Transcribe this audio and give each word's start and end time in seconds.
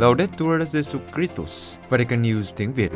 Laudetur 0.00 0.62
Jesus 0.62 1.00
Christus, 1.14 1.78
Vatican 1.88 2.22
News 2.22 2.52
tiếng 2.56 2.72
Việt. 2.72 2.92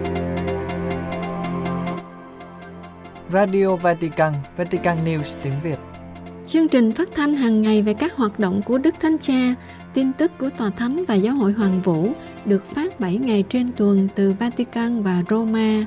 Radio 3.33 3.77
Vatican, 3.77 4.33
Vatican 4.57 4.97
News 5.05 5.37
tiếng 5.43 5.61
Việt. 5.63 5.79
Chương 6.47 6.69
trình 6.69 6.93
phát 6.93 7.09
thanh 7.15 7.35
hàng 7.35 7.63
ngày 7.63 7.83
về 7.83 7.95
các 7.95 8.17
hoạt 8.17 8.39
động 8.39 8.63
của 8.63 8.79
Đức 8.79 8.95
Thánh 9.01 9.19
Cha, 9.19 9.55
tin 9.95 10.13
tức 10.13 10.33
của 10.39 10.51
Tòa 10.59 10.71
Thánh 10.71 11.05
và 11.09 11.15
Giáo 11.15 11.35
hội 11.35 11.53
Hoàng 11.53 11.81
Vũ 11.81 12.09
được 12.45 12.65
phát 12.75 13.01
7 13.01 13.17
ngày 13.17 13.45
trên 13.49 13.73
tuần 13.77 14.09
từ 14.15 14.35
Vatican 14.41 15.03
và 15.03 15.23
Roma. 15.31 15.87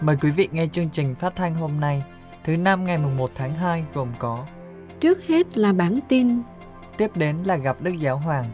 Mời 0.00 0.16
quý 0.22 0.30
vị 0.30 0.48
nghe 0.52 0.66
chương 0.72 0.90
trình 0.92 1.14
phát 1.14 1.36
thanh 1.36 1.54
hôm 1.54 1.80
nay, 1.80 2.02
thứ 2.44 2.56
năm 2.56 2.84
ngày 2.84 2.98
1 2.98 3.30
tháng 3.34 3.54
2 3.54 3.84
gồm 3.94 4.08
có 4.18 4.46
Trước 5.00 5.26
hết 5.26 5.58
là 5.58 5.72
bản 5.72 5.94
tin 6.08 6.42
Tiếp 6.98 7.10
đến 7.16 7.36
là 7.44 7.56
gặp 7.56 7.82
Đức 7.82 7.92
Giáo 7.98 8.16
Hoàng 8.16 8.44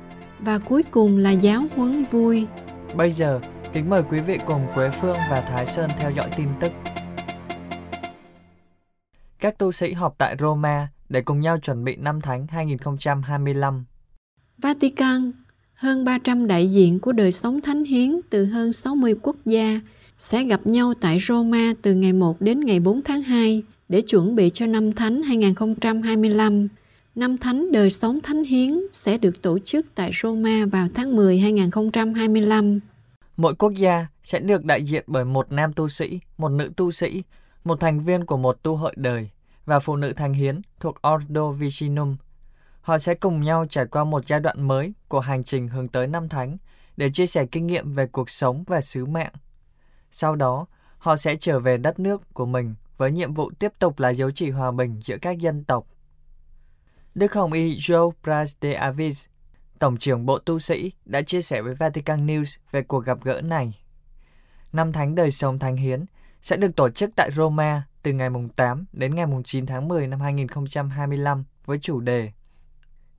và 0.45 0.59
cuối 0.59 0.83
cùng 0.91 1.19
là 1.19 1.31
giáo 1.31 1.65
huấn 1.77 2.05
vui. 2.11 2.47
Bây 2.95 3.11
giờ, 3.11 3.41
kính 3.73 3.91
mời 3.91 4.03
quý 4.11 4.21
vị 4.21 4.39
cùng 4.47 4.67
Quế 4.75 4.91
Phương 4.91 5.17
và 5.31 5.41
Thái 5.41 5.67
Sơn 5.67 5.91
theo 5.99 6.11
dõi 6.11 6.31
tin 6.37 6.49
tức. 6.61 6.73
Các 9.39 9.59
tu 9.59 9.73
sĩ 9.73 9.93
họp 9.93 10.15
tại 10.19 10.37
Roma 10.41 10.89
để 11.09 11.23
cùng 11.23 11.41
nhau 11.41 11.59
chuẩn 11.59 11.85
bị 11.85 11.97
năm 11.97 12.21
Thánh 12.21 12.47
2025. 12.51 13.85
Vatican, 14.59 15.33
hơn 15.75 16.05
300 16.05 16.47
đại 16.47 16.71
diện 16.71 16.99
của 16.99 17.13
đời 17.13 17.33
sống 17.33 17.61
thánh 17.61 17.85
hiến 17.85 18.21
từ 18.31 18.45
hơn 18.45 18.73
60 18.73 19.15
quốc 19.23 19.37
gia 19.45 19.81
sẽ 20.19 20.45
gặp 20.45 20.67
nhau 20.67 20.95
tại 21.01 21.19
Roma 21.21 21.73
từ 21.83 21.95
ngày 21.95 22.13
1 22.13 22.41
đến 22.41 22.61
ngày 22.61 22.81
4 22.81 23.03
tháng 23.03 23.23
2 23.23 23.63
để 23.89 24.01
chuẩn 24.01 24.37
bị 24.37 24.51
cho 24.51 24.67
năm 24.67 24.93
Thánh 24.93 25.23
2025. 25.23 26.69
Năm 27.15 27.39
Thánh 27.39 27.73
đời 27.73 27.91
sống 27.91 28.21
thánh 28.23 28.45
hiến 28.45 28.81
sẽ 28.93 29.19
được 29.19 29.43
tổ 29.43 29.59
chức 29.59 29.87
tại 29.95 30.11
Roma 30.23 30.67
vào 30.73 30.87
tháng 30.95 31.17
10 31.17 31.39
2025. 31.39 32.81
Mỗi 33.37 33.55
quốc 33.55 33.73
gia 33.75 34.07
sẽ 34.23 34.39
được 34.39 34.65
đại 34.65 34.83
diện 34.83 35.05
bởi 35.07 35.25
một 35.25 35.53
nam 35.53 35.73
tu 35.73 35.89
sĩ, 35.89 36.21
một 36.39 36.49
nữ 36.49 36.71
tu 36.77 36.91
sĩ, 36.91 37.23
một 37.65 37.81
thành 37.81 38.01
viên 38.01 38.27
của 38.27 38.37
một 38.37 38.63
tu 38.63 38.77
hội 38.77 38.93
đời 38.97 39.31
và 39.65 39.79
phụ 39.79 39.97
nữ 39.97 40.13
thánh 40.13 40.33
hiến 40.33 40.61
thuộc 40.81 40.97
Ordo 41.15 41.51
Vicinum. 41.51 42.17
Họ 42.81 42.99
sẽ 42.99 43.15
cùng 43.15 43.41
nhau 43.41 43.67
trải 43.71 43.87
qua 43.87 44.05
một 44.05 44.27
giai 44.27 44.41
đoạn 44.41 44.69
mới 44.69 44.93
của 45.09 45.21
hành 45.21 45.45
trình 45.45 45.69
hướng 45.69 45.89
tới 45.89 46.07
năm 46.07 46.29
thánh 46.29 46.57
để 46.97 47.11
chia 47.11 47.27
sẻ 47.27 47.47
kinh 47.47 47.67
nghiệm 47.67 47.93
về 47.93 48.07
cuộc 48.07 48.31
sống 48.31 48.65
và 48.67 48.81
sứ 48.81 49.07
mạng. 49.07 49.33
Sau 50.11 50.37
đó, 50.37 50.67
họ 50.99 51.17
sẽ 51.17 51.37
trở 51.37 51.61
về 51.61 51.77
đất 51.77 51.99
nước 51.99 52.35
của 52.35 52.47
mình 52.47 52.75
với 52.97 53.13
nhiệm 53.13 53.35
vụ 53.35 53.51
tiếp 53.59 53.73
tục 53.79 54.01
là 54.01 54.11
dấu 54.11 54.31
chỉ 54.31 54.51
hòa 54.51 54.71
bình 54.71 55.01
giữa 55.05 55.17
các 55.23 55.39
dân 55.39 55.65
tộc. 55.65 55.87
Đức 57.15 57.35
Hồng 57.35 57.53
Y 57.53 57.77
Joe 57.77 58.11
Pras 58.23 58.57
de 58.63 58.73
Avis, 58.73 59.27
Tổng 59.79 59.97
trưởng 59.97 60.27
Bộ 60.27 60.39
Tu 60.39 60.59
sĩ, 60.59 60.93
đã 61.05 61.23
chia 61.23 61.43
sẻ 61.43 61.63
với 61.63 61.75
Vatican 61.75 62.27
News 62.27 62.57
về 62.71 62.83
cuộc 62.83 63.05
gặp 63.05 63.19
gỡ 63.23 63.41
này. 63.41 63.79
Năm 64.73 64.93
Thánh 64.93 65.15
Đời 65.15 65.31
Sống 65.31 65.59
Thánh 65.59 65.77
Hiến 65.77 66.05
sẽ 66.41 66.57
được 66.57 66.77
tổ 66.77 66.91
chức 66.91 67.11
tại 67.17 67.31
Roma 67.31 67.87
từ 68.03 68.13
ngày 68.13 68.29
8 68.57 68.85
đến 68.93 69.15
ngày 69.15 69.27
9 69.45 69.67
tháng 69.67 69.89
10 69.89 70.07
năm 70.07 70.21
2025 70.21 71.45
với 71.65 71.79
chủ 71.79 72.01
đề 72.01 72.33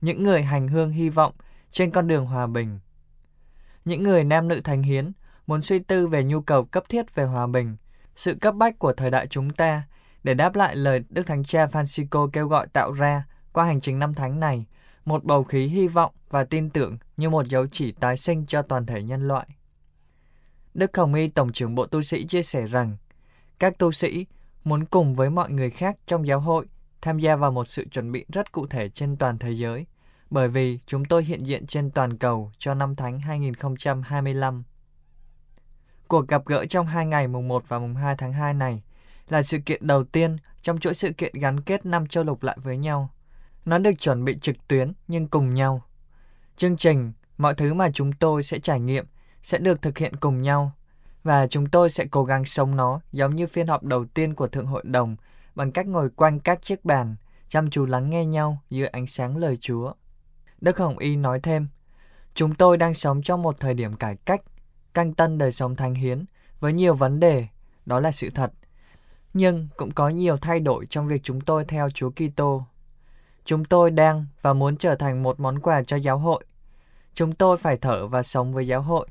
Những 0.00 0.24
người 0.24 0.42
hành 0.42 0.68
hương 0.68 0.90
hy 0.90 1.08
vọng 1.08 1.32
trên 1.70 1.90
con 1.90 2.08
đường 2.08 2.26
hòa 2.26 2.46
bình. 2.46 2.78
Những 3.84 4.02
người 4.02 4.24
nam 4.24 4.48
nữ 4.48 4.60
thánh 4.64 4.82
hiến 4.82 5.12
muốn 5.46 5.62
suy 5.62 5.78
tư 5.78 6.06
về 6.06 6.24
nhu 6.24 6.40
cầu 6.40 6.64
cấp 6.64 6.84
thiết 6.88 7.14
về 7.14 7.24
hòa 7.24 7.46
bình, 7.46 7.76
sự 8.16 8.34
cấp 8.40 8.54
bách 8.54 8.78
của 8.78 8.92
thời 8.92 9.10
đại 9.10 9.26
chúng 9.26 9.50
ta 9.50 9.82
để 10.22 10.34
đáp 10.34 10.56
lại 10.56 10.76
lời 10.76 11.04
Đức 11.08 11.26
Thánh 11.26 11.44
Cha 11.44 11.66
Francisco 11.66 12.28
kêu 12.32 12.48
gọi 12.48 12.66
tạo 12.72 12.92
ra 12.92 13.24
qua 13.56 13.64
hành 13.64 13.80
trình 13.80 13.98
năm 13.98 14.14
tháng 14.14 14.40
này, 14.40 14.66
một 15.04 15.24
bầu 15.24 15.44
khí 15.44 15.66
hy 15.66 15.88
vọng 15.88 16.12
và 16.30 16.44
tin 16.44 16.70
tưởng 16.70 16.98
như 17.16 17.30
một 17.30 17.46
dấu 17.46 17.66
chỉ 17.66 17.92
tái 17.92 18.16
sinh 18.16 18.46
cho 18.46 18.62
toàn 18.62 18.86
thể 18.86 19.02
nhân 19.02 19.28
loại. 19.28 19.46
Đức 20.74 20.96
Hồng 20.96 21.14
Y 21.14 21.28
Tổng 21.28 21.52
trưởng 21.52 21.74
Bộ 21.74 21.86
Tu 21.86 22.02
sĩ 22.02 22.26
chia 22.26 22.42
sẻ 22.42 22.66
rằng, 22.66 22.96
các 23.58 23.78
tu 23.78 23.92
sĩ 23.92 24.26
muốn 24.64 24.84
cùng 24.84 25.14
với 25.14 25.30
mọi 25.30 25.50
người 25.50 25.70
khác 25.70 25.96
trong 26.06 26.26
giáo 26.26 26.40
hội 26.40 26.66
tham 27.00 27.18
gia 27.18 27.36
vào 27.36 27.50
một 27.50 27.68
sự 27.68 27.84
chuẩn 27.84 28.12
bị 28.12 28.26
rất 28.32 28.52
cụ 28.52 28.66
thể 28.66 28.88
trên 28.88 29.16
toàn 29.16 29.38
thế 29.38 29.52
giới, 29.52 29.86
bởi 30.30 30.48
vì 30.48 30.78
chúng 30.86 31.04
tôi 31.04 31.24
hiện 31.24 31.46
diện 31.46 31.66
trên 31.66 31.90
toàn 31.90 32.16
cầu 32.16 32.52
cho 32.58 32.74
năm 32.74 32.96
Thánh 32.96 33.20
2025. 33.20 34.64
Cuộc 36.08 36.28
gặp 36.28 36.42
gỡ 36.46 36.66
trong 36.66 36.86
hai 36.86 37.06
ngày 37.06 37.28
mùng 37.28 37.48
1 37.48 37.68
và 37.68 37.78
mùng 37.78 37.94
2 37.94 38.14
tháng 38.18 38.32
2 38.32 38.54
này 38.54 38.82
là 39.28 39.42
sự 39.42 39.58
kiện 39.66 39.86
đầu 39.86 40.04
tiên 40.04 40.36
trong 40.62 40.78
chuỗi 40.78 40.94
sự 40.94 41.12
kiện 41.12 41.34
gắn 41.34 41.60
kết 41.60 41.86
năm 41.86 42.06
châu 42.06 42.24
lục 42.24 42.42
lại 42.42 42.56
với 42.62 42.76
nhau. 42.76 43.10
Nó 43.66 43.78
được 43.78 43.92
chuẩn 43.98 44.24
bị 44.24 44.38
trực 44.38 44.68
tuyến 44.68 44.92
nhưng 45.08 45.28
cùng 45.28 45.54
nhau. 45.54 45.82
Chương 46.56 46.76
trình, 46.76 47.12
mọi 47.38 47.54
thứ 47.54 47.74
mà 47.74 47.90
chúng 47.90 48.12
tôi 48.12 48.42
sẽ 48.42 48.58
trải 48.58 48.80
nghiệm 48.80 49.06
sẽ 49.42 49.58
được 49.58 49.82
thực 49.82 49.98
hiện 49.98 50.16
cùng 50.16 50.42
nhau 50.42 50.72
và 51.24 51.46
chúng 51.46 51.66
tôi 51.66 51.90
sẽ 51.90 52.04
cố 52.10 52.24
gắng 52.24 52.44
sống 52.44 52.76
nó 52.76 53.00
giống 53.12 53.36
như 53.36 53.46
phiên 53.46 53.66
họp 53.66 53.82
đầu 53.82 54.04
tiên 54.04 54.34
của 54.34 54.48
Thượng 54.48 54.66
Hội 54.66 54.82
đồng 54.86 55.16
bằng 55.54 55.72
cách 55.72 55.86
ngồi 55.86 56.10
quanh 56.10 56.40
các 56.40 56.62
chiếc 56.62 56.84
bàn, 56.84 57.16
chăm 57.48 57.70
chú 57.70 57.86
lắng 57.86 58.10
nghe 58.10 58.24
nhau 58.24 58.58
dưới 58.70 58.86
ánh 58.86 59.06
sáng 59.06 59.36
lời 59.36 59.56
Chúa. 59.56 59.92
Đức 60.60 60.78
Hồng 60.78 60.98
Y 60.98 61.16
nói 61.16 61.40
thêm, 61.40 61.68
chúng 62.34 62.54
tôi 62.54 62.76
đang 62.76 62.94
sống 62.94 63.22
trong 63.22 63.42
một 63.42 63.60
thời 63.60 63.74
điểm 63.74 63.92
cải 63.92 64.16
cách, 64.16 64.40
canh 64.94 65.14
tân 65.14 65.38
đời 65.38 65.52
sống 65.52 65.76
thánh 65.76 65.94
hiến 65.94 66.24
với 66.60 66.72
nhiều 66.72 66.94
vấn 66.94 67.20
đề, 67.20 67.46
đó 67.86 68.00
là 68.00 68.12
sự 68.12 68.30
thật. 68.30 68.52
Nhưng 69.34 69.68
cũng 69.76 69.90
có 69.90 70.08
nhiều 70.08 70.36
thay 70.36 70.60
đổi 70.60 70.86
trong 70.90 71.08
việc 71.08 71.22
chúng 71.22 71.40
tôi 71.40 71.64
theo 71.64 71.90
Chúa 71.90 72.10
Kitô. 72.10 72.64
Chúng 73.46 73.64
tôi 73.64 73.90
đang 73.90 74.26
và 74.42 74.52
muốn 74.52 74.76
trở 74.76 74.94
thành 74.94 75.22
một 75.22 75.40
món 75.40 75.58
quà 75.58 75.82
cho 75.82 75.96
giáo 75.96 76.18
hội. 76.18 76.44
Chúng 77.14 77.32
tôi 77.32 77.56
phải 77.56 77.76
thở 77.76 78.06
và 78.06 78.22
sống 78.22 78.52
với 78.52 78.66
giáo 78.66 78.82
hội 78.82 79.06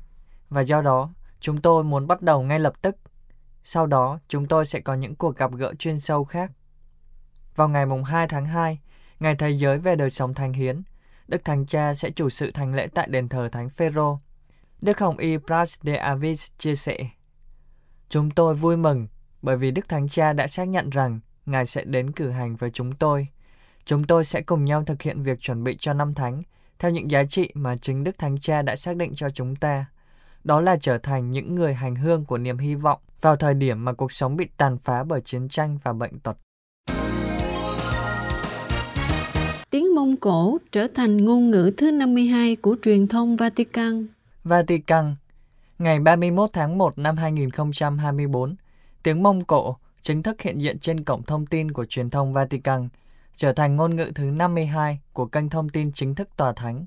và 0.50 0.60
do 0.60 0.82
đó 0.82 1.10
chúng 1.40 1.60
tôi 1.60 1.84
muốn 1.84 2.06
bắt 2.06 2.22
đầu 2.22 2.42
ngay 2.42 2.60
lập 2.60 2.72
tức. 2.82 2.96
Sau 3.64 3.86
đó, 3.86 4.18
chúng 4.28 4.46
tôi 4.46 4.66
sẽ 4.66 4.80
có 4.80 4.94
những 4.94 5.14
cuộc 5.14 5.36
gặp 5.36 5.50
gỡ 5.52 5.74
chuyên 5.78 6.00
sâu 6.00 6.24
khác. 6.24 6.50
Vào 7.56 7.68
ngày 7.68 7.86
mùng 7.86 8.04
2 8.04 8.28
tháng 8.28 8.46
2, 8.46 8.78
Ngày 9.20 9.36
Thế 9.36 9.50
giới 9.50 9.78
về 9.78 9.96
đời 9.96 10.10
sống 10.10 10.34
thánh 10.34 10.52
hiến, 10.52 10.82
Đức 11.28 11.44
Thánh 11.44 11.66
Cha 11.66 11.94
sẽ 11.94 12.10
chủ 12.10 12.28
sự 12.28 12.50
thánh 12.50 12.74
lễ 12.74 12.86
tại 12.94 13.06
đền 13.10 13.28
thờ 13.28 13.48
Thánh 13.52 13.70
Phêrô. 13.70 14.18
Đức 14.80 14.98
Hồng 14.98 15.18
Y 15.18 15.38
Pras 15.38 15.80
de 15.82 15.96
Avis 15.96 16.50
chia 16.58 16.76
sẻ, 16.76 16.98
Chúng 18.08 18.30
tôi 18.30 18.54
vui 18.54 18.76
mừng 18.76 19.06
bởi 19.42 19.56
vì 19.56 19.70
Đức 19.70 19.88
Thánh 19.88 20.08
Cha 20.08 20.32
đã 20.32 20.46
xác 20.46 20.64
nhận 20.64 20.90
rằng 20.90 21.20
Ngài 21.46 21.66
sẽ 21.66 21.84
đến 21.84 22.12
cử 22.12 22.30
hành 22.30 22.56
với 22.56 22.70
chúng 22.70 22.94
tôi. 22.94 23.28
Chúng 23.86 24.04
tôi 24.04 24.24
sẽ 24.24 24.40
cùng 24.40 24.64
nhau 24.64 24.84
thực 24.84 25.02
hiện 25.02 25.22
việc 25.22 25.40
chuẩn 25.40 25.64
bị 25.64 25.76
cho 25.76 25.92
năm 25.92 26.14
thánh 26.14 26.42
theo 26.78 26.90
những 26.90 27.10
giá 27.10 27.24
trị 27.24 27.50
mà 27.54 27.76
chính 27.76 28.04
Đức 28.04 28.18
Thánh 28.18 28.38
Cha 28.38 28.62
đã 28.62 28.76
xác 28.76 28.96
định 28.96 29.12
cho 29.14 29.30
chúng 29.30 29.56
ta. 29.56 29.86
Đó 30.44 30.60
là 30.60 30.76
trở 30.80 30.98
thành 30.98 31.30
những 31.30 31.54
người 31.54 31.74
hành 31.74 31.96
hương 31.96 32.24
của 32.24 32.38
niềm 32.38 32.58
hy 32.58 32.74
vọng 32.74 33.00
vào 33.20 33.36
thời 33.36 33.54
điểm 33.54 33.84
mà 33.84 33.92
cuộc 33.92 34.12
sống 34.12 34.36
bị 34.36 34.46
tàn 34.56 34.78
phá 34.78 35.04
bởi 35.04 35.20
chiến 35.20 35.48
tranh 35.48 35.78
và 35.82 35.92
bệnh 35.92 36.18
tật. 36.18 36.36
Tiếng 39.70 39.94
Mông 39.94 40.16
Cổ 40.16 40.58
trở 40.72 40.88
thành 40.94 41.24
ngôn 41.24 41.50
ngữ 41.50 41.72
thứ 41.76 41.90
52 41.90 42.56
của 42.56 42.76
truyền 42.82 43.08
thông 43.08 43.36
Vatican. 43.36 44.06
Vatican, 44.44 45.16
ngày 45.78 46.00
31 46.00 46.50
tháng 46.52 46.78
1 46.78 46.98
năm 46.98 47.16
2024, 47.16 48.56
tiếng 49.02 49.22
Mông 49.22 49.44
Cổ 49.44 49.76
chính 50.02 50.22
thức 50.22 50.42
hiện 50.42 50.58
diện 50.58 50.78
trên 50.78 51.04
cổng 51.04 51.22
thông 51.22 51.46
tin 51.46 51.72
của 51.72 51.84
truyền 51.84 52.10
thông 52.10 52.32
Vatican, 52.32 52.88
trở 53.36 53.52
thành 53.52 53.76
ngôn 53.76 53.96
ngữ 53.96 54.10
thứ 54.14 54.24
52 54.24 54.98
của 55.12 55.26
kênh 55.26 55.50
thông 55.50 55.68
tin 55.68 55.92
chính 55.92 56.14
thức 56.14 56.28
tòa 56.36 56.52
thánh. 56.52 56.84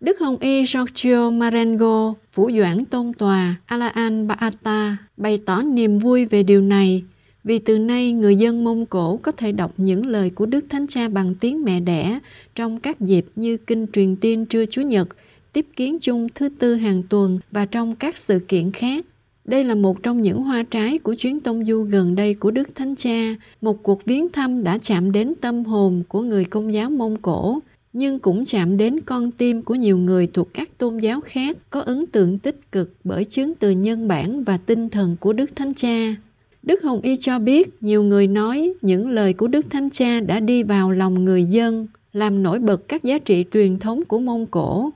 Đức 0.00 0.20
Hồng 0.20 0.36
Y 0.36 0.66
Giorgio 0.66 1.30
Marengo, 1.30 2.14
Phủ 2.32 2.50
Doãn 2.58 2.84
Tôn 2.84 3.12
Tòa 3.18 3.54
Alaan 3.66 4.28
Baata 4.28 4.96
bày 5.16 5.38
tỏ 5.46 5.62
niềm 5.62 5.98
vui 5.98 6.24
về 6.24 6.42
điều 6.42 6.60
này 6.60 7.04
vì 7.44 7.58
từ 7.58 7.78
nay 7.78 8.12
người 8.12 8.36
dân 8.36 8.64
Mông 8.64 8.86
Cổ 8.86 9.16
có 9.16 9.32
thể 9.32 9.52
đọc 9.52 9.72
những 9.76 10.06
lời 10.06 10.30
của 10.30 10.46
Đức 10.46 10.64
Thánh 10.68 10.86
Cha 10.86 11.08
bằng 11.08 11.34
tiếng 11.34 11.64
mẹ 11.64 11.80
đẻ 11.80 12.18
trong 12.54 12.80
các 12.80 13.00
dịp 13.00 13.26
như 13.36 13.56
kinh 13.56 13.86
truyền 13.92 14.16
tin 14.16 14.44
trưa 14.44 14.66
Chúa 14.66 14.82
Nhật, 14.82 15.08
tiếp 15.52 15.66
kiến 15.76 15.98
chung 16.00 16.28
thứ 16.34 16.48
tư 16.58 16.74
hàng 16.74 17.02
tuần 17.02 17.38
và 17.50 17.66
trong 17.66 17.96
các 17.96 18.18
sự 18.18 18.38
kiện 18.48 18.72
khác. 18.72 19.04
Đây 19.50 19.64
là 19.64 19.74
một 19.74 20.02
trong 20.02 20.22
những 20.22 20.42
hoa 20.42 20.62
trái 20.62 20.98
của 20.98 21.14
chuyến 21.14 21.40
tông 21.40 21.64
du 21.64 21.82
gần 21.82 22.14
đây 22.14 22.34
của 22.34 22.50
Đức 22.50 22.74
Thánh 22.74 22.96
Cha, 22.96 23.34
một 23.60 23.82
cuộc 23.82 24.04
viếng 24.04 24.28
thăm 24.32 24.64
đã 24.64 24.78
chạm 24.78 25.12
đến 25.12 25.34
tâm 25.40 25.64
hồn 25.64 26.02
của 26.08 26.22
người 26.22 26.44
công 26.44 26.72
giáo 26.72 26.90
Mông 26.90 27.16
Cổ, 27.22 27.58
nhưng 27.92 28.18
cũng 28.18 28.44
chạm 28.44 28.76
đến 28.76 29.00
con 29.00 29.30
tim 29.32 29.62
của 29.62 29.74
nhiều 29.74 29.98
người 29.98 30.26
thuộc 30.26 30.54
các 30.54 30.78
tôn 30.78 30.98
giáo 30.98 31.20
khác 31.20 31.56
có 31.70 31.80
ấn 31.80 32.06
tượng 32.06 32.38
tích 32.38 32.72
cực 32.72 32.94
bởi 33.04 33.24
chứng 33.24 33.54
từ 33.54 33.70
nhân 33.70 34.08
bản 34.08 34.44
và 34.44 34.56
tinh 34.56 34.88
thần 34.88 35.16
của 35.20 35.32
Đức 35.32 35.56
Thánh 35.56 35.74
Cha. 35.74 36.14
Đức 36.62 36.82
Hồng 36.82 37.00
Y 37.00 37.16
cho 37.16 37.38
biết 37.38 37.82
nhiều 37.82 38.02
người 38.02 38.26
nói 38.26 38.72
những 38.82 39.08
lời 39.08 39.32
của 39.32 39.48
Đức 39.48 39.66
Thánh 39.70 39.90
Cha 39.90 40.20
đã 40.20 40.40
đi 40.40 40.62
vào 40.62 40.90
lòng 40.90 41.24
người 41.24 41.44
dân, 41.44 41.86
làm 42.12 42.42
nổi 42.42 42.58
bật 42.58 42.88
các 42.88 43.04
giá 43.04 43.18
trị 43.18 43.44
truyền 43.52 43.78
thống 43.78 44.04
của 44.04 44.18
Mông 44.18 44.46
Cổ. 44.46 44.90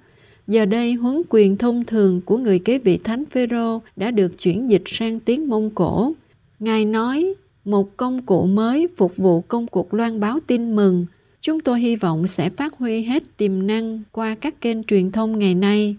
Giờ 0.46 0.64
đây 0.64 0.94
huấn 0.94 1.22
quyền 1.28 1.56
thông 1.56 1.84
thường 1.84 2.20
của 2.20 2.38
người 2.38 2.58
kế 2.58 2.78
vị 2.78 2.98
Thánh 3.04 3.24
Phêrô 3.30 3.82
đã 3.96 4.10
được 4.10 4.38
chuyển 4.38 4.70
dịch 4.70 4.82
sang 4.86 5.20
tiếng 5.20 5.48
Mông 5.48 5.70
Cổ. 5.70 6.12
Ngài 6.58 6.84
nói, 6.84 7.34
một 7.64 7.96
công 7.96 8.22
cụ 8.22 8.46
mới 8.46 8.88
phục 8.96 9.16
vụ 9.16 9.40
công 9.40 9.66
cuộc 9.66 9.94
loan 9.94 10.20
báo 10.20 10.38
tin 10.46 10.76
mừng. 10.76 11.06
Chúng 11.40 11.60
tôi 11.60 11.80
hy 11.80 11.96
vọng 11.96 12.26
sẽ 12.26 12.50
phát 12.50 12.74
huy 12.74 13.02
hết 13.02 13.22
tiềm 13.36 13.66
năng 13.66 14.02
qua 14.12 14.34
các 14.34 14.60
kênh 14.60 14.84
truyền 14.84 15.12
thông 15.12 15.38
ngày 15.38 15.54
nay. 15.54 15.96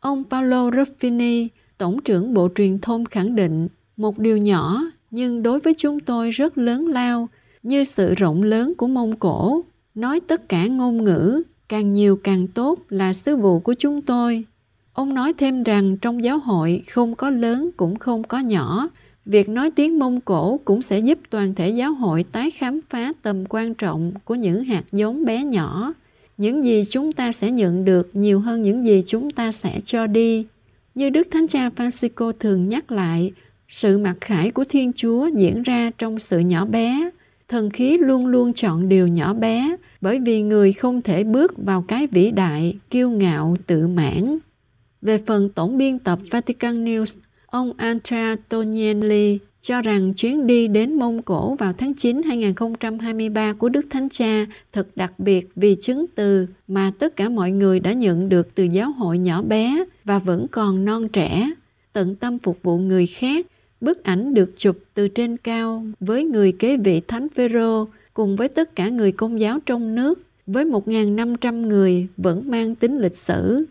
Ông 0.00 0.24
Paolo 0.30 0.70
Ruffini, 0.70 1.48
Tổng 1.78 2.02
trưởng 2.02 2.34
Bộ 2.34 2.48
Truyền 2.54 2.78
thông 2.78 3.04
khẳng 3.04 3.36
định, 3.36 3.68
một 3.96 4.18
điều 4.18 4.36
nhỏ 4.36 4.82
nhưng 5.10 5.42
đối 5.42 5.60
với 5.60 5.74
chúng 5.76 6.00
tôi 6.00 6.30
rất 6.30 6.58
lớn 6.58 6.86
lao, 6.86 7.28
như 7.62 7.84
sự 7.84 8.14
rộng 8.14 8.42
lớn 8.42 8.74
của 8.74 8.86
Mông 8.86 9.16
Cổ. 9.16 9.64
Nói 9.94 10.20
tất 10.20 10.48
cả 10.48 10.66
ngôn 10.66 11.04
ngữ, 11.04 11.42
càng 11.68 11.92
nhiều 11.92 12.16
càng 12.16 12.46
tốt 12.48 12.78
là 12.88 13.12
sứ 13.12 13.36
vụ 13.36 13.60
của 13.60 13.74
chúng 13.74 14.02
tôi. 14.02 14.44
Ông 14.92 15.14
nói 15.14 15.32
thêm 15.38 15.62
rằng 15.62 15.96
trong 15.96 16.24
giáo 16.24 16.38
hội 16.38 16.82
không 16.88 17.14
có 17.14 17.30
lớn 17.30 17.70
cũng 17.76 17.96
không 17.96 18.24
có 18.24 18.38
nhỏ, 18.38 18.88
việc 19.26 19.48
nói 19.48 19.70
tiếng 19.70 19.98
Mông 19.98 20.20
Cổ 20.20 20.60
cũng 20.64 20.82
sẽ 20.82 20.98
giúp 20.98 21.18
toàn 21.30 21.54
thể 21.54 21.68
giáo 21.70 21.94
hội 21.94 22.24
tái 22.32 22.50
khám 22.50 22.80
phá 22.90 23.12
tầm 23.22 23.44
quan 23.48 23.74
trọng 23.74 24.12
của 24.24 24.34
những 24.34 24.64
hạt 24.64 24.84
giống 24.92 25.24
bé 25.24 25.44
nhỏ. 25.44 25.92
Những 26.36 26.64
gì 26.64 26.82
chúng 26.90 27.12
ta 27.12 27.32
sẽ 27.32 27.50
nhận 27.50 27.84
được 27.84 28.10
nhiều 28.12 28.40
hơn 28.40 28.62
những 28.62 28.84
gì 28.84 29.02
chúng 29.06 29.30
ta 29.30 29.52
sẽ 29.52 29.80
cho 29.84 30.06
đi. 30.06 30.46
Như 30.94 31.10
Đức 31.10 31.28
Thánh 31.30 31.48
Cha 31.48 31.70
Francisco 31.76 32.32
thường 32.32 32.66
nhắc 32.66 32.92
lại, 32.92 33.32
sự 33.68 33.98
mặc 33.98 34.16
khải 34.20 34.50
của 34.50 34.64
Thiên 34.68 34.92
Chúa 34.92 35.26
diễn 35.26 35.62
ra 35.62 35.90
trong 35.98 36.18
sự 36.18 36.38
nhỏ 36.38 36.64
bé. 36.64 37.10
Thần 37.48 37.70
khí 37.70 37.98
luôn 37.98 38.26
luôn 38.26 38.52
chọn 38.52 38.88
điều 38.88 39.06
nhỏ 39.08 39.34
bé 39.34 39.76
bởi 40.00 40.20
vì 40.20 40.42
người 40.42 40.72
không 40.72 41.02
thể 41.02 41.24
bước 41.24 41.54
vào 41.56 41.82
cái 41.82 42.06
vĩ 42.06 42.30
đại, 42.30 42.76
kiêu 42.90 43.10
ngạo, 43.10 43.54
tự 43.66 43.86
mãn. 43.86 44.38
Về 45.02 45.18
phần 45.26 45.48
tổng 45.48 45.78
biên 45.78 45.98
tập 45.98 46.18
Vatican 46.30 46.84
News, 46.84 47.16
ông 47.46 47.72
Andrea 47.76 48.36
Tonielli 48.48 49.38
cho 49.60 49.82
rằng 49.82 50.14
chuyến 50.14 50.46
đi 50.46 50.68
đến 50.68 50.94
Mông 50.94 51.22
Cổ 51.22 51.54
vào 51.54 51.72
tháng 51.72 51.94
9 51.94 52.22
2023 52.22 53.52
của 53.52 53.68
Đức 53.68 53.86
Thánh 53.90 54.08
Cha 54.08 54.46
thật 54.72 54.88
đặc 54.96 55.18
biệt 55.18 55.48
vì 55.56 55.76
chứng 55.80 56.06
từ 56.14 56.46
mà 56.68 56.90
tất 56.98 57.16
cả 57.16 57.28
mọi 57.28 57.50
người 57.50 57.80
đã 57.80 57.92
nhận 57.92 58.28
được 58.28 58.54
từ 58.54 58.64
giáo 58.64 58.92
hội 58.92 59.18
nhỏ 59.18 59.42
bé 59.42 59.84
và 60.04 60.18
vẫn 60.18 60.46
còn 60.50 60.84
non 60.84 61.08
trẻ, 61.08 61.50
tận 61.92 62.14
tâm 62.14 62.38
phục 62.38 62.62
vụ 62.62 62.78
người 62.78 63.06
khác. 63.06 63.46
Bức 63.86 64.04
ảnh 64.04 64.34
được 64.34 64.52
chụp 64.56 64.78
từ 64.94 65.08
trên 65.08 65.36
cao 65.36 65.86
với 66.00 66.24
người 66.24 66.52
kế 66.52 66.76
vị 66.76 67.00
Thánh 67.08 67.28
Phêrô 67.28 67.88
cùng 68.14 68.36
với 68.36 68.48
tất 68.48 68.76
cả 68.76 68.88
người 68.88 69.12
công 69.12 69.40
giáo 69.40 69.58
trong 69.66 69.94
nước 69.94 70.26
với 70.46 70.64
1.500 70.64 71.66
người 71.66 72.06
vẫn 72.16 72.42
mang 72.46 72.74
tính 72.74 72.98
lịch 72.98 73.16
sử. 73.16 73.64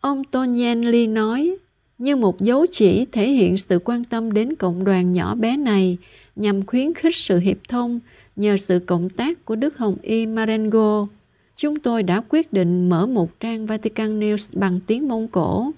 Ông 0.00 0.24
Tonyan 0.24 0.80
Lee 0.80 1.06
nói, 1.06 1.56
như 1.98 2.16
một 2.16 2.40
dấu 2.40 2.66
chỉ 2.70 3.06
thể 3.12 3.30
hiện 3.30 3.56
sự 3.56 3.78
quan 3.84 4.04
tâm 4.04 4.32
đến 4.32 4.54
cộng 4.54 4.84
đoàn 4.84 5.12
nhỏ 5.12 5.34
bé 5.34 5.56
này 5.56 5.98
nhằm 6.36 6.66
khuyến 6.66 6.94
khích 6.94 7.16
sự 7.16 7.38
hiệp 7.38 7.58
thông 7.68 8.00
nhờ 8.36 8.56
sự 8.56 8.78
cộng 8.78 9.08
tác 9.08 9.44
của 9.44 9.56
Đức 9.56 9.76
Hồng 9.78 9.96
Y 10.02 10.26
Marengo. 10.26 11.06
Chúng 11.56 11.78
tôi 11.78 12.02
đã 12.02 12.22
quyết 12.28 12.52
định 12.52 12.88
mở 12.88 13.06
một 13.06 13.40
trang 13.40 13.66
Vatican 13.66 14.20
News 14.20 14.48
bằng 14.52 14.80
tiếng 14.86 15.08
Mông 15.08 15.28
Cổ. 15.28 15.70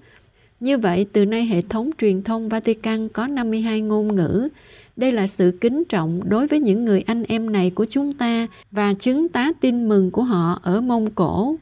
Như 0.60 0.78
vậy, 0.78 1.06
từ 1.12 1.26
nay 1.26 1.44
hệ 1.44 1.62
thống 1.62 1.90
truyền 1.98 2.22
thông 2.22 2.48
Vatican 2.48 3.08
có 3.08 3.26
52 3.26 3.80
ngôn 3.80 4.14
ngữ. 4.14 4.48
Đây 4.96 5.12
là 5.12 5.26
sự 5.26 5.58
kính 5.60 5.84
trọng 5.88 6.20
đối 6.28 6.46
với 6.46 6.60
những 6.60 6.84
người 6.84 7.02
anh 7.06 7.24
em 7.24 7.52
này 7.52 7.70
của 7.70 7.86
chúng 7.90 8.12
ta 8.12 8.46
và 8.70 8.94
chứng 8.94 9.28
tá 9.28 9.52
tin 9.60 9.88
mừng 9.88 10.10
của 10.10 10.22
họ 10.22 10.60
ở 10.62 10.80
Mông 10.80 11.10
Cổ. 11.10 11.56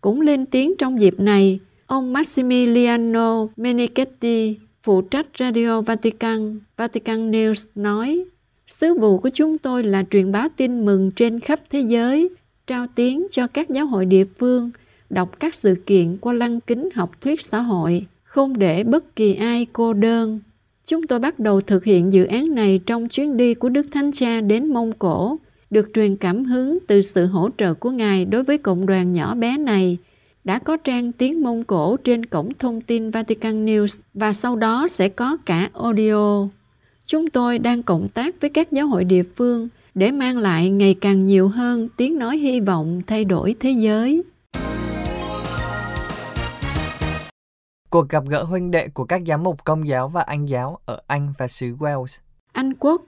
Cũng 0.00 0.20
lên 0.20 0.46
tiếng 0.46 0.74
trong 0.78 1.00
dịp 1.00 1.20
này, 1.20 1.60
Ông 1.86 2.12
Massimiliano 2.12 3.46
Menichetti, 3.56 4.56
phụ 4.82 5.02
trách 5.02 5.26
Radio 5.38 5.80
Vatican, 5.80 6.60
Vatican 6.76 7.30
News 7.30 7.66
nói, 7.74 8.24
Sứ 8.66 8.94
vụ 8.94 9.18
của 9.18 9.30
chúng 9.34 9.58
tôi 9.58 9.84
là 9.84 10.04
truyền 10.10 10.32
bá 10.32 10.48
tin 10.48 10.84
mừng 10.84 11.10
trên 11.10 11.40
khắp 11.40 11.60
thế 11.70 11.80
giới, 11.80 12.28
trao 12.66 12.86
tiếng 12.94 13.26
cho 13.30 13.46
các 13.46 13.68
giáo 13.68 13.86
hội 13.86 14.06
địa 14.06 14.24
phương, 14.38 14.70
đọc 15.10 15.40
các 15.40 15.54
sự 15.54 15.74
kiện 15.86 16.16
qua 16.20 16.32
lăng 16.32 16.60
kính 16.60 16.88
học 16.94 17.10
thuyết 17.20 17.40
xã 17.40 17.60
hội, 17.60 18.06
không 18.36 18.58
để 18.58 18.84
bất 18.84 19.16
kỳ 19.16 19.34
ai 19.34 19.66
cô 19.72 19.94
đơn. 19.94 20.40
Chúng 20.86 21.06
tôi 21.06 21.18
bắt 21.18 21.38
đầu 21.38 21.60
thực 21.60 21.84
hiện 21.84 22.12
dự 22.12 22.24
án 22.24 22.54
này 22.54 22.80
trong 22.86 23.08
chuyến 23.08 23.36
đi 23.36 23.54
của 23.54 23.68
Đức 23.68 23.86
Thánh 23.92 24.12
Cha 24.12 24.40
đến 24.40 24.72
Mông 24.72 24.92
Cổ, 24.92 25.38
được 25.70 25.88
truyền 25.94 26.16
cảm 26.16 26.44
hứng 26.44 26.78
từ 26.86 27.02
sự 27.02 27.26
hỗ 27.26 27.48
trợ 27.58 27.74
của 27.74 27.90
Ngài 27.90 28.24
đối 28.24 28.42
với 28.42 28.58
cộng 28.58 28.86
đoàn 28.86 29.12
nhỏ 29.12 29.34
bé 29.34 29.58
này– 29.58 29.98
đã 30.46 30.58
có 30.58 30.76
trang 30.76 31.12
tiếng 31.12 31.42
Mông 31.42 31.64
Cổ 31.64 31.96
trên 31.96 32.26
cổng 32.26 32.54
thông 32.58 32.80
tin 32.80 33.10
Vatican 33.10 33.66
News 33.66 34.00
và 34.14 34.32
sau 34.32 34.56
đó 34.56 34.88
sẽ 34.90 35.08
có 35.08 35.36
cả 35.46 35.70
audio. 35.74 36.48
Chúng 37.06 37.30
tôi 37.30 37.58
đang 37.58 37.82
cộng 37.82 38.08
tác 38.08 38.40
với 38.40 38.50
các 38.50 38.72
giáo 38.72 38.86
hội 38.86 39.04
địa 39.04 39.22
phương 39.36 39.68
để 39.94 40.10
mang 40.12 40.38
lại 40.38 40.70
ngày 40.70 40.94
càng 40.94 41.24
nhiều 41.24 41.48
hơn 41.48 41.88
tiếng 41.96 42.18
nói 42.18 42.36
hy 42.36 42.60
vọng 42.60 43.02
thay 43.06 43.24
đổi 43.24 43.54
thế 43.60 43.70
giới. 43.70 44.22
Cuộc 47.90 48.08
gặp 48.08 48.24
gỡ 48.28 48.42
huynh 48.42 48.70
đệ 48.70 48.88
của 48.88 49.04
các 49.04 49.22
giám 49.26 49.42
mục 49.42 49.64
công 49.64 49.88
giáo 49.88 50.08
và 50.08 50.22
anh 50.22 50.46
giáo 50.46 50.78
ở 50.84 51.00
Anh 51.06 51.32
và 51.38 51.48
xứ 51.48 51.76
Wales. 51.76 52.18
Anh 52.52 52.74
Quốc, 52.74 53.02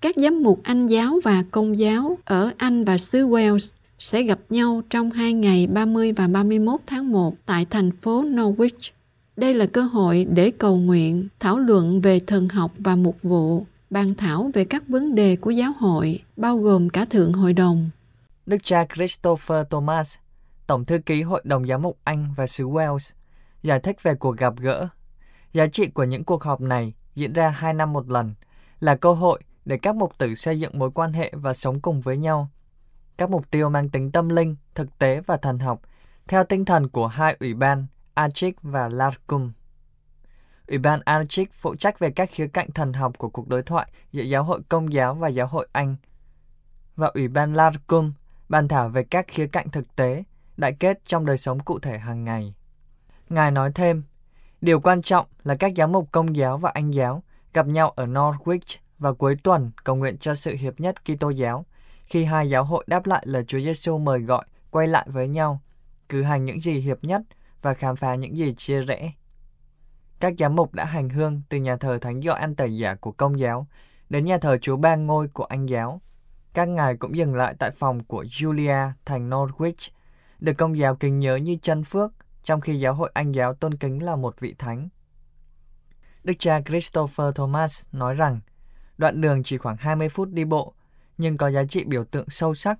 các 0.00 0.16
giám 0.16 0.42
mục 0.42 0.60
anh 0.62 0.86
giáo 0.86 1.18
và 1.24 1.44
công 1.50 1.78
giáo 1.78 2.18
ở 2.24 2.52
Anh 2.56 2.84
và 2.84 2.98
xứ 2.98 3.28
Wales 3.28 3.72
sẽ 3.98 4.22
gặp 4.22 4.38
nhau 4.50 4.82
trong 4.90 5.10
hai 5.10 5.32
ngày 5.32 5.66
30 5.66 6.12
và 6.12 6.26
31 6.28 6.80
tháng 6.86 7.10
1 7.10 7.34
tại 7.46 7.66
thành 7.70 7.90
phố 7.90 8.22
Norwich. 8.22 8.90
Đây 9.36 9.54
là 9.54 9.66
cơ 9.66 9.82
hội 9.82 10.26
để 10.30 10.50
cầu 10.50 10.76
nguyện, 10.76 11.28
thảo 11.40 11.58
luận 11.58 12.00
về 12.00 12.20
thần 12.20 12.48
học 12.48 12.72
và 12.78 12.96
mục 12.96 13.16
vụ, 13.22 13.66
bàn 13.90 14.14
thảo 14.14 14.50
về 14.54 14.64
các 14.64 14.88
vấn 14.88 15.14
đề 15.14 15.36
của 15.36 15.50
giáo 15.50 15.72
hội, 15.78 16.20
bao 16.36 16.58
gồm 16.58 16.88
cả 16.88 17.04
Thượng 17.04 17.32
Hội 17.32 17.52
đồng. 17.52 17.90
Đức 18.46 18.56
cha 18.62 18.86
Christopher 18.94 19.66
Thomas, 19.70 20.16
Tổng 20.66 20.84
thư 20.84 20.98
ký 21.06 21.22
Hội 21.22 21.42
đồng 21.44 21.66
Giám 21.66 21.82
mục 21.82 21.98
Anh 22.04 22.34
và 22.36 22.46
xứ 22.46 22.64
Wales, 22.64 23.12
giải 23.64 23.80
thích 23.80 24.02
về 24.02 24.14
cuộc 24.14 24.36
gặp 24.36 24.54
gỡ. 24.56 24.88
Giá 25.52 25.66
trị 25.66 25.88
của 25.88 26.04
những 26.04 26.24
cuộc 26.24 26.44
họp 26.44 26.60
này 26.60 26.94
diễn 27.14 27.32
ra 27.32 27.48
hai 27.48 27.74
năm 27.74 27.92
một 27.92 28.10
lần, 28.10 28.34
là 28.80 28.96
cơ 28.96 29.12
hội 29.12 29.42
để 29.64 29.78
các 29.82 29.94
mục 29.94 30.18
tử 30.18 30.34
xây 30.34 30.60
dựng 30.60 30.78
mối 30.78 30.90
quan 30.90 31.12
hệ 31.12 31.32
và 31.34 31.54
sống 31.54 31.80
cùng 31.80 32.00
với 32.00 32.16
nhau 32.16 32.50
các 33.16 33.30
mục 33.30 33.50
tiêu 33.50 33.70
mang 33.70 33.88
tính 33.88 34.12
tâm 34.12 34.28
linh, 34.28 34.56
thực 34.74 34.98
tế 34.98 35.20
và 35.20 35.36
thần 35.36 35.58
học, 35.58 35.80
theo 36.28 36.44
tinh 36.44 36.64
thần 36.64 36.88
của 36.88 37.06
hai 37.06 37.36
ủy 37.40 37.54
ban 37.54 37.86
Archic 38.14 38.62
và 38.62 38.88
Larkum. 38.88 39.52
Ủy 40.68 40.78
ban 40.78 41.00
Archic 41.04 41.52
phụ 41.52 41.74
trách 41.74 41.98
về 41.98 42.10
các 42.10 42.30
khía 42.32 42.46
cạnh 42.46 42.72
thần 42.72 42.92
học 42.92 43.18
của 43.18 43.28
cuộc 43.28 43.48
đối 43.48 43.62
thoại 43.62 43.92
giữa 44.12 44.22
giáo 44.22 44.44
hội 44.44 44.60
công 44.68 44.92
giáo 44.92 45.14
và 45.14 45.28
giáo 45.28 45.46
hội 45.46 45.68
Anh, 45.72 45.96
và 46.96 47.10
Ủy 47.14 47.28
ban 47.28 47.54
Larkum 47.54 48.12
bàn 48.48 48.68
thảo 48.68 48.88
về 48.88 49.02
các 49.02 49.26
khía 49.28 49.46
cạnh 49.46 49.70
thực 49.70 49.96
tế, 49.96 50.24
đại 50.56 50.72
kết 50.72 51.04
trong 51.04 51.26
đời 51.26 51.38
sống 51.38 51.60
cụ 51.60 51.78
thể 51.78 51.98
hàng 51.98 52.24
ngày. 52.24 52.54
Ngài 53.28 53.50
nói 53.50 53.72
thêm, 53.74 54.02
điều 54.60 54.80
quan 54.80 55.02
trọng 55.02 55.26
là 55.44 55.54
các 55.54 55.72
giám 55.76 55.92
mục 55.92 56.08
công 56.12 56.36
giáo 56.36 56.58
và 56.58 56.70
Anh 56.74 56.94
giáo 56.94 57.22
gặp 57.52 57.66
nhau 57.66 57.90
ở 57.90 58.06
Norwich 58.06 58.78
vào 58.98 59.14
cuối 59.14 59.36
tuần 59.42 59.70
cầu 59.84 59.96
nguyện 59.96 60.18
cho 60.18 60.34
sự 60.34 60.54
hiệp 60.54 60.80
nhất 60.80 61.04
Kitô 61.04 61.30
giáo 61.30 61.66
khi 62.04 62.24
hai 62.24 62.50
giáo 62.50 62.64
hội 62.64 62.84
đáp 62.86 63.06
lại 63.06 63.22
lời 63.26 63.44
Chúa 63.44 63.60
Giêsu 63.60 63.98
mời 63.98 64.20
gọi 64.20 64.44
quay 64.70 64.86
lại 64.86 65.06
với 65.08 65.28
nhau, 65.28 65.60
cứ 66.08 66.22
hành 66.22 66.44
những 66.44 66.60
gì 66.60 66.72
hiệp 66.72 67.04
nhất 67.04 67.22
và 67.62 67.74
khám 67.74 67.96
phá 67.96 68.14
những 68.14 68.36
gì 68.36 68.54
chia 68.54 68.80
rẽ. 68.80 69.12
Các 70.20 70.34
giám 70.38 70.56
mục 70.56 70.74
đã 70.74 70.84
hành 70.84 71.08
hương 71.08 71.42
từ 71.48 71.58
nhà 71.58 71.76
thờ 71.76 71.98
Thánh 72.00 72.22
Gioan 72.22 72.54
Tẩy 72.54 72.76
Giả 72.76 72.94
của 72.94 73.12
Công 73.12 73.38
giáo 73.40 73.66
đến 74.10 74.24
nhà 74.24 74.38
thờ 74.38 74.58
Chúa 74.58 74.76
Ba 74.76 74.96
Ngôi 74.96 75.28
của 75.28 75.44
Anh 75.44 75.66
giáo. 75.66 76.00
Các 76.54 76.68
ngài 76.68 76.96
cũng 76.96 77.16
dừng 77.16 77.34
lại 77.34 77.54
tại 77.58 77.70
phòng 77.70 78.04
của 78.04 78.22
Julia 78.22 78.90
thành 79.04 79.30
Norwich, 79.30 79.90
được 80.40 80.52
Công 80.52 80.78
giáo 80.78 80.94
kính 80.96 81.18
nhớ 81.18 81.36
như 81.36 81.56
chân 81.62 81.84
phước, 81.84 82.12
trong 82.44 82.60
khi 82.60 82.78
giáo 82.78 82.94
hội 82.94 83.10
Anh 83.14 83.32
giáo 83.32 83.54
tôn 83.54 83.74
kính 83.74 84.02
là 84.02 84.16
một 84.16 84.40
vị 84.40 84.54
thánh. 84.58 84.88
Đức 86.24 86.34
cha 86.38 86.60
Christopher 86.60 87.26
Thomas 87.34 87.84
nói 87.92 88.14
rằng, 88.14 88.40
đoạn 88.98 89.20
đường 89.20 89.42
chỉ 89.42 89.58
khoảng 89.58 89.76
20 89.76 90.08
phút 90.08 90.28
đi 90.28 90.44
bộ 90.44 90.74
nhưng 91.18 91.36
có 91.36 91.50
giá 91.50 91.64
trị 91.64 91.84
biểu 91.84 92.04
tượng 92.04 92.28
sâu 92.28 92.54
sắc 92.54 92.78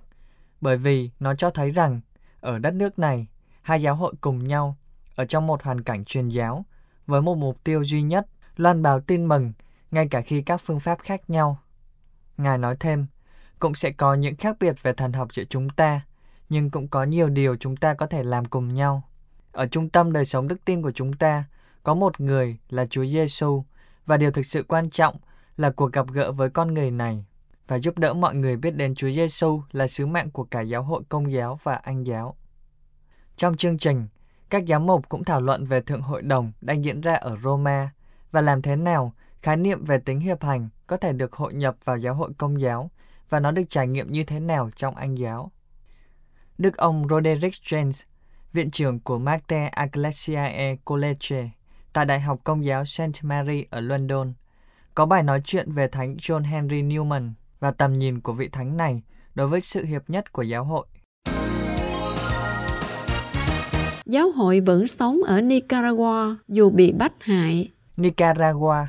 bởi 0.61 0.77
vì 0.77 1.09
nó 1.19 1.35
cho 1.35 1.49
thấy 1.49 1.71
rằng 1.71 2.01
ở 2.39 2.59
đất 2.59 2.73
nước 2.73 2.99
này, 2.99 3.27
hai 3.61 3.81
giáo 3.81 3.95
hội 3.95 4.13
cùng 4.21 4.43
nhau 4.47 4.77
ở 5.15 5.25
trong 5.25 5.47
một 5.47 5.63
hoàn 5.63 5.83
cảnh 5.83 6.05
truyền 6.05 6.27
giáo 6.27 6.65
với 7.07 7.21
một 7.21 7.35
mục 7.37 7.63
tiêu 7.63 7.83
duy 7.83 8.01
nhất, 8.01 8.27
loan 8.55 8.81
báo 8.81 8.99
tin 8.99 9.25
mừng 9.25 9.53
ngay 9.91 10.07
cả 10.07 10.21
khi 10.21 10.41
các 10.41 10.57
phương 10.57 10.79
pháp 10.79 10.99
khác 10.99 11.29
nhau. 11.29 11.59
Ngài 12.37 12.57
nói 12.57 12.75
thêm, 12.79 13.05
cũng 13.59 13.75
sẽ 13.75 13.91
có 13.91 14.13
những 14.13 14.35
khác 14.35 14.55
biệt 14.59 14.83
về 14.83 14.93
thần 14.93 15.13
học 15.13 15.33
giữa 15.33 15.43
chúng 15.43 15.69
ta, 15.69 16.01
nhưng 16.49 16.71
cũng 16.71 16.87
có 16.87 17.03
nhiều 17.03 17.29
điều 17.29 17.55
chúng 17.55 17.75
ta 17.77 17.93
có 17.93 18.07
thể 18.07 18.23
làm 18.23 18.45
cùng 18.45 18.73
nhau. 18.73 19.03
Ở 19.55 19.65
trung 19.65 19.89
tâm 19.89 20.13
đời 20.13 20.25
sống 20.25 20.47
đức 20.47 20.65
tin 20.65 20.81
của 20.81 20.91
chúng 20.91 21.13
ta 21.13 21.43
có 21.83 21.93
một 21.93 22.19
người 22.19 22.57
là 22.69 22.85
Chúa 22.85 23.05
Giêsu 23.05 23.63
và 24.05 24.17
điều 24.17 24.31
thực 24.31 24.45
sự 24.45 24.63
quan 24.63 24.89
trọng 24.89 25.15
là 25.57 25.69
cuộc 25.69 25.91
gặp 25.91 26.07
gỡ 26.11 26.31
với 26.31 26.49
con 26.49 26.73
người 26.73 26.91
này 26.91 27.25
và 27.67 27.75
giúp 27.75 27.97
đỡ 27.97 28.13
mọi 28.13 28.35
người 28.35 28.57
biết 28.57 28.75
đến 28.75 28.95
Chúa 28.95 29.11
Giêsu 29.11 29.61
là 29.71 29.87
sứ 29.87 30.05
mạng 30.05 30.31
của 30.31 30.43
cả 30.43 30.61
giáo 30.61 30.83
hội 30.83 31.01
công 31.09 31.31
giáo 31.31 31.59
và 31.63 31.75
anh 31.75 32.03
giáo. 32.03 32.35
Trong 33.35 33.57
chương 33.57 33.77
trình, 33.77 34.07
các 34.49 34.63
giám 34.67 34.85
mục 34.85 35.09
cũng 35.09 35.23
thảo 35.23 35.41
luận 35.41 35.65
về 35.65 35.81
thượng 35.81 36.01
hội 36.01 36.21
đồng 36.21 36.51
đang 36.61 36.85
diễn 36.85 37.01
ra 37.01 37.15
ở 37.15 37.37
Roma 37.43 37.89
và 38.31 38.41
làm 38.41 38.61
thế 38.61 38.75
nào 38.75 39.13
khái 39.41 39.57
niệm 39.57 39.83
về 39.83 39.97
tính 39.97 40.19
hiệp 40.19 40.43
hành 40.43 40.69
có 40.87 40.97
thể 40.97 41.13
được 41.13 41.33
hội 41.33 41.53
nhập 41.53 41.75
vào 41.83 41.97
giáo 41.97 42.13
hội 42.13 42.31
công 42.37 42.61
giáo 42.61 42.91
và 43.29 43.39
nó 43.39 43.51
được 43.51 43.69
trải 43.69 43.87
nghiệm 43.87 44.11
như 44.11 44.23
thế 44.23 44.39
nào 44.39 44.69
trong 44.75 44.95
anh 44.95 45.17
giáo. 45.17 45.51
Đức 46.57 46.77
ông 46.77 47.07
Roderick 47.09 47.63
James, 47.63 48.03
viện 48.55 48.69
trưởng 48.69 48.99
của 48.99 49.19
Mater 49.19 49.69
Ecclesiae 49.71 50.75
College 50.75 51.49
tại 51.93 52.05
Đại 52.05 52.19
học 52.19 52.39
Công 52.43 52.65
giáo 52.65 52.85
St. 52.85 53.23
Mary 53.23 53.65
ở 53.69 53.81
London, 53.81 54.33
có 54.93 55.05
bài 55.05 55.23
nói 55.23 55.41
chuyện 55.45 55.71
về 55.71 55.87
Thánh 55.87 56.15
John 56.15 56.43
Henry 56.43 56.81
Newman 56.81 57.31
và 57.59 57.71
tầm 57.71 57.93
nhìn 57.93 58.21
của 58.21 58.33
vị 58.33 58.47
thánh 58.47 58.77
này 58.77 59.01
đối 59.35 59.47
với 59.47 59.61
sự 59.61 59.85
hiệp 59.85 60.09
nhất 60.09 60.31
của 60.31 60.41
giáo 60.41 60.63
hội. 60.63 60.87
Giáo 64.05 64.31
hội 64.31 64.59
vẫn 64.59 64.87
sống 64.87 65.19
ở 65.25 65.41
Nicaragua 65.41 66.35
dù 66.47 66.69
bị 66.69 66.93
bắt 66.93 67.13
hại. 67.19 67.69
Nicaragua 67.97 68.85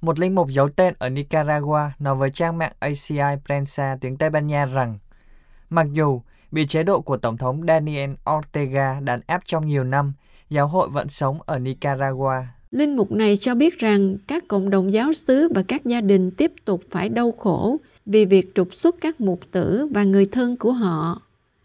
Một 0.00 0.18
linh 0.18 0.34
mục 0.34 0.48
giấu 0.48 0.68
tên 0.68 0.94
ở 0.98 1.08
Nicaragua 1.08 1.90
nói 1.98 2.14
với 2.14 2.30
trang 2.30 2.58
mạng 2.58 2.72
ACI 2.78 3.36
Prensa 3.46 3.96
tiếng 4.00 4.16
Tây 4.16 4.30
Ban 4.30 4.46
Nha 4.46 4.64
rằng 4.64 4.98
mặc 5.70 5.86
dù 5.92 6.22
bị 6.52 6.66
chế 6.66 6.82
độ 6.82 7.00
của 7.00 7.16
Tổng 7.16 7.36
thống 7.36 7.62
Daniel 7.68 8.10
Ortega 8.38 9.00
đàn 9.00 9.20
áp 9.26 9.42
trong 9.44 9.68
nhiều 9.68 9.84
năm, 9.84 10.12
giáo 10.50 10.68
hội 10.68 10.88
vẫn 10.88 11.08
sống 11.08 11.38
ở 11.46 11.58
Nicaragua. 11.58 12.34
Linh 12.70 12.96
mục 12.96 13.12
này 13.12 13.36
cho 13.36 13.54
biết 13.54 13.78
rằng 13.78 14.16
các 14.26 14.48
cộng 14.48 14.70
đồng 14.70 14.92
giáo 14.92 15.12
xứ 15.12 15.48
và 15.54 15.62
các 15.62 15.84
gia 15.84 16.00
đình 16.00 16.30
tiếp 16.30 16.52
tục 16.64 16.82
phải 16.90 17.08
đau 17.08 17.32
khổ 17.32 17.76
vì 18.06 18.24
việc 18.24 18.54
trục 18.54 18.74
xuất 18.74 18.96
các 19.00 19.20
mục 19.20 19.40
tử 19.50 19.88
và 19.90 20.04
người 20.04 20.26
thân 20.26 20.56
của 20.56 20.72
họ. 20.72 21.22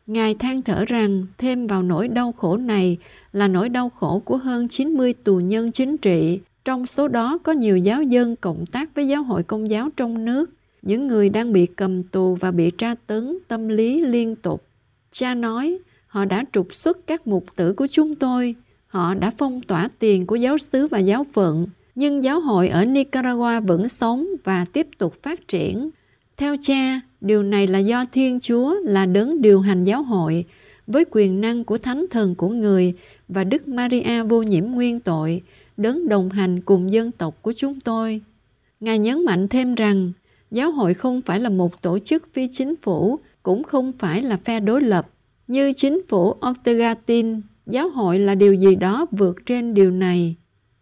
Ngài 0.08 0.36
than 0.36 0.62
thở 0.62 0.86
rằng 0.86 1.26
thêm 1.38 1.68
vào 1.68 1.84
nỗi 1.84 2.08
đau 2.08 2.32
khổ 2.32 2.58
này 2.58 2.98
là 3.32 3.48
nỗi 3.48 3.70
đau 3.70 3.90
khổ 3.90 4.22
của 4.26 4.38
hơn 4.38 4.68
90 4.68 5.14
tù 5.14 5.40
nhân 5.40 5.72
chính 5.72 5.98
trị. 5.98 6.40
Trong 6.66 6.86
số 6.86 7.08
đó 7.08 7.38
có 7.44 7.52
nhiều 7.52 7.78
giáo 7.78 8.04
dân 8.04 8.36
cộng 8.36 8.66
tác 8.66 8.96
với 8.96 9.08
giáo 9.08 9.24
hội 9.24 9.44
công 9.44 9.70
giáo 9.70 9.90
trong 9.98 10.26
nước, 10.26 10.54
những 10.82 11.08
người 11.08 11.30
đang 11.30 11.54
bị 11.54 11.66
cầm 11.66 12.04
tù 12.04 12.36
và 12.36 12.52
bị 12.52 12.72
tra 12.72 12.96
tấn 13.08 13.38
tâm 13.48 13.68
lý 13.68 14.02
liên 14.02 14.36
tục. 14.36 14.64
Cha 15.18 15.36
nói, 15.36 15.78
họ 16.08 16.26
đã 16.26 16.44
trục 16.54 16.74
xuất 16.74 17.08
các 17.08 17.28
mục 17.28 17.46
tử 17.56 17.74
của 17.74 17.88
chúng 17.92 18.16
tôi, 18.16 18.56
họ 18.88 19.16
đã 19.16 19.32
phong 19.38 19.62
tỏa 19.62 19.90
tiền 20.00 20.26
của 20.26 20.36
giáo 20.36 20.58
xứ 20.58 20.88
và 20.88 21.00
giáo 21.00 21.26
phận, 21.34 21.68
nhưng 21.96 22.24
giáo 22.24 22.40
hội 22.40 22.68
ở 22.68 22.86
Nicaragua 22.86 23.62
vẫn 23.62 23.90
sống 23.90 24.28
và 24.44 24.66
tiếp 24.74 24.88
tục 24.98 25.24
phát 25.24 25.48
triển. 25.48 25.90
Theo 26.38 26.56
cha, 26.62 27.02
điều 27.22 27.44
này 27.44 27.68
là 27.68 27.80
do 27.80 28.06
Thiên 28.12 28.40
Chúa 28.40 28.76
là 28.84 29.06
đấng 29.06 29.42
điều 29.42 29.60
hành 29.60 29.84
giáo 29.84 30.04
hội 30.04 30.46
với 30.88 31.06
quyền 31.12 31.42
năng 31.42 31.64
của 31.64 31.78
thánh 31.78 32.06
thần 32.10 32.36
của 32.36 32.50
người 32.50 32.94
và 33.28 33.44
Đức 33.44 33.68
Maria 33.68 34.24
vô 34.24 34.42
nhiễm 34.42 34.66
nguyên 34.66 35.00
tội, 35.00 35.42
đấng 35.78 36.10
đồng 36.10 36.30
hành 36.30 36.62
cùng 36.62 36.92
dân 36.92 37.12
tộc 37.12 37.38
của 37.42 37.54
chúng 37.56 37.80
tôi. 37.80 38.22
Ngài 38.80 39.00
nhấn 39.00 39.26
mạnh 39.26 39.48
thêm 39.48 39.76
rằng, 39.76 40.12
giáo 40.52 40.72
hội 40.72 40.94
không 40.94 41.22
phải 41.22 41.40
là 41.40 41.50
một 41.50 41.82
tổ 41.82 42.00
chức 42.00 42.34
phi 42.34 42.48
chính 42.48 42.76
phủ, 42.82 43.20
cũng 43.44 43.64
không 43.64 43.92
phải 44.00 44.22
là 44.22 44.38
phe 44.38 44.60
đối 44.60 44.82
lập. 44.82 45.08
Như 45.48 45.74
chính 45.74 46.02
phủ 46.08 46.34
Ortega 46.50 46.94
tin, 46.94 47.42
giáo 47.66 47.90
hội 47.90 48.20
là 48.20 48.36
điều 48.36 48.54
gì 48.54 48.76
đó 48.76 49.06
vượt 49.12 49.36
trên 49.46 49.74
điều 49.74 49.92
này. 49.92 50.36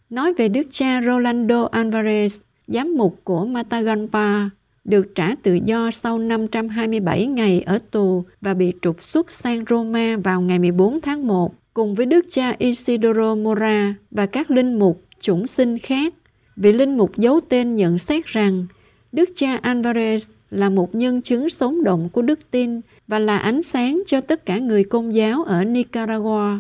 Nói 0.10 0.34
về 0.34 0.50
đức 0.50 0.68
cha 0.70 1.02
Rolando 1.02 1.70
Alvarez, 1.72 2.42
giám 2.68 2.96
mục 2.98 3.20
của 3.24 3.46
Matagalpa, 3.46 4.50
được 4.84 5.16
trả 5.16 5.36
tự 5.36 5.60
do 5.66 5.92
sau 5.92 6.20
527 6.20 7.26
ngày 7.26 7.62
ở 7.62 7.80
tù 7.92 8.24
và 8.42 8.54
bị 8.54 8.74
trục 8.82 9.04
xuất 9.04 9.32
sang 9.32 9.64
Roma 9.70 10.18
vào 10.24 10.42
ngày 10.42 10.60
14 10.60 11.02
tháng 11.02 11.28
1 11.28 11.54
cùng 11.74 11.96
với 11.96 12.06
đức 12.06 12.26
cha 12.30 12.56
Isidoro 12.58 13.36
Mora 13.36 13.96
và 14.12 14.26
các 14.26 14.52
linh 14.52 14.80
mục 14.80 15.04
chủng 15.20 15.48
sinh 15.48 15.78
khác. 15.78 16.14
Vị 16.56 16.74
linh 16.74 16.98
mục 16.98 17.18
giấu 17.18 17.40
tên 17.50 17.76
nhận 17.76 18.00
xét 18.00 18.26
rằng 18.26 18.66
Đức 19.14 19.30
cha 19.36 19.60
Alvarez 19.64 20.30
là 20.50 20.70
một 20.70 20.96
nhân 20.96 21.22
chứng 21.22 21.50
sống 21.50 21.84
động 21.84 22.10
của 22.10 22.22
đức 22.22 22.52
tin 22.52 22.82
và 23.08 23.20
là 23.20 23.38
ánh 23.38 23.62
sáng 23.62 24.04
cho 24.06 24.22
tất 24.22 24.46
cả 24.46 24.60
người 24.60 24.84
công 24.84 25.16
giáo 25.16 25.44
ở 25.44 25.64
Nicaragua. 25.64 26.60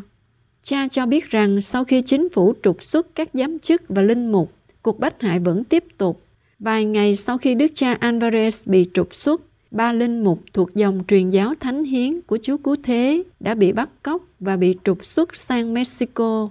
Cha 0.64 0.88
cho 0.88 1.06
biết 1.06 1.30
rằng 1.30 1.62
sau 1.62 1.84
khi 1.84 2.02
chính 2.02 2.30
phủ 2.30 2.54
trục 2.64 2.84
xuất 2.84 3.16
các 3.16 3.30
giám 3.34 3.60
chức 3.60 3.82
và 3.90 4.02
linh 4.02 4.32
mục, 4.32 4.52
cuộc 4.82 5.00
bách 5.00 5.22
hại 5.22 5.40
vẫn 5.40 5.64
tiếp 5.64 5.84
tục 5.98 6.24
Vài 6.64 6.86
ngày 6.86 7.16
sau 7.16 7.38
khi 7.38 7.56
đức 7.56 7.68
cha 7.74 7.94
Alvarez 7.94 8.64
bị 8.66 8.86
trục 8.94 9.16
xuất, 9.16 9.42
ba 9.72 9.94
linh 9.94 10.24
mục 10.24 10.40
thuộc 10.54 10.76
dòng 10.76 11.04
truyền 11.08 11.30
giáo 11.30 11.54
thánh 11.60 11.84
hiến 11.84 12.22
của 12.22 12.38
Chúa 12.42 12.58
Cứu 12.58 12.76
Thế 12.84 13.24
đã 13.40 13.56
bị 13.56 13.72
bắt 13.72 13.90
cóc 14.04 14.24
và 14.40 14.58
bị 14.58 14.76
trục 14.84 15.06
xuất 15.06 15.36
sang 15.36 15.74
Mexico. 15.74 16.50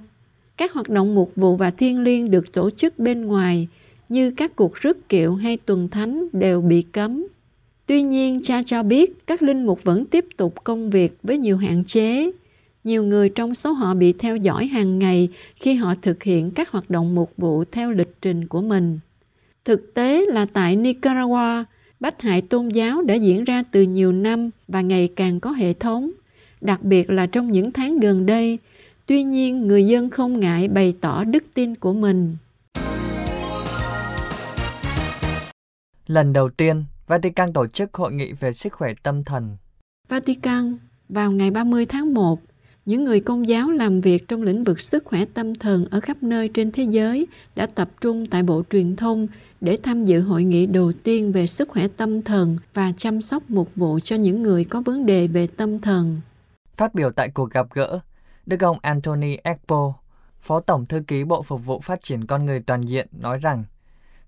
Các 0.57 0.73
hoạt 0.73 0.89
động 0.89 1.15
mục 1.15 1.33
vụ 1.37 1.57
và 1.57 1.71
thiên 1.71 2.01
liêng 2.01 2.31
được 2.31 2.53
tổ 2.53 2.71
chức 2.71 2.99
bên 2.99 3.27
ngoài 3.27 3.69
như 4.13 4.31
các 4.31 4.57
cuộc 4.57 4.75
rước 4.75 5.09
kiệu 5.09 5.35
hay 5.35 5.57
tuần 5.57 5.89
thánh 5.89 6.27
đều 6.33 6.61
bị 6.61 6.83
cấm. 6.83 7.27
Tuy 7.87 8.03
nhiên, 8.03 8.41
cha 8.43 8.63
cho 8.63 8.83
biết 8.83 9.27
các 9.27 9.43
linh 9.43 9.67
mục 9.67 9.85
vẫn 9.85 10.07
tiếp 10.07 10.27
tục 10.37 10.65
công 10.65 10.91
việc 10.91 11.19
với 11.23 11.39
nhiều 11.39 11.57
hạn 11.57 11.85
chế. 11.85 12.31
Nhiều 12.85 13.05
người 13.05 13.29
trong 13.29 13.55
số 13.55 13.73
họ 13.73 13.95
bị 13.95 14.13
theo 14.13 14.37
dõi 14.37 14.67
hàng 14.67 14.99
ngày 14.99 15.29
khi 15.57 15.75
họ 15.75 15.95
thực 16.03 16.23
hiện 16.23 16.51
các 16.51 16.71
hoạt 16.71 16.91
động 16.91 17.15
mục 17.15 17.33
vụ 17.37 17.65
theo 17.65 17.91
lịch 17.91 18.15
trình 18.23 18.47
của 18.47 18.63
mình. 18.63 18.99
Thực 19.65 19.95
tế 19.95 20.27
là 20.29 20.47
tại 20.53 20.77
Nicaragua, 20.77 21.65
bách 22.01 22.23
hại 22.23 22.43
tôn 22.43 22.69
giáo 22.69 23.03
đã 23.03 23.15
diễn 23.15 23.45
ra 23.45 23.63
từ 23.63 23.83
nhiều 23.83 24.13
năm 24.13 24.51
và 24.69 24.81
ngày 24.81 25.09
càng 25.17 25.41
có 25.41 25.53
hệ 25.53 25.73
thống, 25.73 26.11
đặc 26.61 26.83
biệt 26.83 27.11
là 27.11 27.27
trong 27.27 27.51
những 27.51 27.73
tháng 27.73 28.01
gần 28.01 28.27
đây. 28.27 28.59
Tuy 29.07 29.23
nhiên, 29.23 29.69
người 29.69 29.87
dân 29.87 30.11
không 30.11 30.41
ngại 30.41 30.69
bày 30.69 30.95
tỏ 31.01 31.25
đức 31.25 31.45
tin 31.55 31.75
của 31.75 31.93
mình. 31.93 32.37
Lần 36.07 36.33
đầu 36.33 36.49
tiên, 36.49 36.85
Vatican 37.07 37.53
tổ 37.53 37.67
chức 37.67 37.95
hội 37.95 38.13
nghị 38.13 38.33
về 38.33 38.53
sức 38.53 38.73
khỏe 38.73 38.93
tâm 39.03 39.25
thần. 39.25 39.57
Vatican 40.09 40.77
vào 41.09 41.33
ngày 41.33 41.51
30 41.51 41.87
tháng 41.87 42.15
1 42.15 42.41
những 42.87 43.05
người 43.05 43.21
công 43.21 43.49
giáo 43.49 43.71
làm 43.71 44.01
việc 44.01 44.29
trong 44.29 44.43
lĩnh 44.43 44.65
vực 44.65 44.81
sức 44.81 45.05
khỏe 45.05 45.25
tâm 45.35 45.55
thần 45.55 45.85
ở 45.91 46.01
khắp 46.01 46.17
nơi 46.21 46.49
trên 46.49 46.73
thế 46.73 46.83
giới 46.83 47.27
đã 47.57 47.67
tập 47.67 47.89
trung 48.01 48.27
tại 48.27 48.43
Bộ 48.43 48.63
Truyền 48.71 48.97
thông 48.97 49.27
để 49.61 49.77
tham 49.83 50.05
dự 50.05 50.21
hội 50.21 50.45
nghị 50.45 50.67
đầu 50.67 50.93
tiên 51.03 51.33
về 51.33 51.47
sức 51.47 51.69
khỏe 51.69 51.89
tâm 51.97 52.23
thần 52.23 52.57
và 52.75 52.93
chăm 52.97 53.21
sóc 53.21 53.43
mục 53.49 53.69
vụ 53.77 54.01
cho 54.01 54.17
những 54.17 54.43
người 54.43 54.65
có 54.65 54.81
vấn 54.81 55.07
đề 55.07 55.27
về 55.27 55.47
tâm 55.47 55.79
thần. 55.79 56.21
Phát 56.75 56.95
biểu 56.95 57.11
tại 57.11 57.29
cuộc 57.29 57.51
gặp 57.51 57.67
gỡ, 57.75 57.99
Đức 58.47 58.61
ông 58.61 58.79
Anthony 58.83 59.37
Ekpo, 59.37 59.95
Phó 60.41 60.61
Tổng 60.61 60.87
Thư 60.87 61.01
ký 61.07 61.25
Bộ 61.25 61.43
Phục 61.43 61.65
vụ 61.65 61.81
Phát 61.81 62.03
triển 62.03 62.27
Con 62.27 62.47
Người 62.47 62.61
Toàn 62.61 62.83
diện 62.83 63.09
nói 63.13 63.39
rằng, 63.39 63.65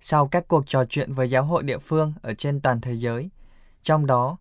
sau 0.06 0.28
các 0.28 0.48
cuộc 0.48 0.66
trò 0.66 0.84
chuyện 0.84 1.12
với 1.12 1.28
giáo 1.28 1.44
hội 1.44 1.62
địa 1.62 1.78
phương 1.78 2.12
ở 2.22 2.34
trên 2.34 2.60
toàn 2.60 2.80
thế 2.80 2.92
giới, 2.92 3.30
trong 3.82 4.06
đó, 4.06 4.36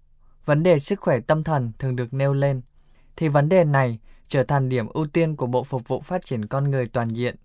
vấn 0.46 0.64
đề 0.64 0.80
sức 0.80 1.00
khỏe 1.00 1.20
tâm 1.20 1.44
thần 1.44 1.72
thường 1.80 1.96
được 1.96 2.14
nêu 2.14 2.34
lên– 2.34 2.62
thì 3.16 3.28
vấn 3.28 3.50
đề 3.50 3.64
này 3.64 4.00
trở 4.28 4.44
thành 4.44 4.70
điểm 4.70 4.88
ưu 4.88 5.06
tiên 5.06 5.36
của 5.36 5.48
Bộ 5.48 5.64
Phục 5.64 5.88
vụ 5.88 6.02
Phát 6.02 6.26
triển 6.26 6.46
Con 6.46 6.72
Người 6.72 6.88
Toàn 6.88 7.10
diện. 7.10 7.36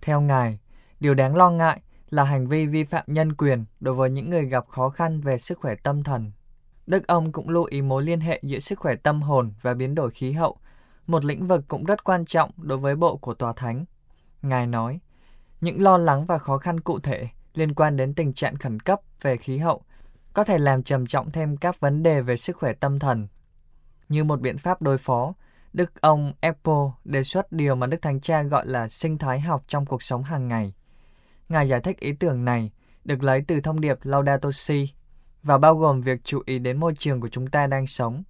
Theo 0.00 0.20
Ngài, 0.20 0.58
điều 1.00 1.14
đáng 1.14 1.36
lo 1.36 1.50
ngại 1.50 1.80
là 2.10 2.24
hành 2.24 2.48
vi 2.48 2.66
vi 2.66 2.84
phạm 2.84 3.04
nhân 3.06 3.34
quyền 3.34 3.64
đối 3.80 3.94
với 3.94 4.10
những 4.10 4.30
người 4.30 4.44
gặp 4.44 4.68
khó 4.68 4.88
khăn 4.88 5.20
về 5.20 5.38
sức 5.38 5.58
khỏe 5.58 5.74
tâm 5.82 6.02
thần. 6.02 6.32
Đức 6.86 7.06
ông 7.06 7.32
cũng 7.32 7.48
lưu 7.48 7.64
ý 7.64 7.82
mối 7.82 8.02
liên 8.02 8.20
hệ 8.20 8.40
giữa 8.42 8.58
sức 8.58 8.78
khỏe 8.78 8.94
tâm 8.96 9.22
hồn 9.22 9.52
và 9.62 9.74
biến 9.74 9.94
đổi 9.94 10.10
khí 10.10 10.32
hậu, 10.32 10.56
một 11.06 11.24
lĩnh 11.24 11.46
vực 11.46 11.64
cũng 11.68 11.84
rất 11.84 12.04
quan 12.04 12.24
trọng 12.24 12.50
đối 12.56 12.78
với 12.78 12.96
bộ 12.96 13.16
của 13.16 13.34
Tòa 13.34 13.52
Thánh. 13.56 13.84
Ngài 14.42 14.66
nói, 14.66 15.00
những 15.60 15.82
lo 15.82 15.98
lắng 15.98 16.24
và 16.26 16.38
khó 16.38 16.58
khăn 16.58 16.80
cụ 16.80 17.00
thể 17.00 17.28
liên 17.54 17.74
quan 17.74 17.96
đến 17.96 18.14
tình 18.14 18.32
trạng 18.32 18.56
khẩn 18.56 18.80
cấp 18.80 19.00
về 19.22 19.36
khí 19.36 19.58
hậu 19.58 19.82
có 20.32 20.44
thể 20.44 20.58
làm 20.58 20.82
trầm 20.82 21.06
trọng 21.06 21.30
thêm 21.30 21.56
các 21.56 21.80
vấn 21.80 22.02
đề 22.02 22.22
về 22.22 22.36
sức 22.36 22.56
khỏe 22.56 22.72
tâm 22.72 22.98
thần 22.98 23.28
như 24.08 24.24
một 24.24 24.40
biện 24.40 24.58
pháp 24.58 24.82
đối 24.82 24.98
phó, 24.98 25.34
Đức 25.72 26.00
ông 26.00 26.32
Apple 26.40 26.90
đề 27.04 27.22
xuất 27.22 27.52
điều 27.52 27.74
mà 27.74 27.86
Đức 27.86 28.02
Thánh 28.02 28.20
Cha 28.20 28.42
gọi 28.42 28.66
là 28.66 28.88
sinh 28.88 29.18
thái 29.18 29.40
học 29.40 29.64
trong 29.68 29.86
cuộc 29.86 30.02
sống 30.02 30.22
hàng 30.22 30.48
ngày. 30.48 30.74
Ngài 31.48 31.68
giải 31.68 31.80
thích 31.80 32.00
ý 32.00 32.12
tưởng 32.12 32.44
này 32.44 32.70
được 33.04 33.22
lấy 33.22 33.44
từ 33.46 33.60
thông 33.60 33.80
điệp 33.80 33.98
Laudato 34.02 34.50
Si 34.52 34.88
và 35.42 35.58
bao 35.58 35.76
gồm 35.76 36.00
việc 36.00 36.24
chú 36.24 36.42
ý 36.46 36.58
đến 36.58 36.76
môi 36.76 36.94
trường 36.98 37.20
của 37.20 37.28
chúng 37.28 37.46
ta 37.46 37.66
đang 37.66 37.86
sống 37.86 38.22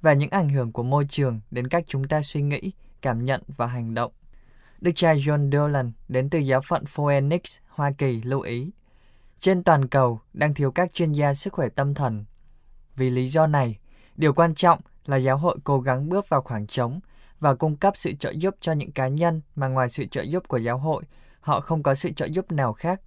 và 0.00 0.12
những 0.12 0.30
ảnh 0.30 0.48
hưởng 0.48 0.72
của 0.72 0.82
môi 0.82 1.06
trường 1.08 1.40
đến 1.50 1.68
cách 1.68 1.84
chúng 1.86 2.04
ta 2.04 2.22
suy 2.22 2.42
nghĩ, 2.42 2.72
cảm 3.02 3.24
nhận 3.24 3.42
và 3.46 3.66
hành 3.66 3.94
động. 3.94 4.12
Đức 4.80 4.90
cha 4.94 5.14
John 5.14 5.50
Dolan 5.52 5.92
đến 6.08 6.30
từ 6.30 6.38
giáo 6.38 6.60
phận 6.60 6.84
Phoenix, 6.86 7.40
Hoa 7.68 7.92
Kỳ 7.98 8.22
lưu 8.22 8.40
ý. 8.40 8.70
Trên 9.38 9.64
toàn 9.64 9.88
cầu 9.88 10.20
đang 10.32 10.54
thiếu 10.54 10.72
các 10.72 10.92
chuyên 10.92 11.12
gia 11.12 11.34
sức 11.34 11.52
khỏe 11.52 11.68
tâm 11.68 11.94
thần. 11.94 12.24
Vì 12.96 13.10
lý 13.10 13.28
do 13.28 13.46
này, 13.46 13.78
điều 14.16 14.32
quan 14.32 14.54
trọng 14.54 14.80
là 15.06 15.16
giáo 15.16 15.36
hội 15.36 15.58
cố 15.64 15.80
gắng 15.80 16.08
bước 16.08 16.28
vào 16.28 16.42
khoảng 16.42 16.66
trống 16.66 17.00
và 17.40 17.54
cung 17.54 17.76
cấp 17.76 17.92
sự 17.96 18.12
trợ 18.12 18.30
giúp 18.30 18.56
cho 18.60 18.72
những 18.72 18.92
cá 18.92 19.08
nhân 19.08 19.40
mà 19.54 19.68
ngoài 19.68 19.88
sự 19.88 20.04
trợ 20.04 20.22
giúp 20.22 20.48
của 20.48 20.58
giáo 20.58 20.78
hội, 20.78 21.04
họ 21.40 21.60
không 21.60 21.82
có 21.82 21.94
sự 21.94 22.12
trợ 22.12 22.26
giúp 22.26 22.52
nào 22.52 22.72
khác. 22.72 23.00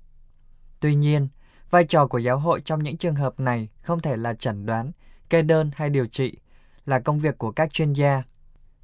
Tuy 0.79 0.95
nhiên, 0.95 1.27
vai 1.69 1.83
trò 1.83 2.07
của 2.07 2.17
giáo 2.17 2.37
hội 2.37 2.61
trong 2.65 2.83
những 2.83 2.97
trường 2.97 3.15
hợp 3.15 3.39
này 3.39 3.69
không 3.81 3.99
thể 3.99 4.17
là 4.17 4.33
chẩn 4.33 4.65
đoán, 4.65 4.91
kê 5.29 5.41
đơn 5.41 5.71
hay 5.75 5.89
điều 5.89 6.07
trị, 6.07 6.37
là 6.85 6.99
công 6.99 7.19
việc 7.19 7.37
của 7.37 7.51
các 7.51 7.73
chuyên 7.73 7.93
gia. 7.93 8.23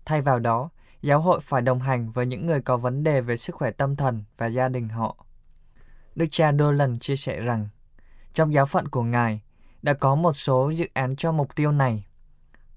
Thay 0.06 0.22
vào 0.22 0.40
đó, 0.40 0.70
giáo 1.02 1.22
hội 1.22 1.40
phải 1.40 1.62
đồng 1.62 1.80
hành 1.80 2.12
với 2.12 2.26
những 2.26 2.46
người 2.46 2.62
có 2.62 2.78
vấn 2.78 3.04
đề 3.04 3.22
về 3.22 3.38
sức 3.38 3.56
khỏe 3.56 3.72
tâm 3.72 3.96
thần 3.96 4.24
và 4.38 4.48
gia 4.48 4.70
đình 4.70 4.90
họ. 4.90 5.26
Đức 6.16 6.26
cha 6.32 6.52
Dolan 6.60 7.00
chia 7.00 7.16
sẻ 7.16 7.40
rằng, 7.40 7.70
trong 8.34 8.54
giáo 8.54 8.66
phận 8.66 8.88
của 8.88 9.04
Ngài 9.04 9.42
đã 9.82 9.94
có 9.94 10.16
một 10.16 10.34
số 10.34 10.70
dự 10.70 10.86
án 10.94 11.16
cho 11.16 11.32
mục 11.32 11.56
tiêu 11.56 11.72
này 11.72 12.06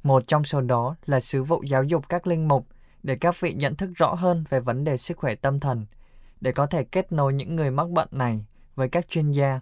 một 0.02 0.26
trong 0.26 0.44
số 0.44 0.60
đó 0.60 0.96
là 1.06 1.20
sứ 1.20 1.44
vụ 1.44 1.62
giáo 1.62 1.84
dục 1.84 2.08
các 2.08 2.26
linh 2.26 2.48
mục 2.48 2.66
để 3.02 3.16
các 3.16 3.40
vị 3.40 3.52
nhận 3.52 3.76
thức 3.76 3.90
rõ 3.94 4.14
hơn 4.14 4.44
về 4.48 4.60
vấn 4.60 4.84
đề 4.84 4.96
sức 4.96 5.16
khỏe 5.16 5.34
tâm 5.34 5.60
thần, 5.60 5.86
để 6.40 6.52
có 6.52 6.66
thể 6.66 6.84
kết 6.84 7.12
nối 7.12 7.34
những 7.34 7.56
người 7.56 7.70
mắc 7.70 7.90
bệnh 7.90 8.08
này 8.10 8.44
với 8.74 8.88
các 8.88 9.08
chuyên 9.08 9.30
gia. 9.30 9.60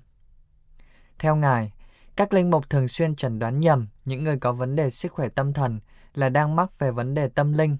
Theo 1.19 1.37
Ngài, 1.37 1.73
các 2.17 2.33
linh 2.33 2.51
mục 2.51 2.71
thường 2.71 2.89
xuyên 2.89 3.17
chẩn 3.17 3.39
đoán 3.39 3.61
nhầm 3.61 3.89
những 4.05 4.25
người 4.25 4.39
có 4.39 4.53
vấn 4.53 4.77
đề 4.77 4.91
sức 4.91 5.13
khỏe 5.13 5.29
tâm 5.29 5.53
thần 5.53 5.81
là 6.15 6.29
đang 6.29 6.57
mắc 6.57 6.79
về 6.79 6.91
vấn 6.91 7.15
đề 7.15 7.29
tâm 7.29 7.53
linh, 7.53 7.77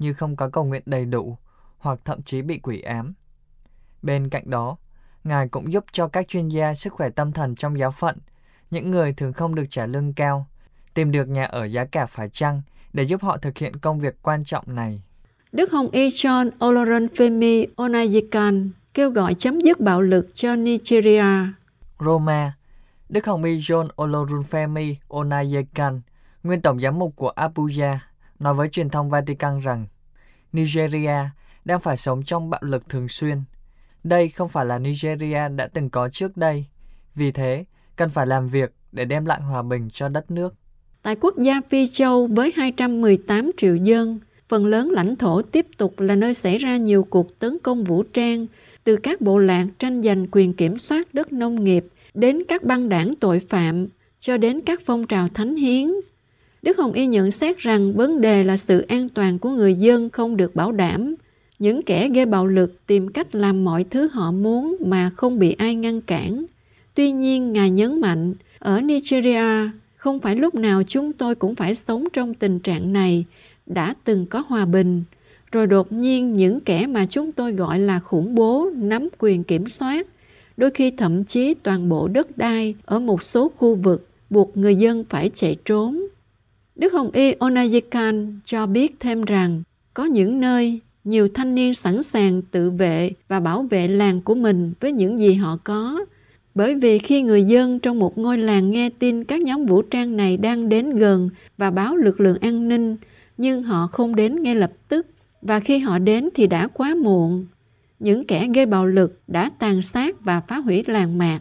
như 0.00 0.12
không 0.12 0.36
có 0.36 0.48
cầu 0.48 0.64
nguyện 0.64 0.82
đầy 0.86 1.04
đủ 1.04 1.38
hoặc 1.78 1.98
thậm 2.04 2.22
chí 2.22 2.42
bị 2.42 2.58
quỷ 2.58 2.80
ám. 2.80 3.14
Bên 4.02 4.30
cạnh 4.30 4.50
đó, 4.50 4.76
Ngài 5.24 5.48
cũng 5.48 5.72
giúp 5.72 5.84
cho 5.92 6.08
các 6.08 6.28
chuyên 6.28 6.48
gia 6.48 6.74
sức 6.74 6.92
khỏe 6.92 7.10
tâm 7.10 7.32
thần 7.32 7.54
trong 7.54 7.78
giáo 7.78 7.90
phận, 7.90 8.18
những 8.70 8.90
người 8.90 9.12
thường 9.12 9.32
không 9.32 9.54
được 9.54 9.64
trả 9.70 9.86
lương 9.86 10.12
cao, 10.12 10.46
tìm 10.94 11.10
được 11.10 11.28
nhà 11.28 11.44
ở 11.44 11.64
giá 11.64 11.84
cả 11.84 12.06
phải 12.06 12.28
chăng 12.28 12.62
để 12.92 13.02
giúp 13.02 13.22
họ 13.22 13.36
thực 13.36 13.58
hiện 13.58 13.76
công 13.76 14.00
việc 14.00 14.22
quan 14.22 14.44
trọng 14.44 14.64
này. 14.74 15.02
Đức 15.52 15.72
Hồng 15.72 15.90
Y 15.90 16.08
John 16.08 16.50
Olorunfemi 16.58 17.66
Onayekan 17.76 18.70
kêu 18.94 19.10
gọi 19.10 19.34
chấm 19.34 19.60
dứt 19.60 19.80
bạo 19.80 20.00
lực 20.00 20.34
cho 20.34 20.56
Nigeria. 20.56 21.24
Roma, 22.00 22.52
Đức 23.08 23.26
Hồng 23.26 23.44
Y 23.44 23.58
John 23.58 23.88
Olorunfemi 23.96 24.94
Onayekan, 25.08 26.00
nguyên 26.42 26.62
tổng 26.62 26.80
giám 26.80 26.98
mục 26.98 27.12
của 27.16 27.32
Abuja, 27.36 27.96
nói 28.40 28.54
với 28.54 28.68
truyền 28.68 28.90
thông 28.90 29.10
Vatican 29.10 29.60
rằng 29.60 29.86
Nigeria 30.52 31.30
đang 31.64 31.80
phải 31.80 31.96
sống 31.96 32.22
trong 32.22 32.50
bạo 32.50 32.60
lực 32.64 32.88
thường 32.88 33.08
xuyên. 33.08 33.42
Đây 34.04 34.28
không 34.28 34.48
phải 34.48 34.66
là 34.66 34.78
Nigeria 34.78 35.48
đã 35.56 35.68
từng 35.74 35.90
có 35.90 36.08
trước 36.08 36.36
đây. 36.36 36.66
Vì 37.14 37.32
thế, 37.32 37.64
cần 37.96 38.08
phải 38.08 38.26
làm 38.26 38.48
việc 38.48 38.72
để 38.92 39.04
đem 39.04 39.24
lại 39.24 39.40
hòa 39.40 39.62
bình 39.62 39.88
cho 39.92 40.08
đất 40.08 40.30
nước. 40.30 40.54
Tại 41.02 41.16
quốc 41.20 41.34
gia 41.38 41.60
Phi 41.68 41.86
Châu 41.86 42.26
với 42.26 42.52
218 42.56 43.50
triệu 43.56 43.76
dân, 43.76 44.18
phần 44.48 44.66
lớn 44.66 44.90
lãnh 44.90 45.16
thổ 45.16 45.42
tiếp 45.42 45.66
tục 45.76 46.00
là 46.00 46.14
nơi 46.14 46.34
xảy 46.34 46.58
ra 46.58 46.76
nhiều 46.76 47.06
cuộc 47.10 47.38
tấn 47.38 47.58
công 47.62 47.84
vũ 47.84 48.02
trang, 48.02 48.46
từ 48.84 48.96
các 48.96 49.20
bộ 49.20 49.38
lạc 49.38 49.66
tranh 49.78 50.02
giành 50.02 50.26
quyền 50.30 50.52
kiểm 50.52 50.76
soát 50.76 51.14
đất 51.14 51.32
nông 51.32 51.64
nghiệp 51.64 51.86
đến 52.14 52.42
các 52.48 52.62
băng 52.62 52.88
đảng 52.88 53.12
tội 53.20 53.40
phạm 53.48 53.86
cho 54.18 54.36
đến 54.36 54.60
các 54.66 54.80
phong 54.86 55.06
trào 55.06 55.28
thánh 55.28 55.56
hiến. 55.56 55.92
Đức 56.62 56.78
Hồng 56.78 56.92
Y 56.92 57.06
nhận 57.06 57.30
xét 57.30 57.58
rằng 57.58 57.92
vấn 57.92 58.20
đề 58.20 58.44
là 58.44 58.56
sự 58.56 58.80
an 58.80 59.08
toàn 59.08 59.38
của 59.38 59.50
người 59.50 59.74
dân 59.74 60.10
không 60.10 60.36
được 60.36 60.54
bảo 60.54 60.72
đảm. 60.72 61.14
Những 61.58 61.82
kẻ 61.82 62.08
gây 62.08 62.26
bạo 62.26 62.46
lực 62.46 62.86
tìm 62.86 63.08
cách 63.08 63.34
làm 63.34 63.64
mọi 63.64 63.84
thứ 63.84 64.08
họ 64.12 64.32
muốn 64.32 64.76
mà 64.80 65.10
không 65.16 65.38
bị 65.38 65.52
ai 65.52 65.74
ngăn 65.74 66.00
cản. 66.00 66.44
Tuy 66.94 67.10
nhiên, 67.12 67.52
Ngài 67.52 67.70
nhấn 67.70 68.00
mạnh, 68.00 68.34
ở 68.58 68.80
Nigeria, 68.80 69.70
không 69.96 70.18
phải 70.18 70.36
lúc 70.36 70.54
nào 70.54 70.82
chúng 70.82 71.12
tôi 71.12 71.34
cũng 71.34 71.54
phải 71.54 71.74
sống 71.74 72.04
trong 72.12 72.34
tình 72.34 72.58
trạng 72.58 72.92
này, 72.92 73.24
đã 73.66 73.94
từng 74.04 74.26
có 74.26 74.44
hòa 74.48 74.64
bình. 74.64 75.02
Rồi 75.52 75.66
đột 75.66 75.92
nhiên 75.92 76.36
những 76.36 76.60
kẻ 76.60 76.86
mà 76.86 77.06
chúng 77.06 77.32
tôi 77.32 77.52
gọi 77.52 77.78
là 77.78 78.00
khủng 78.00 78.34
bố 78.34 78.70
nắm 78.74 79.08
quyền 79.18 79.44
kiểm 79.44 79.68
soát, 79.68 80.06
đôi 80.56 80.70
khi 80.70 80.90
thậm 80.90 81.24
chí 81.24 81.54
toàn 81.54 81.88
bộ 81.88 82.08
đất 82.08 82.38
đai 82.38 82.74
ở 82.84 83.00
một 83.00 83.22
số 83.22 83.50
khu 83.56 83.74
vực 83.74 84.08
buộc 84.30 84.56
người 84.56 84.74
dân 84.74 85.04
phải 85.08 85.30
chạy 85.34 85.56
trốn. 85.64 86.06
Đức 86.80 86.92
Hồng 86.92 87.10
Y 87.12 87.32
Onayikan 87.32 88.40
cho 88.44 88.66
biết 88.66 89.00
thêm 89.00 89.24
rằng 89.24 89.62
có 89.94 90.04
những 90.04 90.40
nơi 90.40 90.80
nhiều 91.04 91.28
thanh 91.34 91.54
niên 91.54 91.74
sẵn 91.74 92.02
sàng 92.02 92.42
tự 92.42 92.70
vệ 92.70 93.10
và 93.28 93.40
bảo 93.40 93.62
vệ 93.62 93.88
làng 93.88 94.20
của 94.20 94.34
mình 94.34 94.72
với 94.80 94.92
những 94.92 95.20
gì 95.20 95.34
họ 95.34 95.58
có. 95.64 96.04
Bởi 96.54 96.74
vì 96.74 96.98
khi 96.98 97.22
người 97.22 97.42
dân 97.42 97.78
trong 97.78 97.98
một 97.98 98.18
ngôi 98.18 98.38
làng 98.38 98.70
nghe 98.70 98.90
tin 98.90 99.24
các 99.24 99.42
nhóm 99.42 99.66
vũ 99.66 99.82
trang 99.82 100.16
này 100.16 100.36
đang 100.36 100.68
đến 100.68 100.90
gần 100.90 101.30
và 101.58 101.70
báo 101.70 101.96
lực 101.96 102.20
lượng 102.20 102.36
an 102.40 102.68
ninh, 102.68 102.96
nhưng 103.38 103.62
họ 103.62 103.86
không 103.86 104.14
đến 104.14 104.42
ngay 104.42 104.54
lập 104.54 104.72
tức, 104.88 105.06
và 105.42 105.60
khi 105.60 105.78
họ 105.78 105.98
đến 105.98 106.28
thì 106.34 106.46
đã 106.46 106.66
quá 106.66 106.94
muộn. 106.94 107.46
Những 107.98 108.24
kẻ 108.24 108.48
gây 108.54 108.66
bạo 108.66 108.86
lực 108.86 109.20
đã 109.26 109.50
tàn 109.58 109.82
sát 109.82 110.20
và 110.20 110.40
phá 110.48 110.56
hủy 110.56 110.84
làng 110.86 111.18
mạc. 111.18 111.40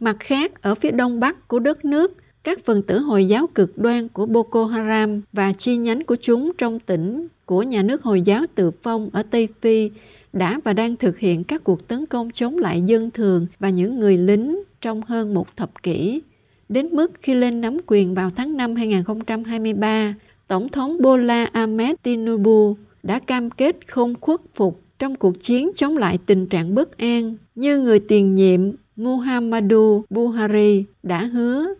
Mặt 0.00 0.16
khác, 0.20 0.62
ở 0.62 0.74
phía 0.74 0.90
đông 0.90 1.20
bắc 1.20 1.48
của 1.48 1.58
đất 1.58 1.84
nước, 1.84 2.16
các 2.44 2.64
phần 2.64 2.82
tử 2.82 2.98
Hồi 2.98 3.26
giáo 3.26 3.46
cực 3.46 3.78
đoan 3.78 4.08
của 4.08 4.26
Boko 4.26 4.64
Haram 4.64 5.20
và 5.32 5.52
chi 5.52 5.76
nhánh 5.76 6.04
của 6.04 6.16
chúng 6.20 6.52
trong 6.58 6.78
tỉnh 6.78 7.26
của 7.44 7.62
nhà 7.62 7.82
nước 7.82 8.02
Hồi 8.02 8.22
giáo 8.22 8.44
tự 8.54 8.70
phong 8.82 9.10
ở 9.12 9.22
Tây 9.22 9.48
Phi 9.60 9.90
đã 10.32 10.60
và 10.64 10.72
đang 10.72 10.96
thực 10.96 11.18
hiện 11.18 11.44
các 11.44 11.64
cuộc 11.64 11.88
tấn 11.88 12.06
công 12.06 12.30
chống 12.30 12.58
lại 12.58 12.82
dân 12.86 13.10
thường 13.10 13.46
và 13.58 13.70
những 13.70 13.98
người 14.00 14.18
lính 14.18 14.62
trong 14.80 15.02
hơn 15.02 15.34
một 15.34 15.56
thập 15.56 15.82
kỷ. 15.82 16.20
Đến 16.68 16.88
mức 16.92 17.12
khi 17.22 17.34
lên 17.34 17.60
nắm 17.60 17.76
quyền 17.86 18.14
vào 18.14 18.30
tháng 18.36 18.56
5 18.56 18.76
2023, 18.76 20.14
Tổng 20.48 20.68
thống 20.68 20.96
Bola 21.02 21.44
Ahmed 21.44 21.94
Tinubu 22.02 22.76
đã 23.02 23.18
cam 23.18 23.50
kết 23.50 23.76
không 23.86 24.14
khuất 24.20 24.40
phục 24.54 24.80
trong 24.98 25.14
cuộc 25.14 25.40
chiến 25.40 25.70
chống 25.74 25.96
lại 25.96 26.18
tình 26.26 26.46
trạng 26.46 26.74
bất 26.74 26.98
an 26.98 27.36
như 27.54 27.78
người 27.78 28.00
tiền 28.00 28.34
nhiệm 28.34 28.60
Muhammadu 28.96 30.04
Buhari 30.10 30.84
đã 31.02 31.24
hứa. 31.24 31.74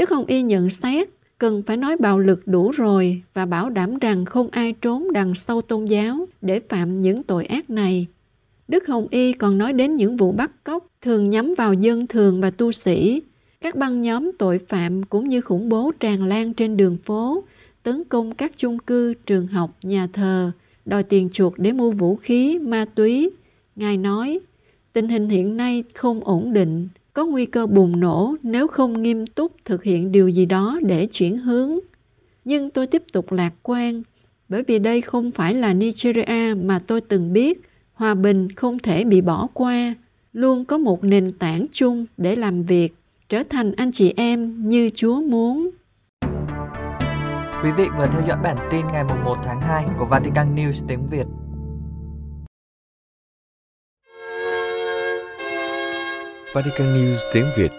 Đức 0.00 0.10
Hồng 0.10 0.24
Y 0.26 0.42
nhận 0.42 0.70
xét 0.70 1.08
cần 1.38 1.62
phải 1.66 1.76
nói 1.76 1.96
bạo 1.96 2.18
lực 2.18 2.42
đủ 2.46 2.70
rồi 2.70 3.22
và 3.34 3.46
bảo 3.46 3.70
đảm 3.70 3.98
rằng 3.98 4.24
không 4.24 4.48
ai 4.50 4.72
trốn 4.72 5.12
đằng 5.12 5.34
sau 5.34 5.62
tôn 5.62 5.84
giáo 5.84 6.28
để 6.42 6.60
phạm 6.68 7.00
những 7.00 7.22
tội 7.22 7.44
ác 7.44 7.70
này. 7.70 8.06
Đức 8.68 8.86
Hồng 8.86 9.06
Y 9.10 9.32
còn 9.32 9.58
nói 9.58 9.72
đến 9.72 9.96
những 9.96 10.16
vụ 10.16 10.32
bắt 10.32 10.64
cóc 10.64 10.86
thường 11.00 11.30
nhắm 11.30 11.54
vào 11.58 11.74
dân 11.74 12.06
thường 12.06 12.40
và 12.40 12.50
tu 12.50 12.72
sĩ, 12.72 13.22
các 13.60 13.76
băng 13.76 14.02
nhóm 14.02 14.30
tội 14.38 14.60
phạm 14.68 15.02
cũng 15.02 15.28
như 15.28 15.40
khủng 15.40 15.68
bố 15.68 15.92
tràn 16.00 16.24
lan 16.24 16.54
trên 16.54 16.76
đường 16.76 16.96
phố, 17.04 17.44
tấn 17.82 18.04
công 18.04 18.34
các 18.34 18.52
chung 18.56 18.78
cư, 18.78 19.14
trường 19.14 19.46
học, 19.46 19.70
nhà 19.82 20.06
thờ, 20.12 20.50
đòi 20.84 21.02
tiền 21.02 21.28
chuộc 21.32 21.58
để 21.58 21.72
mua 21.72 21.90
vũ 21.90 22.16
khí, 22.16 22.58
ma 22.58 22.84
túy. 22.94 23.30
Ngài 23.76 23.96
nói, 23.96 24.40
tình 24.92 25.08
hình 25.08 25.28
hiện 25.28 25.56
nay 25.56 25.84
không 25.94 26.24
ổn 26.24 26.52
định, 26.52 26.88
có 27.20 27.26
nguy 27.26 27.46
cơ 27.46 27.66
bùng 27.66 28.00
nổ 28.00 28.34
nếu 28.42 28.68
không 28.68 29.02
nghiêm 29.02 29.26
túc 29.26 29.52
thực 29.64 29.82
hiện 29.82 30.12
điều 30.12 30.28
gì 30.28 30.46
đó 30.46 30.78
để 30.82 31.06
chuyển 31.06 31.36
hướng. 31.36 31.78
Nhưng 32.44 32.70
tôi 32.70 32.86
tiếp 32.86 33.02
tục 33.12 33.32
lạc 33.32 33.52
quan, 33.62 34.02
bởi 34.48 34.62
vì 34.66 34.78
đây 34.78 35.00
không 35.00 35.30
phải 35.30 35.54
là 35.54 35.74
Nigeria 35.74 36.54
mà 36.54 36.78
tôi 36.86 37.00
từng 37.00 37.32
biết. 37.32 37.60
Hòa 37.92 38.14
bình 38.14 38.48
không 38.56 38.78
thể 38.78 39.04
bị 39.04 39.20
bỏ 39.20 39.48
qua, 39.54 39.94
luôn 40.32 40.64
có 40.64 40.78
một 40.78 41.04
nền 41.04 41.32
tảng 41.32 41.66
chung 41.72 42.06
để 42.16 42.36
làm 42.36 42.62
việc, 42.62 42.94
trở 43.28 43.42
thành 43.50 43.72
anh 43.72 43.92
chị 43.92 44.12
em 44.16 44.68
như 44.68 44.90
Chúa 44.94 45.20
muốn. 45.20 45.70
Quý 47.62 47.70
vị 47.76 47.84
vừa 47.98 48.06
theo 48.12 48.22
dõi 48.28 48.38
bản 48.42 48.56
tin 48.70 48.80
ngày 48.92 49.04
1 49.24 49.34
tháng 49.44 49.60
2 49.60 49.84
của 49.98 50.04
Vatican 50.04 50.54
News 50.54 50.84
tiếng 50.88 51.06
Việt. 51.10 51.26
Vatican 56.52 56.94
News 56.94 57.16
tiếng 57.32 57.44
Việt. 57.56 57.72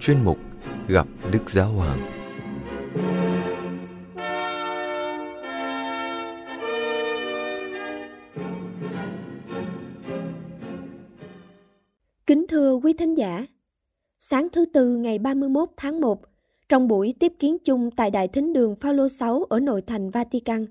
Chuyên 0.00 0.16
mục 0.24 0.38
Gặp 0.88 1.06
Đức 1.32 1.50
Giáo 1.50 1.68
Hoàng. 1.68 1.98
Kính 12.26 12.46
thưa 12.48 12.74
quý 12.74 12.92
thính 12.92 13.18
giả, 13.18 13.46
sáng 14.20 14.48
thứ 14.52 14.64
Tư 14.72 14.96
ngày 14.96 15.18
31 15.18 15.68
tháng 15.76 16.00
1, 16.00 16.22
trong 16.68 16.88
buổi 16.88 17.14
tiếp 17.20 17.32
kiến 17.38 17.56
chung 17.64 17.90
tại 17.90 18.10
Đại 18.10 18.28
Thính 18.28 18.52
đường 18.52 18.76
Phaolô 18.76 19.08
6 19.08 19.44
ở 19.48 19.60
nội 19.60 19.82
thành 19.86 20.10
Vatican, 20.10 20.66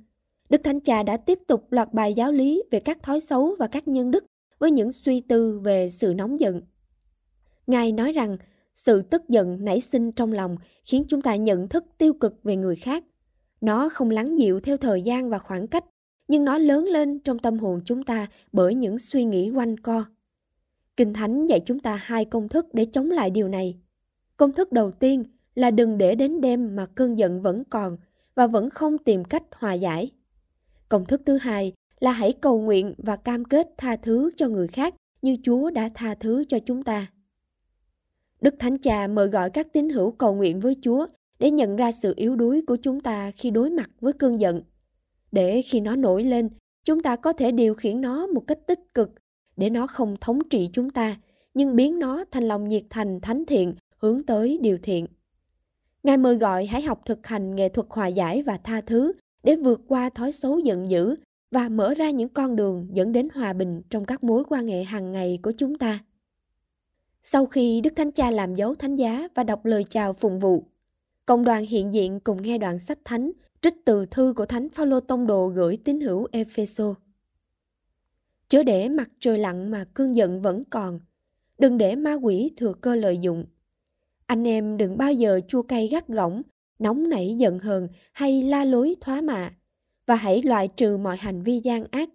Đức 0.49 0.61
Thánh 0.63 0.79
Cha 0.79 1.03
đã 1.03 1.17
tiếp 1.17 1.39
tục 1.47 1.67
loạt 1.69 1.93
bài 1.93 2.13
giáo 2.13 2.31
lý 2.31 2.63
về 2.71 2.79
các 2.79 3.03
thói 3.03 3.19
xấu 3.19 3.55
và 3.59 3.67
các 3.67 3.87
nhân 3.87 4.11
đức 4.11 4.25
với 4.61 4.71
những 4.71 4.91
suy 4.91 5.21
tư 5.21 5.59
về 5.59 5.89
sự 5.89 6.13
nóng 6.13 6.39
giận. 6.39 6.61
Ngài 7.67 7.91
nói 7.91 8.11
rằng 8.11 8.37
sự 8.73 9.01
tức 9.01 9.21
giận 9.29 9.65
nảy 9.65 9.81
sinh 9.81 10.11
trong 10.11 10.33
lòng 10.33 10.55
khiến 10.85 11.03
chúng 11.07 11.21
ta 11.21 11.35
nhận 11.35 11.67
thức 11.67 11.85
tiêu 11.97 12.13
cực 12.13 12.43
về 12.43 12.55
người 12.55 12.75
khác. 12.75 13.03
Nó 13.61 13.89
không 13.89 14.09
lắng 14.09 14.37
dịu 14.37 14.59
theo 14.59 14.77
thời 14.77 15.01
gian 15.01 15.29
và 15.29 15.39
khoảng 15.39 15.67
cách, 15.67 15.85
nhưng 16.27 16.45
nó 16.45 16.57
lớn 16.57 16.85
lên 16.85 17.19
trong 17.19 17.39
tâm 17.39 17.59
hồn 17.59 17.81
chúng 17.85 18.03
ta 18.03 18.27
bởi 18.51 18.75
những 18.75 18.99
suy 18.99 19.25
nghĩ 19.25 19.51
quanh 19.55 19.77
co. 19.79 20.05
Kinh 20.97 21.13
Thánh 21.13 21.47
dạy 21.47 21.61
chúng 21.65 21.79
ta 21.79 21.95
hai 21.95 22.25
công 22.25 22.49
thức 22.49 22.65
để 22.73 22.85
chống 22.93 23.11
lại 23.11 23.29
điều 23.29 23.47
này. 23.47 23.77
Công 24.37 24.51
thức 24.51 24.71
đầu 24.71 24.91
tiên 24.91 25.23
là 25.55 25.71
đừng 25.71 25.97
để 25.97 26.15
đến 26.15 26.41
đêm 26.41 26.75
mà 26.75 26.85
cơn 26.95 27.17
giận 27.17 27.41
vẫn 27.41 27.63
còn 27.69 27.97
và 28.35 28.47
vẫn 28.47 28.69
không 28.69 28.97
tìm 28.97 29.23
cách 29.23 29.43
hòa 29.51 29.73
giải. 29.73 30.11
Công 30.89 31.05
thức 31.05 31.21
thứ 31.25 31.37
hai 31.37 31.73
là 32.01 32.11
hãy 32.11 32.33
cầu 32.41 32.61
nguyện 32.61 32.93
và 32.97 33.15
cam 33.15 33.45
kết 33.45 33.67
tha 33.77 33.95
thứ 33.95 34.29
cho 34.35 34.47
người 34.47 34.67
khác 34.67 34.95
như 35.21 35.37
Chúa 35.43 35.69
đã 35.69 35.89
tha 35.93 36.15
thứ 36.15 36.43
cho 36.49 36.59
chúng 36.65 36.83
ta. 36.83 37.07
Đức 38.41 38.55
Thánh 38.59 38.77
Cha 38.77 39.07
mời 39.07 39.27
gọi 39.27 39.49
các 39.49 39.73
tín 39.73 39.89
hữu 39.89 40.11
cầu 40.11 40.33
nguyện 40.33 40.59
với 40.59 40.75
Chúa 40.81 41.07
để 41.39 41.51
nhận 41.51 41.75
ra 41.75 41.91
sự 41.91 42.13
yếu 42.15 42.35
đuối 42.35 42.61
của 42.67 42.75
chúng 42.75 42.99
ta 42.99 43.31
khi 43.31 43.49
đối 43.49 43.69
mặt 43.69 43.89
với 44.01 44.13
cơn 44.13 44.39
giận. 44.39 44.61
Để 45.31 45.61
khi 45.61 45.79
nó 45.79 45.95
nổi 45.95 46.23
lên, 46.23 46.49
chúng 46.85 47.01
ta 47.01 47.15
có 47.15 47.33
thể 47.33 47.51
điều 47.51 47.75
khiển 47.75 48.01
nó 48.01 48.27
một 48.27 48.43
cách 48.47 48.59
tích 48.67 48.93
cực 48.93 49.11
để 49.57 49.69
nó 49.69 49.87
không 49.87 50.15
thống 50.21 50.39
trị 50.49 50.69
chúng 50.73 50.89
ta, 50.89 51.17
nhưng 51.53 51.75
biến 51.75 51.99
nó 51.99 52.23
thành 52.31 52.47
lòng 52.47 52.67
nhiệt 52.67 52.83
thành 52.89 53.19
thánh 53.19 53.45
thiện 53.45 53.73
hướng 53.97 54.23
tới 54.23 54.59
điều 54.61 54.77
thiện. 54.83 55.07
Ngài 56.03 56.17
mời 56.17 56.35
gọi 56.35 56.65
hãy 56.65 56.81
học 56.81 57.01
thực 57.05 57.27
hành 57.27 57.55
nghệ 57.55 57.69
thuật 57.69 57.87
hòa 57.89 58.07
giải 58.07 58.43
và 58.43 58.57
tha 58.57 58.81
thứ 58.81 59.11
để 59.43 59.55
vượt 59.55 59.81
qua 59.87 60.09
thói 60.09 60.31
xấu 60.31 60.59
giận 60.59 60.91
dữ 60.91 61.15
và 61.51 61.69
mở 61.69 61.93
ra 61.93 62.09
những 62.09 62.29
con 62.29 62.55
đường 62.55 62.87
dẫn 62.91 63.11
đến 63.11 63.27
hòa 63.33 63.53
bình 63.53 63.81
trong 63.89 64.05
các 64.05 64.23
mối 64.23 64.43
quan 64.49 64.67
hệ 64.67 64.83
hàng 64.83 65.11
ngày 65.11 65.39
của 65.43 65.51
chúng 65.57 65.77
ta. 65.77 65.99
Sau 67.23 67.45
khi 67.45 67.81
Đức 67.81 67.93
Thánh 67.95 68.11
Cha 68.11 68.31
làm 68.31 68.55
dấu 68.55 68.75
thánh 68.75 68.95
giá 68.95 69.27
và 69.35 69.43
đọc 69.43 69.65
lời 69.65 69.85
chào 69.89 70.13
phụng 70.13 70.39
vụ, 70.39 70.65
cộng 71.25 71.43
đoàn 71.43 71.65
hiện 71.65 71.93
diện 71.93 72.19
cùng 72.19 72.41
nghe 72.41 72.57
đoạn 72.57 72.79
sách 72.79 72.99
thánh 73.05 73.31
trích 73.61 73.85
từ 73.85 74.05
thư 74.05 74.33
của 74.35 74.45
Thánh 74.45 74.69
Phaolô 74.69 74.99
Tông 74.99 75.27
Đồ 75.27 75.47
gửi 75.47 75.77
tín 75.83 76.01
hữu 76.01 76.27
Epheso. 76.31 76.95
Chớ 78.47 78.63
để 78.63 78.89
mặt 78.89 79.09
trời 79.19 79.37
lặn 79.37 79.71
mà 79.71 79.85
cơn 79.93 80.15
giận 80.15 80.41
vẫn 80.41 80.63
còn, 80.69 80.99
đừng 81.57 81.77
để 81.77 81.95
ma 81.95 82.13
quỷ 82.13 82.51
thừa 82.57 82.73
cơ 82.81 82.95
lợi 82.95 83.17
dụng. 83.17 83.45
Anh 84.25 84.47
em 84.47 84.77
đừng 84.77 84.97
bao 84.97 85.13
giờ 85.13 85.39
chua 85.47 85.61
cay 85.61 85.87
gắt 85.87 86.07
gỏng, 86.07 86.41
nóng 86.79 87.09
nảy 87.09 87.35
giận 87.37 87.59
hờn 87.59 87.87
hay 88.13 88.43
la 88.43 88.65
lối 88.65 88.95
thoá 89.01 89.21
mạ, 89.21 89.53
và 90.11 90.15
hãy 90.15 90.41
loại 90.41 90.67
trừ 90.67 90.97
mọi 90.97 91.17
hành 91.17 91.41
vi 91.41 91.59
gian 91.59 91.85
ác. 91.91 92.09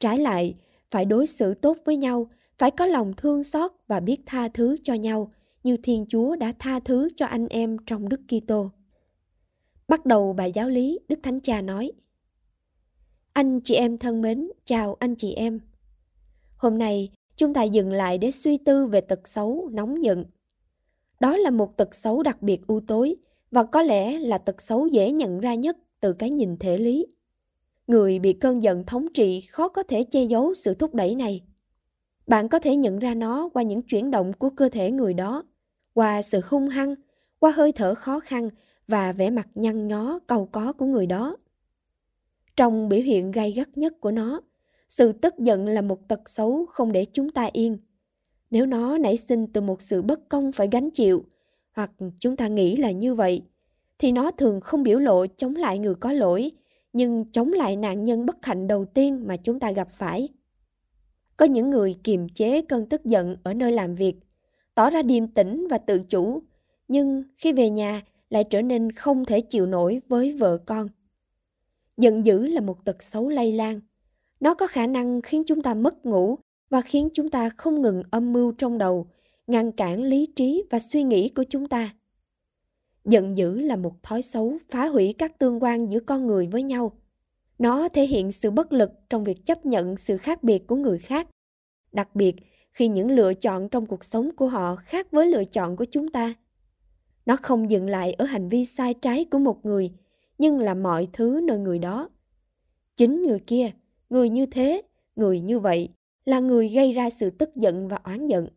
Trái 0.00 0.18
lại, 0.18 0.54
phải 0.90 1.04
đối 1.04 1.26
xử 1.26 1.54
tốt 1.54 1.78
với 1.84 1.96
nhau, 1.96 2.30
phải 2.58 2.70
có 2.70 2.86
lòng 2.86 3.12
thương 3.16 3.44
xót 3.44 3.72
và 3.86 4.00
biết 4.00 4.16
tha 4.26 4.48
thứ 4.48 4.76
cho 4.82 4.94
nhau, 4.94 5.32
như 5.62 5.76
Thiên 5.76 6.06
Chúa 6.08 6.36
đã 6.36 6.52
tha 6.58 6.80
thứ 6.80 7.08
cho 7.16 7.26
anh 7.26 7.48
em 7.48 7.76
trong 7.86 8.08
Đức 8.08 8.20
Kitô. 8.28 8.70
Bắt 9.88 10.06
đầu 10.06 10.32
bài 10.32 10.52
giáo 10.54 10.68
lý, 10.68 10.98
Đức 11.08 11.18
Thánh 11.22 11.40
Cha 11.40 11.60
nói: 11.60 11.92
Anh 13.32 13.60
chị 13.60 13.74
em 13.74 13.98
thân 13.98 14.22
mến, 14.22 14.48
chào 14.64 14.96
anh 15.00 15.14
chị 15.14 15.32
em. 15.32 15.60
Hôm 16.56 16.78
nay, 16.78 17.10
chúng 17.36 17.54
ta 17.54 17.62
dừng 17.62 17.92
lại 17.92 18.18
để 18.18 18.30
suy 18.30 18.58
tư 18.58 18.86
về 18.86 19.00
tật 19.00 19.28
xấu 19.28 19.68
nóng 19.72 20.02
giận. 20.02 20.24
Đó 21.20 21.36
là 21.36 21.50
một 21.50 21.76
tật 21.76 21.94
xấu 21.94 22.22
đặc 22.22 22.42
biệt 22.42 22.66
u 22.66 22.80
tối 22.80 23.16
và 23.50 23.64
có 23.64 23.82
lẽ 23.82 24.18
là 24.18 24.38
tật 24.38 24.62
xấu 24.62 24.86
dễ 24.86 25.12
nhận 25.12 25.40
ra 25.40 25.54
nhất 25.54 25.76
từ 26.04 26.12
cái 26.12 26.30
nhìn 26.30 26.56
thể 26.56 26.78
lý. 26.78 27.06
Người 27.86 28.18
bị 28.18 28.32
cơn 28.32 28.62
giận 28.62 28.84
thống 28.86 29.06
trị 29.14 29.40
khó 29.50 29.68
có 29.68 29.82
thể 29.82 30.04
che 30.04 30.24
giấu 30.24 30.54
sự 30.54 30.74
thúc 30.74 30.94
đẩy 30.94 31.14
này. 31.14 31.44
Bạn 32.26 32.48
có 32.48 32.58
thể 32.58 32.76
nhận 32.76 32.98
ra 32.98 33.14
nó 33.14 33.48
qua 33.54 33.62
những 33.62 33.82
chuyển 33.82 34.10
động 34.10 34.32
của 34.32 34.50
cơ 34.50 34.68
thể 34.68 34.90
người 34.90 35.14
đó, 35.14 35.42
qua 35.94 36.22
sự 36.22 36.40
hung 36.46 36.68
hăng, 36.68 36.94
qua 37.38 37.50
hơi 37.50 37.72
thở 37.72 37.94
khó 37.94 38.20
khăn 38.20 38.48
và 38.88 39.12
vẻ 39.12 39.30
mặt 39.30 39.48
nhăn 39.54 39.88
nhó 39.88 40.18
cầu 40.26 40.46
có 40.46 40.72
của 40.72 40.86
người 40.86 41.06
đó. 41.06 41.36
Trong 42.56 42.88
biểu 42.88 43.00
hiện 43.00 43.30
gay 43.30 43.52
gắt 43.52 43.78
nhất 43.78 44.00
của 44.00 44.10
nó, 44.10 44.40
sự 44.88 45.12
tức 45.12 45.34
giận 45.38 45.66
là 45.66 45.82
một 45.82 46.08
tật 46.08 46.30
xấu 46.30 46.66
không 46.66 46.92
để 46.92 47.06
chúng 47.12 47.30
ta 47.30 47.48
yên. 47.52 47.78
Nếu 48.50 48.66
nó 48.66 48.98
nảy 48.98 49.16
sinh 49.16 49.46
từ 49.52 49.60
một 49.60 49.82
sự 49.82 50.02
bất 50.02 50.28
công 50.28 50.52
phải 50.52 50.68
gánh 50.72 50.90
chịu, 50.90 51.24
hoặc 51.72 51.92
chúng 52.18 52.36
ta 52.36 52.48
nghĩ 52.48 52.76
là 52.76 52.90
như 52.90 53.14
vậy, 53.14 53.42
thì 54.04 54.12
nó 54.12 54.30
thường 54.30 54.60
không 54.60 54.82
biểu 54.82 54.98
lộ 54.98 55.26
chống 55.26 55.56
lại 55.56 55.78
người 55.78 55.94
có 55.94 56.12
lỗi, 56.12 56.50
nhưng 56.92 57.24
chống 57.32 57.52
lại 57.52 57.76
nạn 57.76 58.04
nhân 58.04 58.26
bất 58.26 58.46
hạnh 58.46 58.66
đầu 58.66 58.84
tiên 58.84 59.26
mà 59.26 59.36
chúng 59.36 59.60
ta 59.60 59.72
gặp 59.72 59.88
phải. 59.98 60.28
Có 61.36 61.44
những 61.44 61.70
người 61.70 61.96
kiềm 62.04 62.28
chế 62.28 62.62
cơn 62.62 62.88
tức 62.88 63.04
giận 63.04 63.36
ở 63.42 63.54
nơi 63.54 63.72
làm 63.72 63.94
việc, 63.94 64.16
tỏ 64.74 64.90
ra 64.90 65.02
điềm 65.02 65.26
tĩnh 65.28 65.66
và 65.70 65.78
tự 65.78 65.98
chủ, 66.08 66.42
nhưng 66.88 67.22
khi 67.38 67.52
về 67.52 67.70
nhà 67.70 68.02
lại 68.30 68.44
trở 68.44 68.62
nên 68.62 68.92
không 68.92 69.24
thể 69.24 69.40
chịu 69.40 69.66
nổi 69.66 70.00
với 70.08 70.32
vợ 70.32 70.58
con. 70.66 70.88
Giận 71.96 72.26
dữ 72.26 72.46
là 72.46 72.60
một 72.60 72.84
tật 72.84 73.02
xấu 73.02 73.28
lây 73.28 73.52
lan. 73.52 73.80
Nó 74.40 74.54
có 74.54 74.66
khả 74.66 74.86
năng 74.86 75.22
khiến 75.22 75.42
chúng 75.46 75.62
ta 75.62 75.74
mất 75.74 76.06
ngủ 76.06 76.38
và 76.70 76.80
khiến 76.80 77.08
chúng 77.14 77.30
ta 77.30 77.50
không 77.50 77.82
ngừng 77.82 78.02
âm 78.10 78.32
mưu 78.32 78.52
trong 78.52 78.78
đầu, 78.78 79.06
ngăn 79.46 79.72
cản 79.72 80.02
lý 80.02 80.26
trí 80.36 80.62
và 80.70 80.78
suy 80.78 81.02
nghĩ 81.02 81.28
của 81.28 81.44
chúng 81.50 81.68
ta. 81.68 81.94
Giận 83.04 83.36
dữ 83.36 83.60
là 83.60 83.76
một 83.76 84.02
thói 84.02 84.22
xấu 84.22 84.58
phá 84.70 84.86
hủy 84.86 85.14
các 85.18 85.38
tương 85.38 85.62
quan 85.62 85.90
giữa 85.90 86.00
con 86.00 86.26
người 86.26 86.46
với 86.46 86.62
nhau. 86.62 86.92
Nó 87.58 87.88
thể 87.88 88.06
hiện 88.06 88.32
sự 88.32 88.50
bất 88.50 88.72
lực 88.72 88.90
trong 89.10 89.24
việc 89.24 89.46
chấp 89.46 89.66
nhận 89.66 89.96
sự 89.96 90.16
khác 90.16 90.42
biệt 90.42 90.66
của 90.66 90.76
người 90.76 90.98
khác, 90.98 91.28
đặc 91.92 92.14
biệt 92.14 92.34
khi 92.72 92.88
những 92.88 93.10
lựa 93.10 93.34
chọn 93.34 93.68
trong 93.68 93.86
cuộc 93.86 94.04
sống 94.04 94.30
của 94.36 94.46
họ 94.46 94.76
khác 94.76 95.10
với 95.10 95.26
lựa 95.26 95.44
chọn 95.44 95.76
của 95.76 95.84
chúng 95.84 96.10
ta. 96.10 96.34
Nó 97.26 97.36
không 97.36 97.70
dừng 97.70 97.88
lại 97.88 98.12
ở 98.12 98.24
hành 98.24 98.48
vi 98.48 98.64
sai 98.64 98.94
trái 98.94 99.24
của 99.24 99.38
một 99.38 99.66
người, 99.66 99.92
nhưng 100.38 100.58
là 100.58 100.74
mọi 100.74 101.08
thứ 101.12 101.40
nơi 101.44 101.58
người 101.58 101.78
đó. 101.78 102.08
Chính 102.96 103.26
người 103.26 103.40
kia, 103.46 103.70
người 104.10 104.28
như 104.28 104.46
thế, 104.46 104.82
người 105.16 105.40
như 105.40 105.58
vậy, 105.58 105.88
là 106.24 106.40
người 106.40 106.68
gây 106.68 106.92
ra 106.92 107.10
sự 107.10 107.30
tức 107.30 107.56
giận 107.56 107.88
và 107.88 107.98
oán 108.04 108.26
giận. 108.26 108.48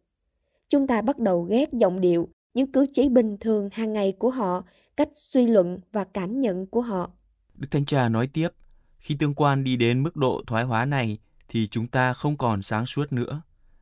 Chúng 0.70 0.88
ta 0.88 1.02
bắt 1.02 1.20
đầu 1.20 1.42
ghét 1.42 1.74
giọng 1.74 2.02
điệu, 2.02 2.30
những 2.58 2.72
cử 2.72 2.86
chỉ 2.94 3.10
bình 3.10 3.38
thường 3.38 3.70
hàng 3.72 3.94
ngày 3.94 4.14
của 4.20 4.30
họ, 4.30 4.64
cách 4.98 5.10
suy 5.14 5.48
luận 5.48 5.80
và 5.92 6.06
cảm 6.14 6.42
nhận 6.42 6.66
của 6.66 6.82
họ. 6.82 7.12
Đức 7.54 7.68
Thánh 7.72 7.86
Cha 7.86 8.10
nói 8.10 8.28
tiếp, 8.28 8.50
khi 9.00 9.16
tương 9.16 9.34
quan 9.34 9.64
đi 9.64 9.76
đến 9.76 10.04
mức 10.04 10.16
độ 10.16 10.44
thoái 10.48 10.64
hóa 10.64 10.86
này 10.86 11.18
thì 11.48 11.68
chúng 11.68 11.88
ta 11.88 12.14
không 12.14 12.38
còn 12.38 12.62
sáng 12.62 12.86
suốt 12.86 13.14
nữa. 13.14 13.42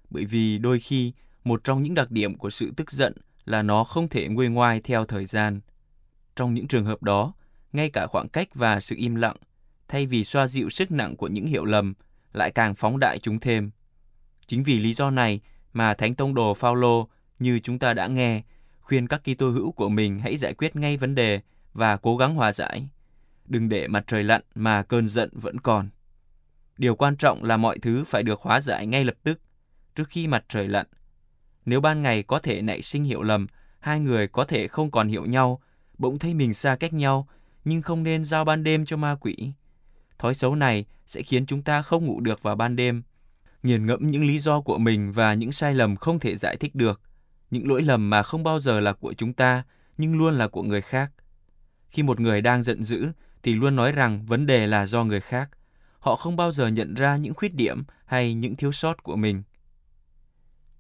Bởi 0.10 0.26
vì 0.26 0.58
đôi 0.58 0.80
khi 0.80 1.14
một 1.44 1.64
trong 1.64 1.84
những 1.84 1.94
đặc 1.94 2.12
điểm 2.12 2.38
của 2.38 2.50
sự 2.50 2.72
tức 2.78 2.92
giận 2.92 3.14
là 3.46 3.62
nó 3.62 3.84
không 3.84 4.10
thể 4.10 4.28
nguôi 4.28 4.50
ngoai 4.50 4.82
theo 4.82 5.06
thời 5.06 5.26
gian. 5.26 5.60
Trong 6.36 6.54
những 6.54 6.68
trường 6.68 6.86
hợp 6.86 7.04
đó, 7.04 7.34
ngay 7.74 7.90
cả 7.90 8.08
khoảng 8.08 8.30
cách 8.30 8.56
và 8.56 8.80
sự 8.80 8.96
im 8.96 9.16
lặng, 9.16 9.38
thay 9.88 10.06
vì 10.06 10.24
xoa 10.24 10.48
dịu 10.48 10.70
sức 10.70 10.92
nặng 10.92 11.16
của 11.16 11.28
những 11.28 11.46
hiểu 11.46 11.66
lầm, 11.66 11.94
lại 12.34 12.52
càng 12.52 12.76
phóng 12.76 13.00
đại 13.00 13.20
chúng 13.20 13.40
thêm. 13.40 13.72
Chính 14.48 14.64
vì 14.64 14.80
lý 14.80 14.94
do 14.94 15.12
này 15.12 15.40
mà 15.74 15.94
Thánh 15.94 16.16
Tông 16.16 16.34
Đồ 16.34 16.54
Phaolô 16.54 17.08
như 17.40 17.60
chúng 17.60 17.80
ta 17.80 17.94
đã 17.94 18.08
nghe, 18.08 18.44
khuyên 18.86 19.08
các 19.08 19.22
Kitô 19.24 19.50
hữu 19.50 19.72
của 19.72 19.90
mình 19.90 20.20
hãy 20.20 20.38
giải 20.38 20.54
quyết 20.54 20.76
ngay 20.76 20.98
vấn 20.98 21.16
đề 21.16 21.42
và 21.74 21.98
cố 21.98 22.18
gắng 22.18 22.36
hòa 22.36 22.52
giải. 22.52 22.88
Đừng 23.46 23.70
để 23.70 23.88
mặt 23.88 24.04
trời 24.08 24.24
lặn 24.24 24.42
mà 24.56 24.84
cơn 24.84 25.08
giận 25.08 25.30
vẫn 25.34 25.60
còn. 25.60 25.90
Điều 26.78 26.96
quan 26.96 27.18
trọng 27.18 27.44
là 27.44 27.58
mọi 27.58 27.80
thứ 27.80 28.04
phải 28.04 28.24
được 28.24 28.42
hóa 28.42 28.62
giải 28.62 28.88
ngay 28.88 29.06
lập 29.06 29.16
tức, 29.24 29.40
trước 29.96 30.10
khi 30.10 30.28
mặt 30.28 30.46
trời 30.48 30.68
lặn. 30.68 30.86
Nếu 31.66 31.82
ban 31.82 32.02
ngày 32.02 32.24
có 32.24 32.40
thể 32.40 32.62
nảy 32.62 32.82
sinh 32.82 33.04
hiểu 33.04 33.24
lầm, 33.24 33.48
hai 33.80 34.00
người 34.00 34.28
có 34.28 34.46
thể 34.46 34.68
không 34.68 34.92
còn 34.92 35.08
hiểu 35.08 35.26
nhau, 35.26 35.62
bỗng 35.98 36.20
thấy 36.20 36.34
mình 36.34 36.54
xa 36.54 36.76
cách 36.76 36.94
nhau, 36.94 37.28
nhưng 37.66 37.82
không 37.82 38.04
nên 38.04 38.26
giao 38.26 38.46
ban 38.46 38.64
đêm 38.64 38.86
cho 38.86 38.98
ma 38.98 39.16
quỷ. 39.16 39.52
Thói 40.18 40.34
xấu 40.34 40.56
này 40.56 40.86
sẽ 41.06 41.22
khiến 41.22 41.46
chúng 41.46 41.62
ta 41.62 41.82
không 41.82 42.06
ngủ 42.06 42.22
được 42.22 42.44
vào 42.44 42.56
ban 42.56 42.76
đêm, 42.76 43.04
nghiền 43.64 43.86
ngẫm 43.86 44.08
những 44.08 44.28
lý 44.28 44.40
do 44.40 44.62
của 44.62 44.78
mình 44.78 45.12
và 45.12 45.34
những 45.34 45.52
sai 45.52 45.74
lầm 45.74 45.96
không 45.96 46.20
thể 46.20 46.36
giải 46.36 46.58
thích 46.58 46.76
được, 46.76 47.02
những 47.56 47.68
lỗi 47.68 47.82
lầm 47.82 48.10
mà 48.10 48.24
không 48.24 48.44
bao 48.44 48.60
giờ 48.60 48.80
là 48.80 48.94
của 48.94 49.14
chúng 49.14 49.34
ta 49.34 49.64
nhưng 49.98 50.18
luôn 50.18 50.38
là 50.38 50.48
của 50.48 50.64
người 50.64 50.82
khác. 50.82 51.12
Khi 51.90 52.04
một 52.04 52.20
người 52.20 52.42
đang 52.42 52.64
giận 52.64 52.84
dữ 52.84 53.12
thì 53.44 53.56
luôn 53.56 53.76
nói 53.76 53.92
rằng 53.92 54.26
vấn 54.26 54.46
đề 54.46 54.68
là 54.68 54.86
do 54.86 55.04
người 55.04 55.22
khác. 55.22 55.50
Họ 56.00 56.16
không 56.16 56.36
bao 56.36 56.52
giờ 56.52 56.68
nhận 56.68 56.94
ra 56.94 57.18
những 57.18 57.34
khuyết 57.34 57.56
điểm 57.56 57.84
hay 58.06 58.34
những 58.34 58.56
thiếu 58.56 58.72
sót 58.72 59.04
của 59.04 59.16
mình. 59.16 59.44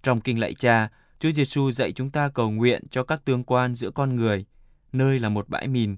Trong 0.03 0.21
kinh 0.21 0.39
lạy 0.39 0.53
cha, 0.53 0.89
Chúa 1.19 1.31
Giêsu 1.31 1.71
dạy 1.71 1.91
chúng 1.91 2.09
ta 2.09 2.29
cầu 2.29 2.51
nguyện 2.51 2.83
cho 2.91 3.03
các 3.03 3.25
tương 3.25 3.43
quan 3.43 3.75
giữa 3.75 3.91
con 3.91 4.15
người, 4.15 4.45
nơi 4.93 5.19
là 5.19 5.29
một 5.29 5.49
bãi 5.49 5.67
mìn, 5.67 5.95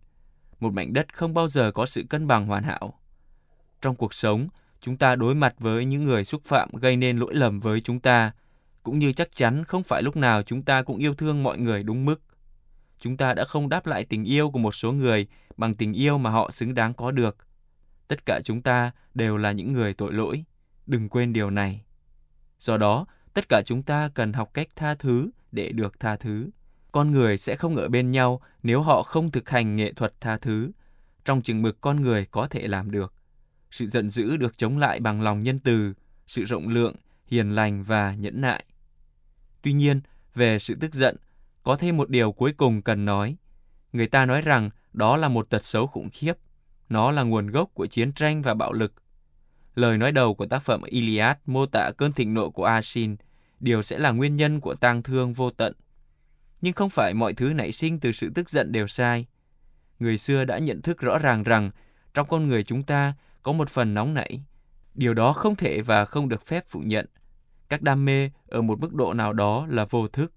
một 0.59 0.73
mảnh 0.73 0.93
đất 0.93 1.13
không 1.13 1.33
bao 1.33 1.47
giờ 1.47 1.71
có 1.71 1.85
sự 1.85 2.05
cân 2.09 2.27
bằng 2.27 2.47
hoàn 2.47 2.63
hảo. 2.63 2.99
Trong 3.81 3.95
cuộc 3.95 4.13
sống, 4.13 4.47
chúng 4.81 4.97
ta 4.97 5.15
đối 5.15 5.35
mặt 5.35 5.55
với 5.59 5.85
những 5.85 6.05
người 6.05 6.25
xúc 6.25 6.41
phạm 6.45 6.69
gây 6.73 6.97
nên 6.97 7.17
lỗi 7.17 7.35
lầm 7.35 7.59
với 7.59 7.81
chúng 7.81 7.99
ta, 7.99 8.31
cũng 8.87 8.99
như 8.99 9.11
chắc 9.11 9.35
chắn 9.35 9.63
không 9.63 9.83
phải 9.83 10.03
lúc 10.03 10.15
nào 10.15 10.43
chúng 10.43 10.61
ta 10.61 10.81
cũng 10.81 10.97
yêu 10.97 11.13
thương 11.15 11.43
mọi 11.43 11.57
người 11.57 11.83
đúng 11.83 12.05
mức. 12.05 12.21
Chúng 12.99 13.17
ta 13.17 13.33
đã 13.33 13.45
không 13.45 13.69
đáp 13.69 13.87
lại 13.87 14.05
tình 14.05 14.23
yêu 14.23 14.51
của 14.51 14.59
một 14.59 14.75
số 14.75 14.91
người 14.91 15.27
bằng 15.57 15.75
tình 15.75 15.93
yêu 15.93 16.17
mà 16.17 16.29
họ 16.29 16.51
xứng 16.51 16.73
đáng 16.73 16.93
có 16.93 17.11
được. 17.11 17.37
Tất 18.07 18.25
cả 18.25 18.39
chúng 18.43 18.61
ta 18.61 18.91
đều 19.13 19.37
là 19.37 19.51
những 19.51 19.73
người 19.73 19.93
tội 19.93 20.13
lỗi. 20.13 20.43
Đừng 20.85 21.09
quên 21.09 21.33
điều 21.33 21.49
này. 21.49 21.83
Do 22.59 22.77
đó, 22.77 23.05
tất 23.33 23.49
cả 23.49 23.61
chúng 23.65 23.83
ta 23.83 24.09
cần 24.13 24.33
học 24.33 24.49
cách 24.53 24.67
tha 24.75 24.95
thứ 24.95 25.29
để 25.51 25.71
được 25.71 25.99
tha 25.99 26.15
thứ. 26.15 26.49
Con 26.91 27.11
người 27.11 27.37
sẽ 27.37 27.55
không 27.55 27.75
ở 27.75 27.87
bên 27.87 28.11
nhau 28.11 28.41
nếu 28.63 28.81
họ 28.81 29.03
không 29.03 29.31
thực 29.31 29.49
hành 29.49 29.75
nghệ 29.75 29.93
thuật 29.93 30.21
tha 30.21 30.37
thứ, 30.37 30.71
trong 31.25 31.41
chừng 31.41 31.61
mực 31.61 31.81
con 31.81 32.01
người 32.01 32.25
có 32.31 32.47
thể 32.47 32.67
làm 32.67 32.91
được. 32.91 33.13
Sự 33.71 33.87
giận 33.87 34.09
dữ 34.09 34.37
được 34.37 34.57
chống 34.57 34.77
lại 34.77 34.99
bằng 34.99 35.21
lòng 35.21 35.43
nhân 35.43 35.59
từ, 35.59 35.93
sự 36.27 36.45
rộng 36.45 36.67
lượng, 36.67 36.95
hiền 37.27 37.49
lành 37.49 37.83
và 37.83 38.13
nhẫn 38.13 38.41
nại. 38.41 38.63
Tuy 39.67 39.73
nhiên, 39.73 40.01
về 40.35 40.59
sự 40.59 40.75
tức 40.81 40.93
giận, 40.93 41.15
có 41.63 41.75
thêm 41.75 41.97
một 41.97 42.09
điều 42.09 42.31
cuối 42.31 42.53
cùng 42.57 42.81
cần 42.81 43.05
nói. 43.05 43.35
Người 43.93 44.07
ta 44.07 44.25
nói 44.25 44.41
rằng 44.41 44.69
đó 44.93 45.17
là 45.17 45.27
một 45.27 45.49
tật 45.49 45.65
xấu 45.65 45.87
khủng 45.87 46.09
khiếp. 46.09 46.33
Nó 46.89 47.11
là 47.11 47.23
nguồn 47.23 47.47
gốc 47.47 47.69
của 47.73 47.87
chiến 47.87 48.13
tranh 48.13 48.41
và 48.41 48.53
bạo 48.53 48.73
lực. 48.73 48.93
Lời 49.75 49.97
nói 49.97 50.11
đầu 50.11 50.33
của 50.33 50.45
tác 50.45 50.63
phẩm 50.63 50.83
Iliad 50.83 51.37
mô 51.45 51.65
tả 51.65 51.91
cơn 51.97 52.13
thịnh 52.13 52.33
nộ 52.33 52.49
của 52.49 52.63
Asin, 52.63 53.15
điều 53.59 53.81
sẽ 53.81 53.97
là 53.97 54.11
nguyên 54.11 54.35
nhân 54.35 54.59
của 54.59 54.75
tang 54.75 55.03
thương 55.03 55.33
vô 55.33 55.49
tận. 55.49 55.73
Nhưng 56.61 56.73
không 56.73 56.89
phải 56.89 57.13
mọi 57.13 57.33
thứ 57.33 57.53
nảy 57.53 57.71
sinh 57.71 57.99
từ 57.99 58.11
sự 58.11 58.31
tức 58.35 58.49
giận 58.49 58.71
đều 58.71 58.87
sai. 58.87 59.25
Người 59.99 60.17
xưa 60.17 60.45
đã 60.45 60.57
nhận 60.57 60.81
thức 60.81 61.01
rõ 61.01 61.17
ràng 61.17 61.43
rằng 61.43 61.71
trong 62.13 62.27
con 62.27 62.47
người 62.47 62.63
chúng 62.63 62.83
ta 62.83 63.13
có 63.43 63.51
một 63.51 63.69
phần 63.69 63.93
nóng 63.93 64.13
nảy. 64.13 64.41
Điều 64.93 65.13
đó 65.13 65.33
không 65.33 65.55
thể 65.55 65.81
và 65.81 66.05
không 66.05 66.29
được 66.29 66.45
phép 66.45 66.63
phủ 66.67 66.79
nhận. 66.79 67.05
Các 67.69 67.81
đam 67.81 68.05
mê 68.05 68.29
ở 68.47 68.61
một 68.61 68.79
mức 68.79 68.93
độ 68.93 69.13
nào 69.13 69.33
đó 69.33 69.67
là 69.69 69.85
vô 69.85 70.07
thức. 70.07 70.33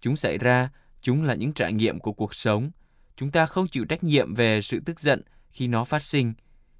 Chúng 0.00 0.16
xảy 0.16 0.38
ra, 0.38 0.70
chúng 1.00 1.22
là 1.22 1.34
những 1.34 1.52
trải 1.52 1.72
nghiệm 1.72 1.98
của 1.98 2.12
cuộc 2.12 2.34
sống. 2.34 2.70
Chúng 3.16 3.30
ta 3.30 3.46
không 3.46 3.68
chịu 3.68 3.84
trách 3.84 4.04
nhiệm 4.04 4.34
về 4.34 4.62
sự 4.62 4.80
tức 4.84 5.00
giận 5.00 5.22
khi 5.50 5.68
nó 5.68 5.84
phát 5.84 6.02
sinh, 6.02 6.34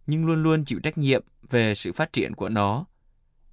nhưng 0.07 0.27
luôn 0.27 0.43
luôn 0.43 0.65
chịu 0.65 0.81
trách 0.83 0.99
nhiệm 0.99 1.25
về 1.51 1.75
sự 1.75 1.93
phát 1.93 2.13
triển 2.13 2.35
của 2.35 2.49
nó. 2.49 2.87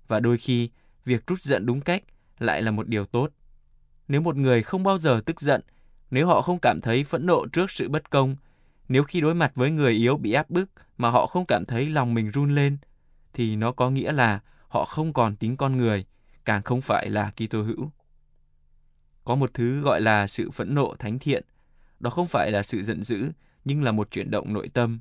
Và 0.07 0.19
đôi 0.19 0.37
khi, 0.37 0.69
việc 1.05 1.27
trút 1.27 1.41
giận 1.41 1.65
đúng 1.65 1.81
cách 1.81 2.03
lại 2.39 2.61
là 2.61 2.71
một 2.71 2.87
điều 2.87 3.05
tốt. 3.05 3.29
Nếu 4.07 4.21
một 4.21 4.35
người 4.35 4.63
không 4.63 4.83
bao 4.83 4.97
giờ 4.97 5.21
tức 5.25 5.41
giận, 5.41 5.61
nếu 6.11 6.27
họ 6.27 6.41
không 6.41 6.59
cảm 6.61 6.79
thấy 6.79 7.03
phẫn 7.03 7.25
nộ 7.25 7.45
trước 7.53 7.71
sự 7.71 7.89
bất 7.89 8.09
công, 8.09 8.35
nếu 8.87 9.03
khi 9.03 9.21
đối 9.21 9.35
mặt 9.35 9.51
với 9.55 9.71
người 9.71 9.93
yếu 9.93 10.17
bị 10.17 10.31
áp 10.31 10.49
bức 10.49 10.69
mà 10.97 11.09
họ 11.09 11.27
không 11.27 11.45
cảm 11.45 11.65
thấy 11.65 11.89
lòng 11.89 12.13
mình 12.13 12.31
run 12.31 12.55
lên, 12.55 12.77
thì 13.33 13.55
nó 13.55 13.71
có 13.71 13.89
nghĩa 13.89 14.11
là 14.11 14.39
họ 14.67 14.85
không 14.85 15.13
còn 15.13 15.35
tính 15.35 15.57
con 15.57 15.77
người, 15.77 16.05
càng 16.49 16.61
không 16.63 16.81
phải 16.81 17.09
là 17.09 17.31
Kitô 17.31 17.61
hữu. 17.61 17.91
Có 19.23 19.35
một 19.35 19.53
thứ 19.53 19.81
gọi 19.81 20.01
là 20.01 20.27
sự 20.27 20.51
phẫn 20.51 20.75
nộ 20.75 20.95
thánh 20.99 21.19
thiện. 21.19 21.43
Đó 21.99 22.09
không 22.09 22.27
phải 22.27 22.51
là 22.51 22.63
sự 22.63 22.83
giận 22.83 23.03
dữ, 23.03 23.31
nhưng 23.65 23.83
là 23.83 23.91
một 23.91 24.11
chuyển 24.11 24.31
động 24.31 24.53
nội 24.53 24.69
tâm. 24.73 24.99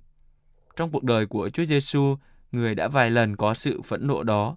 Trong 0.76 0.90
cuộc 0.90 1.04
đời 1.04 1.26
của 1.26 1.50
Chúa 1.50 1.64
Giêsu, 1.64 2.16
người 2.52 2.74
đã 2.74 2.88
vài 2.88 3.10
lần 3.10 3.36
có 3.36 3.54
sự 3.54 3.82
phẫn 3.82 4.06
nộ 4.06 4.22
đó. 4.22 4.56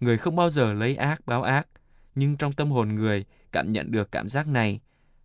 Người 0.00 0.18
không 0.18 0.36
bao 0.36 0.50
giờ 0.50 0.72
lấy 0.72 0.96
ác 0.96 1.26
báo 1.26 1.42
ác, 1.42 1.66
nhưng 2.14 2.36
trong 2.36 2.52
tâm 2.52 2.70
hồn 2.70 2.94
người 2.94 3.24
cảm 3.52 3.72
nhận 3.72 3.90
được 3.90 4.12
cảm 4.12 4.28
giác 4.28 4.48
này. 4.48 4.80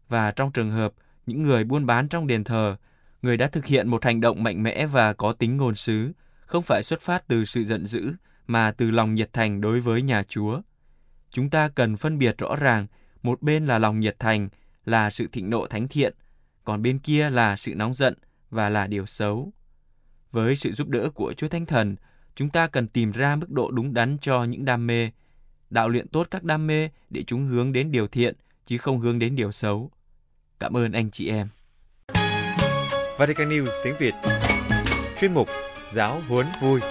Và 0.09 0.31
trong 0.31 0.51
trường 0.51 0.71
hợp 0.71 0.93
những 1.25 1.43
người 1.43 1.63
buôn 1.63 1.85
bán 1.85 2.07
trong 2.07 2.27
đền 2.27 2.43
thờ, 2.43 2.77
người 3.21 3.37
đã 3.37 3.47
thực 3.47 3.65
hiện 3.65 3.87
một 3.87 4.03
hành 4.03 4.21
động 4.21 4.43
mạnh 4.43 4.63
mẽ 4.63 4.85
và 4.85 5.13
có 5.13 5.33
tính 5.33 5.57
ngôn 5.57 5.75
sứ, 5.75 6.11
không 6.45 6.63
phải 6.63 6.83
xuất 6.83 7.01
phát 7.01 7.27
từ 7.27 7.45
sự 7.45 7.63
giận 7.63 7.85
dữ, 7.85 8.13
mà 8.47 8.71
từ 8.71 8.91
lòng 8.91 9.15
nhiệt 9.15 9.33
thành 9.33 9.61
đối 9.61 9.79
với 9.79 10.01
nhà 10.01 10.23
Chúa. 10.23 10.61
Chúng 11.35 11.49
ta 11.49 11.67
cần 11.67 11.97
phân 11.97 12.17
biệt 12.17 12.37
rõ 12.37 12.55
ràng, 12.55 12.87
một 13.23 13.41
bên 13.41 13.65
là 13.65 13.79
lòng 13.79 13.99
nhiệt 13.99 14.15
thành, 14.19 14.49
là 14.85 15.09
sự 15.09 15.27
thịnh 15.31 15.49
nộ 15.49 15.67
thánh 15.67 15.87
thiện, 15.87 16.13
còn 16.63 16.81
bên 16.81 16.99
kia 16.99 17.29
là 17.29 17.55
sự 17.55 17.75
nóng 17.75 17.93
giận 17.93 18.13
và 18.49 18.69
là 18.69 18.87
điều 18.87 19.05
xấu. 19.05 19.53
Với 20.31 20.55
sự 20.55 20.71
giúp 20.71 20.89
đỡ 20.89 21.09
của 21.09 21.33
Chúa 21.37 21.47
Thánh 21.47 21.65
Thần, 21.65 21.95
chúng 22.35 22.49
ta 22.49 22.67
cần 22.67 22.87
tìm 22.87 23.11
ra 23.11 23.35
mức 23.35 23.49
độ 23.49 23.71
đúng 23.71 23.93
đắn 23.93 24.17
cho 24.21 24.43
những 24.43 24.65
đam 24.65 24.87
mê, 24.87 25.11
đạo 25.69 25.89
luyện 25.89 26.07
tốt 26.07 26.27
các 26.31 26.43
đam 26.43 26.67
mê 26.67 26.89
để 27.09 27.23
chúng 27.23 27.47
hướng 27.47 27.73
đến 27.73 27.91
điều 27.91 28.07
thiện 28.07 28.35
chứ 28.65 28.77
không 28.77 28.99
hướng 28.99 29.19
đến 29.19 29.35
điều 29.35 29.51
xấu. 29.51 29.91
Cảm 30.59 30.77
ơn 30.77 30.91
anh 30.91 31.11
chị 31.11 31.29
em. 31.29 31.47
Vatican 33.17 33.49
News 33.49 33.83
tiếng 33.83 33.95
Việt 33.99 34.13
Chuyên 35.21 35.33
mục 35.33 35.47
Giáo 35.93 36.21
huấn 36.27 36.47
vui 36.61 36.81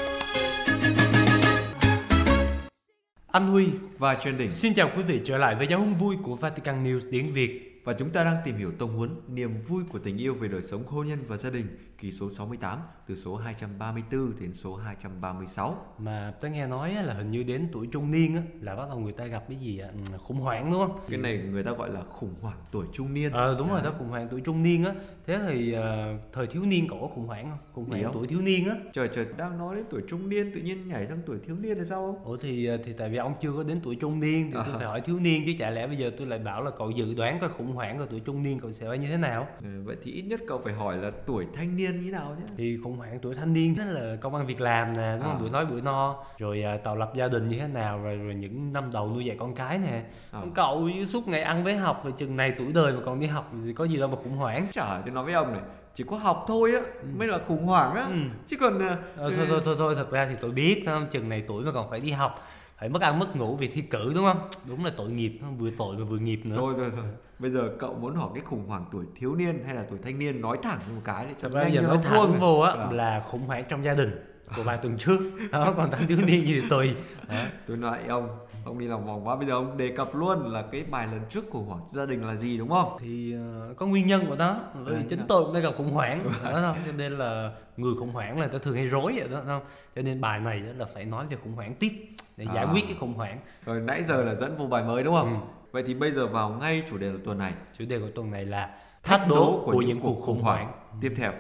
Anh 3.35 3.51
Huy 3.51 3.67
và 3.99 4.15
Trần 4.15 4.39
Đình. 4.39 4.51
Xin 4.51 4.75
chào 4.75 4.91
quý 4.97 5.03
vị 5.03 5.21
trở 5.25 5.39
lại 5.39 5.55
với 5.55 5.67
giáo 5.67 5.79
huấn 5.79 5.95
vui 5.95 6.17
của 6.23 6.37
Vatican 6.37 6.85
News 6.85 7.01
tiếng 7.11 7.33
Việt. 7.33 7.83
Và 7.85 7.93
chúng 7.93 8.11
ta 8.11 8.25
đang 8.25 8.37
tìm 8.45 8.57
hiểu 8.57 8.73
tông 8.79 8.97
huấn 8.97 9.11
niềm 9.29 9.63
vui 9.63 9.83
của 9.89 9.99
tình 9.99 10.19
yêu 10.19 10.35
về 10.35 10.49
đời 10.49 10.63
sống 10.63 10.87
hôn 10.87 11.07
nhân 11.07 11.19
và 11.29 11.37
gia 11.37 11.51
đình 11.51 11.67
kỳ 11.99 12.13
số 12.13 12.31
68 12.31 12.79
từ 13.07 13.17
số 13.17 13.37
234 13.37 14.41
đến 14.41 14.55
số 14.55 14.77
236. 14.77 15.77
Mà 15.99 16.35
tôi 16.41 16.51
nghe 16.51 16.67
nói 16.67 16.95
là 16.95 17.15
hình 17.15 17.31
như 17.31 17.43
đến 17.43 17.69
tuổi 17.73 17.89
trung 17.93 18.11
niên 18.11 18.37
á, 18.37 18.43
là 18.61 18.77
bắt 18.77 18.89
đầu 18.89 18.99
người 18.99 19.13
ta 19.13 19.25
gặp 19.25 19.45
cái 19.49 19.59
gì 19.59 19.79
ừ, 19.79 20.19
khủng 20.19 20.41
hoảng 20.41 20.71
đúng 20.71 20.81
không? 20.81 20.99
Cái 21.09 21.19
này 21.19 21.39
người 21.39 21.63
ta 21.63 21.73
gọi 21.73 21.91
là 21.91 22.01
khủng 22.01 22.35
hoảng 22.41 22.59
tuổi 22.71 22.87
trung 22.93 23.15
niên. 23.15 23.33
Ờ 23.33 23.55
à, 23.55 23.59
đúng 23.59 23.69
rồi 23.69 23.81
đó 23.85 23.93
khủng 23.99 24.09
hoảng 24.09 24.29
tuổi 24.31 24.41
trung 24.41 24.63
niên 24.63 24.85
á. 24.85 24.93
Thế 25.27 25.39
thì 25.49 25.77
uh, 25.79 25.85
thời 26.33 26.47
thiếu 26.47 26.63
niên 26.63 26.87
cậu 26.91 27.01
có 27.01 27.07
khủng 27.07 27.27
hoảng 27.27 27.51
không? 27.51 27.59
Khủng 27.73 27.91
hoảng 27.91 28.11
tuổi 28.13 28.27
thiếu 28.27 28.41
niên 28.41 28.69
á. 28.69 28.77
Trời 28.93 29.09
trời 29.09 29.27
đang 29.37 29.59
nói 29.59 29.77
đến 29.77 29.85
tuổi 29.91 30.03
trung 30.09 30.29
niên 30.29 30.53
tự 30.55 30.61
nhiên 30.61 30.89
nhảy 30.89 31.07
sang 31.07 31.19
tuổi 31.27 31.39
thiếu 31.47 31.57
niên 31.61 31.79
là 31.79 31.85
sao 31.85 32.01
không? 32.01 32.25
Ủa 32.25 32.37
thì 32.37 32.67
ờ, 32.67 32.77
thì 32.85 32.93
tại 32.93 33.09
vì 33.09 33.17
ông 33.17 33.35
chưa 33.41 33.53
có 33.57 33.63
đến 33.63 33.81
tuổi 33.83 33.97
trung 33.97 34.21
niên 34.21 34.51
thì 34.53 34.59
à. 34.59 34.63
tôi 34.67 34.75
phải 34.79 34.87
hỏi 34.87 35.01
thiếu 35.01 35.19
niên 35.19 35.43
chứ 35.47 35.53
chả 35.59 35.71
lẽ 35.71 35.87
bây 35.87 35.97
giờ 35.97 36.11
tôi 36.19 36.27
lại 36.27 36.39
bảo 36.39 36.63
là 36.63 36.71
cậu 36.71 36.91
dự 36.91 37.15
đoán 37.15 37.39
coi 37.41 37.51
khủng 37.51 37.73
hoảng 37.73 37.99
của 37.99 38.07
tuổi 38.11 38.21
trung 38.21 38.43
niên 38.43 38.61
cậu 38.61 38.71
sẽ 38.71 38.87
như 38.87 39.07
thế 39.07 39.17
nào? 39.17 39.49
Ừ, 39.63 39.69
vậy 39.85 39.97
thì 40.03 40.13
ít 40.13 40.23
nhất 40.23 40.41
cậu 40.49 40.61
phải 40.65 40.73
hỏi 40.73 40.97
là 40.97 41.11
tuổi 41.27 41.47
thanh 41.55 41.77
niên 41.77 42.01
như 42.01 42.11
nào 42.11 42.37
nhé. 42.41 42.47
Thì 42.57 42.79
khủng 42.85 42.97
hoảng 42.97 43.19
tuổi 43.23 43.35
thanh 43.35 43.53
niên 43.53 43.75
đó 43.79 43.85
là 43.85 44.17
công 44.17 44.35
ăn 44.35 44.47
việc 44.47 44.61
làm 44.61 44.97
nè 44.97 45.13
đúng 45.17 45.23
không 45.23 45.39
à. 45.39 45.41
bữa 45.43 45.49
nói 45.49 45.67
bữa 45.67 45.81
no 45.81 46.25
rồi 46.39 46.63
à, 46.63 46.77
tạo 46.77 46.97
lập 46.97 47.13
gia 47.17 47.29
đình 47.29 47.49
như 47.49 47.59
thế 47.59 47.69
nào 47.69 47.99
rồi, 48.03 48.17
rồi 48.17 48.35
những 48.35 48.73
năm 48.73 48.91
đầu 48.93 49.11
nuôi 49.15 49.25
dạy 49.25 49.37
con 49.41 49.55
cái 49.55 49.79
nè 49.79 50.03
à. 50.31 50.41
cậu 50.55 50.89
suốt 51.07 51.29
ngày 51.29 51.43
ăn 51.43 51.65
với 51.65 51.77
học 51.77 52.05
rồi 52.05 52.13
chừng 52.17 52.37
này 52.37 52.53
tuổi 52.59 52.73
đời 52.73 52.93
mà 52.93 53.01
còn 53.05 53.21
đi 53.21 53.27
học 53.27 53.53
thì 53.65 53.73
có 53.73 53.85
gì 53.85 53.97
đâu 53.97 54.09
mà 54.09 54.17
khủng 54.17 54.37
hoảng 54.37 54.67
trời 54.73 55.03
nói 55.15 55.25
với 55.25 55.35
ông 55.35 55.53
này 55.53 55.63
chỉ 55.95 56.05
có 56.05 56.17
học 56.17 56.45
thôi 56.49 56.73
á 56.75 56.81
ừ. 57.01 57.07
mới 57.17 57.29
là 57.29 57.39
khủng 57.39 57.67
hoảng 57.67 57.95
á 57.95 58.03
ừ. 58.03 58.17
chứ 58.47 58.57
còn 58.61 58.79
à, 58.79 58.97
thôi 59.17 59.33
thôi 59.49 59.61
thôi 59.65 59.75
thôi 59.79 59.95
thật 59.97 60.11
ra 60.11 60.27
thì 60.31 60.35
tôi 60.41 60.51
biết 60.51 60.83
không 60.87 61.07
chừng 61.11 61.29
này 61.29 61.45
tuổi 61.49 61.65
mà 61.65 61.73
còn 61.73 61.91
phải 61.91 62.01
đi 62.01 62.11
học 62.11 62.47
phải 62.79 62.89
mất 62.89 63.03
ăn 63.03 63.19
mất 63.19 63.37
ngủ 63.37 63.57
vì 63.57 63.69
thi 63.69 63.83
cử 63.83 64.13
đúng 64.15 64.25
không 64.25 64.49
đúng 64.69 64.85
là 64.85 64.91
tội 64.97 65.11
nghiệp 65.11 65.39
vừa 65.59 65.71
tội 65.79 65.97
và 65.97 66.05
vừa 66.05 66.19
nghiệp 66.19 66.41
nữa 66.45 66.57
thôi 66.59 66.75
thôi 66.77 66.91
thôi 66.97 67.05
bây 67.39 67.51
giờ 67.51 67.71
cậu 67.79 67.95
muốn 67.95 68.15
hỏi 68.15 68.31
cái 68.35 68.45
khủng 68.45 68.67
hoảng 68.67 68.85
tuổi 68.93 69.05
thiếu 69.17 69.35
niên 69.35 69.65
hay 69.67 69.75
là 69.75 69.85
tuổi 69.91 69.99
thanh 70.03 70.19
niên 70.19 70.41
nói 70.41 70.59
thẳng 70.63 70.79
một 70.95 71.01
cái 71.05 71.27
cho 71.43 71.49
bây 71.49 71.73
giờ 71.73 71.81
nói 71.81 71.99
thẳng 72.03 72.41
vô 72.41 72.61
á 72.61 72.73
à. 72.73 72.91
là 72.93 73.23
khủng 73.31 73.47
hoảng 73.47 73.65
trong 73.69 73.85
gia 73.85 73.95
đình 73.95 74.11
của 74.57 74.63
vài 74.63 74.79
tuần 74.83 74.99
trước 74.99 75.19
đó 75.53 75.75
còn 75.77 75.91
thanh 75.91 76.07
thiếu 76.07 76.19
niên 76.27 76.47
gì 76.47 76.61
thì 76.61 76.69
tùy 76.71 76.95
đó. 77.29 77.35
tôi 77.67 77.77
nói 77.77 77.99
ông 78.09 78.39
ông 78.65 78.79
đi 78.79 78.87
lòng 78.87 79.07
vòng 79.07 79.27
quá. 79.27 79.37
Bây 79.37 79.47
giờ 79.47 79.53
ông 79.53 79.77
đề 79.77 79.89
cập 79.89 80.15
luôn 80.15 80.53
là 80.53 80.63
cái 80.63 80.85
bài 80.91 81.07
lần 81.07 81.21
trước 81.29 81.45
khủng 81.51 81.67
hoảng 81.67 81.81
gia 81.93 82.07
đình 82.07 82.27
là 82.27 82.37
gì 82.37 82.59
đúng 82.59 82.69
không? 82.69 82.97
Thì 83.01 83.37
uh, 83.71 83.77
có 83.77 83.87
nguyên 83.87 84.07
nhân 84.07 84.27
của 84.29 84.37
nó. 84.37 84.57
Bởi 84.85 84.95
vì 84.95 85.01
à, 85.01 85.07
chính 85.11 85.21
tôi 85.29 85.45
cũng 85.45 85.55
đang 85.55 85.63
gặp 85.63 85.73
khủng 85.77 85.91
hoảng. 85.91 86.25
Đó 86.45 86.61
không 86.63 86.77
cho 86.87 86.93
nên 86.93 87.19
là 87.19 87.53
người 87.77 87.95
khủng 87.99 88.13
hoảng 88.13 88.41
là 88.41 88.47
ta 88.47 88.59
thường 88.59 88.75
hay 88.75 88.87
rối 88.87 89.13
vậy 89.17 89.29
đó 89.29 89.43
không? 89.47 89.63
Cho 89.97 90.03
nên 90.03 90.21
bài 90.21 90.41
này 90.41 90.61
là 90.61 90.87
phải 90.95 91.05
nói 91.05 91.27
về 91.31 91.37
khủng 91.45 91.53
hoảng 91.53 91.75
tiếp 91.81 91.93
để 92.37 92.47
giải 92.55 92.65
à. 92.65 92.73
quyết 92.73 92.85
cái 92.89 92.97
khủng 93.01 93.15
hoảng. 93.15 93.39
Rồi 93.65 93.81
nãy 93.81 94.03
giờ 94.05 94.25
là 94.25 94.35
dẫn 94.35 94.57
vô 94.59 94.67
bài 94.67 94.83
mới 94.83 95.05
đúng 95.05 95.15
không? 95.15 95.35
Ừ. 95.35 95.47
vậy 95.73 95.83
thì 95.87 95.95
bây 95.95 96.11
giờ 96.11 96.27
vào 96.27 96.51
ngay 96.51 96.83
chủ 96.91 96.99
đề 96.99 97.13
của 97.13 97.19
tuần 97.25 97.39
này. 97.39 97.53
Chủ 97.79 97.85
đề 97.89 97.99
của 97.99 98.11
tuần 98.15 98.31
này 98.31 98.45
là 98.45 98.71
thách 99.03 99.29
đố 99.29 99.63
của, 99.65 99.73
của 99.73 99.83
những, 99.83 100.01
cuộc 100.01 100.15
khủng 100.15 100.41
hoảng. 100.41 100.67
hoảng. 100.67 100.99
Tiếp 101.01 101.13
theo 101.17 101.33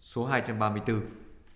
số 0.00 0.24
234 0.24 1.00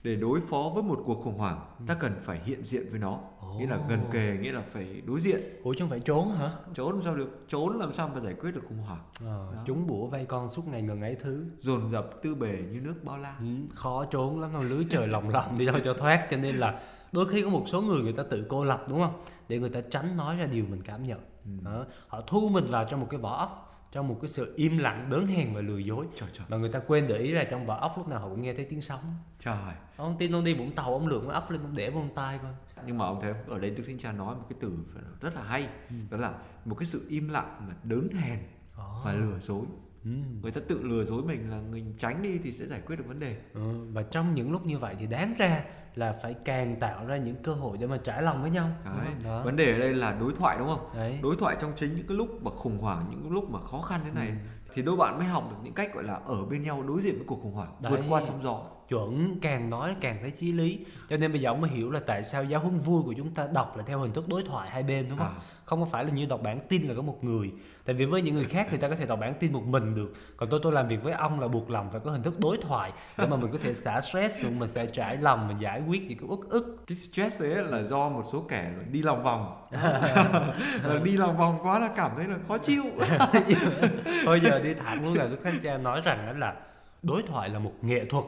để 0.03 0.17
đối 0.17 0.41
phó 0.41 0.71
với 0.75 0.83
một 0.83 1.03
cuộc 1.05 1.21
khủng 1.25 1.39
hoảng 1.39 1.61
ta 1.87 1.95
cần 1.95 2.13
phải 2.23 2.41
hiện 2.45 2.63
diện 2.63 2.83
với 2.91 3.01
nó. 3.01 3.13
Oh. 3.13 3.61
nghĩa 3.61 3.67
là 3.67 3.79
gần 3.89 4.01
kề 4.11 4.39
nghĩa 4.41 4.53
là 4.53 4.63
phải 4.73 5.03
đối 5.07 5.21
diện. 5.21 5.41
Ủa 5.63 5.73
chứ 5.73 5.81
không 5.81 5.91
phải 5.91 6.01
trốn 6.01 6.31
hả? 6.31 6.51
Trốn 6.75 6.93
làm 6.93 7.03
sao 7.03 7.17
được? 7.17 7.45
Trốn 7.49 7.79
làm 7.79 7.95
sao 7.95 8.11
mà 8.15 8.21
giải 8.21 8.35
quyết 8.35 8.55
được 8.55 8.63
khủng 8.69 8.79
hoảng? 8.79 9.03
Ờ, 9.25 9.55
chúng 9.67 9.87
bủa 9.87 10.07
vây 10.07 10.25
con 10.25 10.49
suốt 10.49 10.69
ngày 10.69 10.83
ngần 10.83 11.01
ấy 11.01 11.17
thứ. 11.21 11.47
Dồn 11.59 11.91
dập 11.91 12.23
tư 12.23 12.35
bề 12.35 12.59
như 12.73 12.81
nước 12.81 12.95
bao 13.03 13.19
la. 13.19 13.37
Ừ, 13.41 13.47
khó 13.75 14.05
trốn 14.05 14.41
lắm 14.41 14.53
đâu 14.53 14.63
lưới 14.63 14.87
trời 14.91 15.09
lòng 15.09 15.29
lòng 15.29 15.59
đi 15.59 15.67
đâu 15.67 15.77
cho 15.85 15.95
thoát. 15.95 16.27
Cho 16.31 16.37
nên 16.37 16.57
là 16.57 16.81
đôi 17.13 17.29
khi 17.29 17.43
có 17.43 17.51
một 17.51 17.65
số 17.67 17.81
người 17.81 18.03
người 18.03 18.13
ta 18.13 18.23
tự 18.23 18.45
cô 18.49 18.65
lập 18.65 18.85
đúng 18.89 19.01
không? 19.01 19.23
Để 19.49 19.59
người 19.59 19.71
ta 19.71 19.81
tránh 19.91 20.17
nói 20.17 20.37
ra 20.37 20.47
điều 20.47 20.65
mình 20.71 20.83
cảm 20.83 21.05
nhận. 21.05 21.21
Ừ. 21.45 21.51
đó. 21.65 21.85
họ 22.09 22.21
thu 22.27 22.49
mình 22.53 22.71
vào 22.71 22.85
trong 22.91 23.01
một 23.01 23.07
cái 23.11 23.21
vỏ 23.21 23.37
ốc 23.37 23.68
trong 23.93 24.09
một 24.09 24.19
cái 24.21 24.29
sự 24.29 24.55
im 24.57 24.79
lặng 24.79 25.09
đớn 25.11 25.27
hèn 25.27 25.55
và 25.55 25.61
lừa 25.61 25.79
dối 25.79 26.07
trời, 26.17 26.29
trời. 26.33 26.47
mà 26.51 26.57
người 26.57 26.73
ta 26.73 26.81
quên 26.87 27.07
để 27.09 27.19
ý 27.19 27.31
là 27.31 27.45
trong 27.45 27.67
vỏ 27.67 27.79
ốc 27.81 27.99
lúc 27.99 28.09
nào 28.09 28.21
họ 28.21 28.29
cũng 28.29 28.43
nghe 28.43 28.55
thấy 28.55 28.65
tiếng 28.65 28.81
sóng 28.81 29.01
trời 29.39 29.75
ông 29.97 30.17
tin 30.19 30.35
ông 30.35 30.45
đi 30.45 30.55
vũng 30.55 30.73
tàu 30.73 30.93
ông 30.93 31.07
lượng 31.07 31.25
cái 31.25 31.35
ốc 31.35 31.51
lên 31.51 31.61
ông 31.61 31.75
để 31.75 31.91
vào 31.91 32.09
tai 32.15 32.39
coi 32.39 32.53
nhưng 32.87 32.99
mà 32.99 33.05
ông 33.05 33.21
thấy 33.21 33.35
ở 33.47 33.59
đây 33.59 33.71
đức 33.71 33.85
thánh 33.87 33.99
cha 33.99 34.13
nói 34.13 34.35
một 34.35 34.45
cái 34.49 34.59
từ 34.61 34.73
rất 35.21 35.35
là 35.35 35.43
hay 35.43 35.69
ừ. 35.89 35.97
đó 36.11 36.17
là 36.17 36.35
một 36.65 36.75
cái 36.75 36.87
sự 36.87 37.07
im 37.09 37.29
lặng 37.29 37.65
mà 37.69 37.75
đớn 37.85 38.09
hèn 38.09 38.39
oh. 38.39 39.05
và 39.05 39.15
lừa 39.15 39.39
dối 39.41 39.65
ừ. 40.05 40.11
người 40.43 40.51
ta 40.51 40.61
tự 40.69 40.83
lừa 40.83 41.05
dối 41.05 41.23
mình 41.23 41.51
là 41.51 41.61
mình 41.71 41.95
tránh 41.99 42.23
đi 42.23 42.39
thì 42.45 42.53
sẽ 42.53 42.67
giải 42.67 42.81
quyết 42.87 42.97
được 42.97 43.05
vấn 43.09 43.21
đề 43.21 43.37
ừ. 43.55 43.61
và 43.93 44.03
trong 44.03 44.35
những 44.35 44.53
lúc 44.53 44.67
như 44.67 44.79
vậy 44.79 44.95
thì 44.99 45.07
đáng 45.07 45.35
ra 45.39 45.65
là 45.95 46.13
phải 46.13 46.35
càng 46.45 46.77
tạo 46.81 47.07
ra 47.07 47.17
những 47.17 47.43
cơ 47.43 47.53
hội 47.55 47.79
để 47.79 47.87
mà 47.87 47.97
trải 47.97 48.23
lòng 48.23 48.43
với 48.43 48.51
nhau 48.51 48.71
Đấy. 48.85 49.15
Đó. 49.25 49.43
vấn 49.45 49.57
đề 49.57 49.73
ở 49.73 49.79
đây 49.79 49.95
là 49.95 50.17
đối 50.21 50.33
thoại 50.33 50.57
đúng 50.59 50.69
không 50.69 50.91
Đấy. 50.95 51.19
đối 51.23 51.37
thoại 51.37 51.57
trong 51.61 51.73
chính 51.77 51.95
những 51.95 52.07
cái 52.07 52.17
lúc 52.17 52.43
mà 52.43 52.51
khủng 52.51 52.79
hoảng 52.79 53.07
những 53.11 53.33
lúc 53.33 53.51
mà 53.51 53.61
khó 53.61 53.81
khăn 53.81 54.01
thế 54.05 54.11
này 54.11 54.29
ừ. 54.29 54.35
thì 54.73 54.83
đôi 54.83 54.97
bạn 54.97 55.19
mới 55.19 55.27
học 55.27 55.49
được 55.51 55.57
những 55.63 55.75
cách 55.75 55.95
gọi 55.95 56.05
là 56.05 56.15
ở 56.15 56.45
bên 56.45 56.63
nhau 56.63 56.83
đối 56.83 57.01
diện 57.03 57.15
với 57.17 57.25
cuộc 57.27 57.43
khủng 57.43 57.53
hoảng 57.53 57.75
Đấy. 57.81 57.93
vượt 57.93 58.01
qua 58.09 58.23
sóng 58.23 58.43
gió 58.43 58.63
chuẩn 58.89 59.39
càng 59.43 59.71
nói 59.71 59.97
càng 60.01 60.19
thấy 60.23 60.31
chí 60.31 60.53
lý. 60.53 60.79
Cho 61.09 61.17
nên 61.17 61.33
bây 61.33 61.41
giờ 61.41 61.51
ông 61.51 61.61
mới 61.61 61.71
hiểu 61.71 61.91
là 61.91 62.01
tại 62.07 62.25
sao 62.25 62.45
giáo 62.45 62.61
huấn 62.61 62.79
vui 62.79 63.03
của 63.03 63.15
chúng 63.17 63.31
ta 63.31 63.49
đọc 63.55 63.77
là 63.77 63.83
theo 63.87 63.99
hình 64.01 64.13
thức 64.13 64.29
đối 64.29 64.43
thoại 64.43 64.71
hai 64.71 64.83
bên 64.83 65.09
đúng 65.09 65.19
không? 65.19 65.27
À. 65.27 65.43
không 65.65 65.81
có 65.81 65.87
phải 65.87 66.05
là 66.05 66.11
như 66.11 66.27
đọc 66.27 66.41
bản 66.43 66.61
tin 66.69 66.89
là 66.89 66.95
có 66.95 67.03
một 67.03 67.25
người. 67.25 67.53
Tại 67.85 67.95
vì 67.95 68.05
với 68.05 68.23
những 68.23 68.35
người 68.35 68.45
khác 68.45 68.67
người 68.71 68.79
ta 68.79 68.89
có 68.89 68.97
thể 68.97 69.07
đọc 69.07 69.21
bản 69.21 69.35
tin 69.41 69.53
một 69.53 69.63
mình 69.65 69.95
được. 69.95 70.13
Còn 70.37 70.49
tôi 70.49 70.61
tôi 70.63 70.73
làm 70.73 70.89
việc 70.89 71.03
với 71.03 71.13
ông 71.13 71.41
là 71.41 71.49
buộc 71.49 71.71
lòng 71.71 71.91
phải 71.91 72.01
có 72.05 72.11
hình 72.11 72.23
thức 72.23 72.41
đối 72.41 72.57
thoại 72.57 72.93
để 73.19 73.27
mà 73.27 73.37
mình 73.37 73.53
có 73.53 73.59
thể 73.63 73.75
xả 73.75 74.01
stress 74.01 74.43
xuống 74.43 74.59
mình 74.59 74.69
sẽ 74.69 74.87
trải 74.87 75.17
lòng 75.17 75.49
mình 75.49 75.59
giải 75.61 75.83
quyết 75.89 76.03
những 76.09 76.19
cái 76.19 76.29
ức 76.29 76.51
ức. 76.51 76.77
Cái 76.87 76.97
stress 76.97 77.43
đấy 77.43 77.65
là 77.65 77.83
do 77.83 78.09
một 78.09 78.23
số 78.33 78.45
kẻ 78.49 78.73
đi 78.91 79.03
lòng 79.03 79.23
vòng. 79.23 79.63
Đi 81.05 81.17
lòng 81.17 81.37
vòng 81.37 81.59
quá 81.63 81.79
là 81.79 81.91
cảm 81.97 82.11
thấy 82.17 82.27
là 82.27 82.37
khó 82.49 82.59
chịu. 82.59 82.85
Bây 84.27 84.41
giờ 84.41 84.61
đi 84.61 84.75
thẳng 84.75 85.05
luôn 85.05 85.15
là 85.15 85.25
đức 85.25 85.39
thánh 85.45 85.61
cha 85.63 85.79
nói 85.79 86.01
rằng 86.05 86.39
là 86.39 86.55
đối 87.03 87.23
thoại 87.23 87.49
là 87.49 87.59
một 87.59 87.73
nghệ 87.83 88.05
thuật 88.05 88.25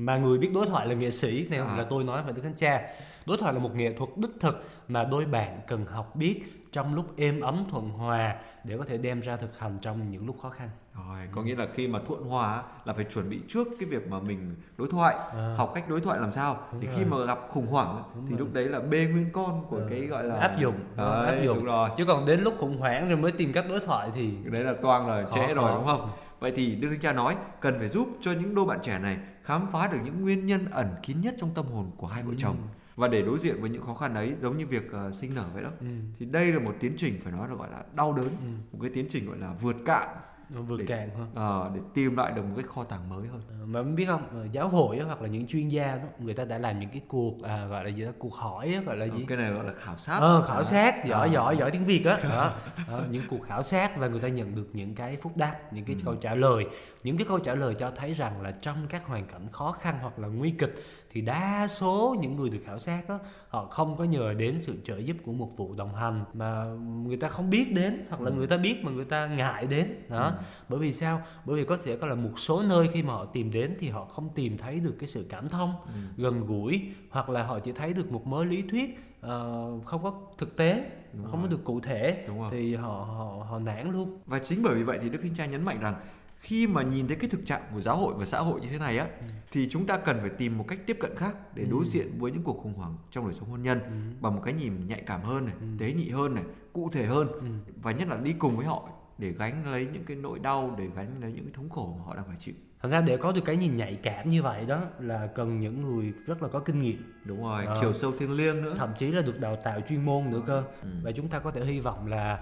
mà 0.00 0.16
người 0.16 0.38
biết 0.38 0.50
đối 0.54 0.66
thoại 0.66 0.86
là 0.86 0.94
nghệ 0.94 1.10
sĩ 1.10 1.46
này 1.50 1.58
à. 1.58 1.76
là 1.76 1.84
tôi 1.90 2.04
nói 2.04 2.22
về 2.22 2.32
đức 2.32 2.42
thánh 2.42 2.54
cha 2.54 2.82
đối 3.26 3.36
thoại 3.36 3.52
là 3.52 3.58
một 3.58 3.74
nghệ 3.74 3.94
thuật 3.98 4.10
đích 4.16 4.30
thực 4.40 4.64
mà 4.88 5.04
đôi 5.04 5.24
bạn 5.24 5.60
cần 5.66 5.86
học 5.86 6.16
biết 6.16 6.42
trong 6.72 6.94
lúc 6.94 7.16
êm 7.16 7.40
ấm 7.40 7.64
thuận 7.70 7.88
hòa 7.88 8.36
để 8.64 8.78
có 8.78 8.84
thể 8.84 8.98
đem 8.98 9.20
ra 9.20 9.36
thực 9.36 9.58
hành 9.58 9.78
trong 9.82 10.10
những 10.10 10.26
lúc 10.26 10.36
khó 10.42 10.50
khăn 10.50 10.68
rồi 10.94 11.28
có 11.32 11.42
nghĩa 11.42 11.56
là 11.56 11.66
khi 11.74 11.88
mà 11.88 11.98
thuận 12.06 12.24
hòa 12.24 12.62
là 12.84 12.92
phải 12.92 13.04
chuẩn 13.04 13.30
bị 13.30 13.40
trước 13.48 13.68
cái 13.80 13.88
việc 13.88 14.08
mà 14.08 14.20
mình 14.20 14.54
đối 14.76 14.88
thoại 14.90 15.14
à. 15.34 15.54
học 15.58 15.72
cách 15.74 15.88
đối 15.88 16.00
thoại 16.00 16.20
làm 16.20 16.32
sao 16.32 16.56
đúng 16.72 16.80
thì 16.80 16.86
rồi. 16.86 16.96
khi 16.98 17.04
mà 17.04 17.24
gặp 17.24 17.38
khủng 17.50 17.66
hoảng 17.66 18.02
đúng 18.14 18.24
thì 18.26 18.30
rồi. 18.30 18.38
lúc 18.38 18.48
đấy 18.52 18.64
là 18.64 18.80
bê 18.80 19.06
nguyên 19.12 19.30
con 19.32 19.64
của 19.70 19.78
à. 19.78 19.86
cái 19.90 20.00
gọi 20.00 20.24
là 20.24 20.36
áp 20.36 20.58
dụng 20.58 20.74
đấy, 20.96 21.36
áp 21.36 21.44
dụng 21.44 21.64
rồi 21.64 21.88
chứ 21.96 22.04
còn 22.04 22.26
đến 22.26 22.40
lúc 22.40 22.54
khủng 22.58 22.78
hoảng 22.78 23.08
rồi 23.08 23.16
mới 23.16 23.32
tìm 23.32 23.52
cách 23.52 23.64
đối 23.68 23.80
thoại 23.80 24.10
thì 24.14 24.30
đấy 24.44 24.64
là 24.64 24.74
toang 24.82 25.06
rồi 25.06 25.24
trễ 25.34 25.54
rồi 25.54 25.72
đúng 25.74 25.86
không 25.86 26.10
vậy 26.40 26.52
thì 26.56 26.74
đức 26.74 26.88
thánh 26.90 27.00
cha 27.00 27.12
nói 27.12 27.36
cần 27.60 27.78
phải 27.78 27.88
giúp 27.88 28.08
cho 28.20 28.32
những 28.32 28.54
đôi 28.54 28.66
bạn 28.66 28.78
trẻ 28.82 28.98
này 28.98 29.18
khám 29.42 29.66
phá 29.72 29.88
được 29.92 29.98
những 30.04 30.22
nguyên 30.22 30.46
nhân 30.46 30.66
ẩn 30.70 30.86
kín 31.02 31.20
nhất 31.20 31.34
trong 31.38 31.54
tâm 31.54 31.66
hồn 31.66 31.90
của 31.96 32.06
hai 32.06 32.22
vợ 32.22 32.34
chồng 32.38 32.56
và 32.96 33.08
để 33.08 33.22
đối 33.22 33.38
diện 33.38 33.60
với 33.60 33.70
những 33.70 33.82
khó 33.82 33.94
khăn 33.94 34.14
ấy 34.14 34.34
giống 34.40 34.58
như 34.58 34.66
việc 34.66 34.90
uh, 35.08 35.14
sinh 35.14 35.34
nở 35.34 35.46
vậy 35.54 35.62
đó 35.62 35.70
ừ. 35.80 35.86
thì 36.18 36.26
đây 36.26 36.52
là 36.52 36.58
một 36.58 36.74
tiến 36.80 36.94
trình 36.96 37.20
phải 37.22 37.32
nói 37.32 37.48
là 37.48 37.54
gọi 37.54 37.70
là 37.70 37.84
đau 37.94 38.12
đớn 38.12 38.28
ừ. 38.28 38.50
một 38.72 38.78
cái 38.82 38.90
tiến 38.94 39.06
trình 39.10 39.26
gọi 39.26 39.38
là 39.38 39.54
vượt 39.60 39.76
cạn 39.86 40.08
vượt 40.50 40.76
để, 40.78 40.84
cạn 40.86 41.10
hơn 41.18 41.28
à, 41.34 41.70
để 41.74 41.80
tìm 41.94 42.16
lại 42.16 42.32
được 42.32 42.42
một 42.42 42.52
cái 42.56 42.64
kho 42.68 42.84
tàng 42.84 43.08
mới 43.08 43.28
hơn 43.28 43.40
à, 43.48 43.56
mà 43.66 43.82
biết 43.82 44.04
không 44.06 44.22
ờ, 44.32 44.46
giáo 44.52 44.68
hội 44.68 44.98
đó, 44.98 45.04
hoặc 45.04 45.22
là 45.22 45.28
những 45.28 45.46
chuyên 45.46 45.68
gia 45.68 45.96
đó 45.96 46.02
người 46.18 46.34
ta 46.34 46.44
đã 46.44 46.58
làm 46.58 46.78
những 46.78 46.90
cái 46.90 47.02
cuộc 47.08 47.42
à, 47.42 47.66
gọi 47.66 47.84
là 47.84 47.90
gì 47.90 48.04
đó 48.04 48.10
cuộc 48.18 48.34
hỏi 48.34 48.72
đó, 48.72 48.80
gọi 48.86 48.96
là 48.96 49.06
gì 49.06 49.24
cái 49.28 49.38
này 49.38 49.52
gọi 49.52 49.64
là 49.64 49.72
khảo 49.78 49.96
sát 49.96 50.18
ờ, 50.20 50.42
khảo 50.42 50.58
à. 50.58 50.64
sát 50.64 51.04
giỏi 51.04 51.28
à. 51.28 51.32
giỏi 51.32 51.56
giỏi 51.56 51.70
tiếng 51.70 51.84
việt 51.84 52.02
đó, 52.04 52.16
đó. 52.22 52.54
đó 52.88 53.02
những 53.10 53.22
cuộc 53.30 53.42
khảo 53.42 53.62
sát 53.62 53.96
và 53.96 54.06
người 54.06 54.20
ta 54.20 54.28
nhận 54.28 54.54
được 54.54 54.68
những 54.72 54.94
cái 54.94 55.16
phúc 55.16 55.32
đáp 55.36 55.72
những 55.72 55.84
cái 55.84 55.96
ừ. 55.96 56.02
câu 56.04 56.14
trả 56.14 56.34
lời 56.34 56.64
những 57.02 57.16
cái 57.16 57.26
câu 57.28 57.38
trả 57.38 57.54
lời 57.54 57.74
cho 57.74 57.90
thấy 57.96 58.14
rằng 58.14 58.42
là 58.42 58.50
trong 58.50 58.86
các 58.88 59.06
hoàn 59.06 59.26
cảnh 59.26 59.46
khó 59.52 59.72
khăn 59.72 59.98
hoặc 60.02 60.18
là 60.18 60.28
nguy 60.28 60.50
kịch 60.50 60.74
thì 61.12 61.20
đa 61.20 61.66
số 61.68 62.16
những 62.20 62.36
người 62.36 62.50
được 62.50 62.58
khảo 62.64 62.78
sát 62.78 63.08
đó 63.08 63.18
họ 63.48 63.66
không 63.66 63.96
có 63.96 64.04
nhờ 64.04 64.34
đến 64.34 64.58
sự 64.58 64.76
trợ 64.84 64.98
giúp 64.98 65.16
của 65.24 65.32
một 65.32 65.56
vụ 65.56 65.74
đồng 65.74 65.94
hành 65.94 66.24
mà 66.34 66.64
người 67.06 67.16
ta 67.16 67.28
không 67.28 67.50
biết 67.50 67.72
đến 67.74 68.04
hoặc 68.08 68.20
là 68.20 68.30
ừ. 68.30 68.36
người 68.36 68.46
ta 68.46 68.56
biết 68.56 68.84
mà 68.84 68.90
người 68.90 69.04
ta 69.04 69.26
ngại 69.26 69.66
đến 69.66 69.86
đó 70.08 70.26
ừ. 70.26 70.32
bởi 70.68 70.78
vì 70.78 70.92
sao 70.92 71.22
bởi 71.44 71.56
vì 71.56 71.64
có 71.64 71.76
thể 71.84 71.96
có 71.96 72.06
là 72.06 72.14
một 72.14 72.38
số 72.38 72.62
nơi 72.62 72.88
khi 72.92 73.02
mà 73.02 73.12
họ 73.12 73.24
tìm 73.24 73.50
đến 73.50 73.76
thì 73.78 73.88
họ 73.88 74.04
không 74.04 74.28
tìm 74.34 74.58
thấy 74.58 74.80
được 74.80 74.94
cái 74.98 75.08
sự 75.08 75.26
cảm 75.28 75.48
thông 75.48 75.74
ừ. 75.86 75.92
gần 76.16 76.46
gũi 76.46 76.82
hoặc 77.10 77.30
là 77.30 77.42
họ 77.42 77.58
chỉ 77.58 77.72
thấy 77.72 77.92
được 77.92 78.12
một 78.12 78.26
mớ 78.26 78.44
lý 78.44 78.62
thuyết 78.62 78.98
uh, 79.20 79.84
không 79.84 80.02
có 80.02 80.12
thực 80.38 80.56
tế 80.56 80.90
Đúng 81.12 81.24
không 81.24 81.40
rồi. 81.40 81.42
có 81.42 81.48
được 81.48 81.64
cụ 81.64 81.80
thể 81.80 82.24
Đúng 82.28 82.48
thì 82.50 82.74
họ 82.74 82.88
họ 82.88 83.44
họ 83.48 83.58
nản 83.58 83.92
luôn 83.92 84.18
và 84.26 84.38
chính 84.38 84.62
bởi 84.62 84.74
vì 84.74 84.82
vậy 84.82 84.98
thì 85.02 85.10
đức 85.10 85.18
thánh 85.22 85.34
cha 85.34 85.46
nhấn 85.46 85.64
mạnh 85.64 85.80
rằng 85.80 85.94
khi 86.40 86.66
mà 86.66 86.82
nhìn 86.82 87.08
thấy 87.08 87.16
cái 87.16 87.30
thực 87.30 87.46
trạng 87.46 87.62
của 87.74 87.80
giáo 87.80 87.96
hội 87.96 88.14
và 88.16 88.26
xã 88.26 88.38
hội 88.38 88.60
như 88.60 88.68
thế 88.70 88.78
này 88.78 88.98
á 88.98 89.04
ừ. 89.04 89.26
thì 89.50 89.68
chúng 89.70 89.86
ta 89.86 89.96
cần 89.96 90.18
phải 90.20 90.30
tìm 90.30 90.58
một 90.58 90.64
cách 90.68 90.78
tiếp 90.86 90.96
cận 91.00 91.16
khác 91.16 91.36
để 91.54 91.64
đối 91.64 91.84
ừ. 91.84 91.88
diện 91.88 92.18
với 92.18 92.32
những 92.32 92.42
cuộc 92.42 92.60
khủng 92.62 92.74
hoảng 92.74 92.96
trong 93.10 93.24
đời 93.24 93.34
sống 93.34 93.50
hôn 93.50 93.62
nhân 93.62 93.80
ừ. 93.80 93.90
bằng 94.20 94.34
một 94.34 94.42
cái 94.44 94.54
nhìn 94.54 94.86
nhạy 94.86 95.02
cảm 95.06 95.22
hơn 95.22 95.46
này, 95.46 95.54
ừ. 95.60 95.66
tế 95.78 95.92
nhị 95.92 96.10
hơn 96.10 96.34
này, 96.34 96.44
cụ 96.72 96.90
thể 96.92 97.06
hơn 97.06 97.28
ừ. 97.32 97.46
và 97.82 97.92
nhất 97.92 98.08
là 98.08 98.16
đi 98.16 98.32
cùng 98.38 98.56
với 98.56 98.66
họ 98.66 98.88
để 99.18 99.30
gánh 99.30 99.72
lấy 99.72 99.86
những 99.92 100.04
cái 100.04 100.16
nỗi 100.16 100.38
đau, 100.38 100.74
để 100.78 100.88
gánh 100.96 101.20
lấy 101.20 101.32
những 101.32 101.44
cái 101.44 101.52
thống 101.54 101.70
khổ 101.70 101.94
mà 101.98 102.04
họ 102.04 102.14
đang 102.14 102.24
phải 102.26 102.36
chịu. 102.38 102.54
Thành 102.82 102.90
ra 102.90 103.00
để 103.00 103.16
có 103.16 103.32
được 103.32 103.40
cái 103.44 103.56
nhìn 103.56 103.76
nhạy 103.76 103.94
cảm 103.94 104.30
như 104.30 104.42
vậy 104.42 104.64
đó 104.64 104.80
là 104.98 105.26
cần 105.26 105.60
những 105.60 105.82
người 105.82 106.12
rất 106.26 106.42
là 106.42 106.48
có 106.48 106.58
kinh 106.58 106.80
nghiệm. 106.80 107.12
Đúng 107.24 107.42
rồi, 107.42 107.66
à, 107.66 107.74
chiều 107.80 107.92
sâu 107.92 108.12
thiêng 108.18 108.36
liêng 108.36 108.62
nữa. 108.62 108.74
Thậm 108.78 108.92
chí 108.98 109.10
là 109.10 109.22
được 109.22 109.40
đào 109.40 109.56
tạo 109.56 109.80
chuyên 109.88 110.04
môn 110.04 110.30
nữa 110.30 110.42
cơ. 110.46 110.62
Ừ. 110.82 110.88
Và 111.02 111.12
chúng 111.12 111.28
ta 111.28 111.38
có 111.38 111.50
thể 111.50 111.64
hy 111.64 111.80
vọng 111.80 112.06
là 112.06 112.38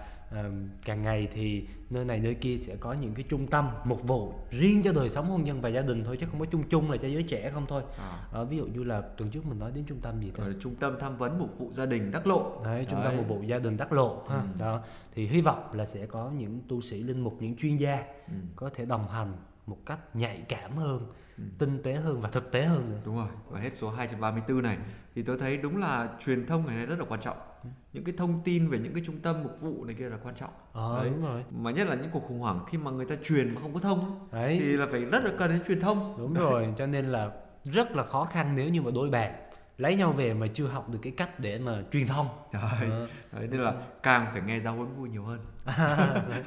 càng 0.85 1.03
ngày 1.03 1.29
thì 1.33 1.66
nơi 1.90 2.05
này 2.05 2.20
nơi 2.20 2.35
kia 2.35 2.57
sẽ 2.57 2.77
có 2.77 2.92
những 2.92 3.14
cái 3.14 3.24
trung 3.29 3.46
tâm 3.46 3.68
mục 3.85 4.03
vụ 4.03 4.35
riêng 4.51 4.83
cho 4.83 4.92
đời 4.92 5.09
sống 5.09 5.27
hôn 5.27 5.44
nhân 5.44 5.61
và 5.61 5.68
gia 5.68 5.83
đình 5.83 6.05
thôi 6.05 6.16
chứ 6.20 6.27
không 6.31 6.40
có 6.40 6.46
chung 6.46 6.62
chung 6.68 6.90
là 6.90 6.96
cho 6.96 7.09
giới 7.09 7.22
trẻ 7.22 7.51
không 7.55 7.66
thôi 7.68 7.83
à. 7.98 8.18
à, 8.33 8.42
ví 8.44 8.57
dụ 8.57 8.66
như 8.66 8.85
là 8.85 9.01
tuần 9.16 9.31
trước 9.31 9.46
mình 9.46 9.59
nói 9.59 9.72
đến 9.74 9.85
trung 9.85 10.01
tâm 10.01 10.20
gì 10.20 10.33
đó 10.38 10.44
trung 10.61 10.74
tâm 10.74 10.96
tham 11.01 11.16
vấn 11.16 11.38
mục 11.38 11.59
vụ 11.59 11.70
gia 11.72 11.87
đình 11.87 12.11
đắc 12.11 12.27
lộ 12.27 12.64
đấy 12.64 12.87
trung 12.90 13.01
tâm 13.05 13.16
mục 13.16 13.29
vụ 13.29 13.42
gia 13.42 13.59
đình 13.59 13.77
đắc 13.77 13.92
lộ 13.92 14.22
ha 14.29 14.37
ừ. 14.37 14.42
đó 14.59 14.81
thì 15.14 15.27
hy 15.27 15.40
vọng 15.40 15.72
là 15.72 15.87
sẽ 15.87 16.07
có 16.07 16.31
những 16.31 16.61
tu 16.68 16.81
sĩ 16.81 17.03
linh 17.03 17.20
mục 17.20 17.37
những 17.40 17.57
chuyên 17.57 17.77
gia 17.77 17.96
ừ. 18.29 18.35
có 18.57 18.70
thể 18.74 18.85
đồng 18.85 19.09
hành 19.09 19.33
một 19.69 19.79
cách 19.87 19.99
nhạy 20.17 20.45
cảm 20.49 20.77
hơn 20.77 21.07
ừ. 21.39 21.45
tinh 21.59 21.83
tế 21.83 21.95
hơn 21.95 22.21
và 22.21 22.29
thực 22.29 22.53
tế 22.53 22.63
hơn 22.63 22.91
nữa 22.91 22.99
đúng 23.05 23.17
rồi 23.17 23.29
và 23.51 23.61
hết 23.61 23.71
số 23.75 23.91
234 23.91 24.63
này 24.63 24.77
thì 25.15 25.23
tôi 25.23 25.39
thấy 25.39 25.57
đúng 25.57 25.77
là 25.77 26.09
truyền 26.25 26.47
thông 26.47 26.67
ngày 26.67 26.77
nay 26.77 26.87
rất 26.87 26.99
là 26.99 27.05
quan 27.09 27.21
trọng 27.21 27.37
ừ. 27.63 27.69
những 27.93 28.05
cái 28.05 28.15
thông 28.19 28.41
tin 28.45 28.69
về 28.69 28.79
những 28.79 28.95
cái 28.95 29.03
trung 29.07 29.19
tâm 29.19 29.43
mục 29.43 29.61
vụ 29.61 29.85
này 29.85 29.95
kia 29.99 30.09
là 30.09 30.17
quan 30.23 30.35
trọng 30.35 30.51
à, 30.75 30.83
đấy 30.97 31.11
đúng 31.11 31.23
rồi 31.23 31.45
mà 31.51 31.71
nhất 31.71 31.89
là 31.89 31.95
những 31.95 32.11
cuộc 32.13 32.25
khủng 32.25 32.39
hoảng 32.39 32.65
khi 32.69 32.79
mà 32.79 32.91
người 32.91 33.07
ta 33.07 33.15
truyền 33.25 33.55
mà 33.55 33.61
không 33.61 33.75
có 33.75 33.81
thông 33.81 34.29
đấy. 34.33 34.57
thì 34.61 34.67
là 34.67 34.87
phải 34.91 35.01
rất 35.01 35.25
là 35.25 35.33
cần 35.39 35.51
đến 35.51 35.61
truyền 35.69 35.81
thông 35.81 36.15
đúng 36.19 36.35
đấy. 36.35 36.45
rồi 36.45 36.75
cho 36.79 36.87
nên 36.87 37.07
là 37.07 37.31
rất 37.65 37.97
là 37.97 38.03
khó 38.03 38.25
khăn 38.25 38.53
nếu 38.57 38.69
như 38.69 38.83
mà 38.83 38.91
đôi 38.91 39.11
bạn 39.11 39.48
lấy 39.79 39.97
nhau 39.97 40.12
về 40.12 40.35
mà 40.35 40.47
chưa 40.55 40.67
học 40.67 40.88
được 40.88 40.99
cái 41.03 41.12
cách 41.17 41.41
để 41.41 41.59
mà 41.59 41.83
truyền 41.93 42.07
thông. 42.07 42.29
Đấy, 42.53 42.62
à. 42.81 43.07
đấy 43.33 43.49
nên 43.51 43.61
là 43.61 43.75
càng 44.03 44.27
phải 44.33 44.43
nghe 44.47 44.61
giáo 44.61 44.77
huấn 44.77 44.93
vui 44.93 45.09
nhiều 45.09 45.25
hơn. 45.25 45.41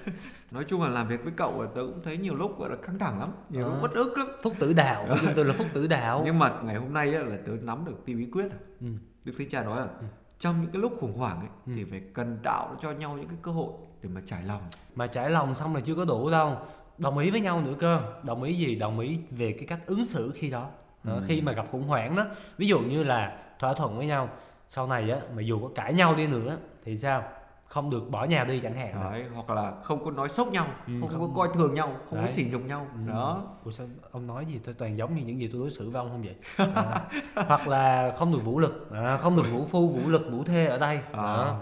Nói 0.51 0.63
chung 0.67 0.81
là 0.81 0.89
làm 0.89 1.07
việc 1.07 1.23
với 1.23 1.33
cậu 1.35 1.67
tớ 1.75 1.81
cũng 1.81 2.01
thấy 2.03 2.17
nhiều 2.17 2.35
lúc 2.35 2.59
gọi 2.59 2.69
là 2.69 2.75
căng 2.75 2.99
thẳng 2.99 3.19
lắm 3.19 3.31
nhiều 3.49 3.65
à. 3.65 3.67
lúc 3.67 3.81
bất 3.81 3.91
ức 3.91 4.17
lắm. 4.17 4.27
Phúc 4.43 4.53
tử 4.59 4.73
đạo 4.73 5.07
chúng 5.21 5.33
tôi 5.35 5.45
là 5.45 5.53
phúc 5.53 5.67
tử 5.73 5.87
đạo. 5.87 6.21
Nhưng 6.25 6.39
mà 6.39 6.53
ngày 6.63 6.75
hôm 6.75 6.93
nay 6.93 7.07
là 7.07 7.37
tớ 7.45 7.51
nắm 7.61 7.85
được 7.85 8.05
cái 8.05 8.15
bí 8.15 8.27
quyết 8.31 8.43
rồi 8.43 8.59
ừ. 8.79 8.87
đức 9.25 9.33
thánh 9.37 9.49
cha 9.49 9.63
nói 9.63 9.79
là 9.79 9.87
ừ. 9.99 10.05
trong 10.39 10.61
những 10.61 10.71
cái 10.71 10.81
lúc 10.81 10.97
khủng 10.99 11.17
hoảng 11.17 11.39
ấy 11.39 11.49
ừ. 11.65 11.71
thì 11.75 11.83
phải 11.83 12.01
cần 12.13 12.39
tạo 12.43 12.75
cho 12.81 12.91
nhau 12.91 13.17
những 13.17 13.27
cái 13.27 13.37
cơ 13.41 13.51
hội 13.51 13.73
để 14.01 14.09
mà 14.09 14.21
trải 14.25 14.43
lòng. 14.43 14.61
Mà 14.95 15.07
trải 15.07 15.29
lòng 15.29 15.55
xong 15.55 15.75
là 15.75 15.81
chưa 15.81 15.95
có 15.95 16.05
đủ 16.05 16.29
đâu. 16.29 16.57
Đồng 16.97 17.17
ý 17.17 17.31
với 17.31 17.41
nhau 17.41 17.61
nữa 17.61 17.75
cơ. 17.79 18.01
Đồng 18.23 18.43
ý 18.43 18.53
gì? 18.53 18.75
Đồng 18.75 18.99
ý 18.99 19.17
về 19.29 19.51
cái 19.51 19.65
cách 19.67 19.79
ứng 19.85 20.05
xử 20.05 20.31
khi 20.35 20.49
đó 20.49 20.69
đó, 21.03 21.13
ừ. 21.13 21.23
khi 21.27 21.41
mà 21.41 21.51
gặp 21.51 21.65
khủng 21.71 21.87
hoảng 21.87 22.15
đó 22.15 22.25
ví 22.57 22.67
dụ 22.67 22.79
như 22.79 23.03
là 23.03 23.37
thỏa 23.59 23.73
thuận 23.73 23.97
với 23.97 24.07
nhau 24.07 24.29
sau 24.67 24.87
này 24.87 25.11
á 25.11 25.19
mà 25.35 25.41
dù 25.41 25.59
có 25.59 25.69
cãi 25.75 25.93
nhau 25.93 26.15
đi 26.15 26.27
nữa 26.27 26.57
thì 26.85 26.97
sao 26.97 27.23
không 27.71 27.89
được 27.89 28.09
bỏ 28.09 28.25
nhà 28.25 28.43
đi 28.43 28.59
chẳng 28.59 28.75
hạn 28.75 29.11
đấy, 29.11 29.25
hoặc 29.33 29.49
là 29.49 29.73
không 29.83 30.03
có 30.03 30.11
nói 30.11 30.29
sốc 30.29 30.51
nhau 30.51 30.67
ừ, 30.87 30.93
không, 30.99 31.09
không 31.09 31.21
có 31.21 31.27
coi 31.35 31.47
thường 31.53 31.73
nhau 31.73 31.95
không 32.09 32.19
đấy. 32.19 32.27
có 32.27 32.33
sỉ 32.33 32.47
nhục 32.51 32.65
nhau 32.65 32.87
ừ. 32.93 33.11
đó 33.11 33.43
Ủa 33.65 33.71
sao 33.71 33.87
ông 34.11 34.27
nói 34.27 34.45
gì 34.45 34.59
tôi 34.63 34.73
toàn 34.73 34.97
giống 34.97 35.15
như 35.15 35.21
những 35.25 35.39
gì 35.39 35.49
tôi 35.53 35.61
đối 35.61 35.71
xử 35.71 35.89
với 35.89 35.99
ông 35.99 36.09
không 36.09 36.23
vậy 36.23 36.67
à, 36.75 37.01
hoặc 37.47 37.67
là 37.67 38.13
không 38.17 38.33
được 38.33 38.43
vũ 38.43 38.59
lực 38.59 38.91
à, 38.91 39.17
không 39.17 39.35
được 39.35 39.45
vũ 39.51 39.65
phu 39.65 39.89
vũ 39.89 40.09
lực 40.09 40.21
vũ 40.31 40.43
thê 40.43 40.65
ở 40.65 40.77
đây 40.77 40.99
à. 41.11 41.55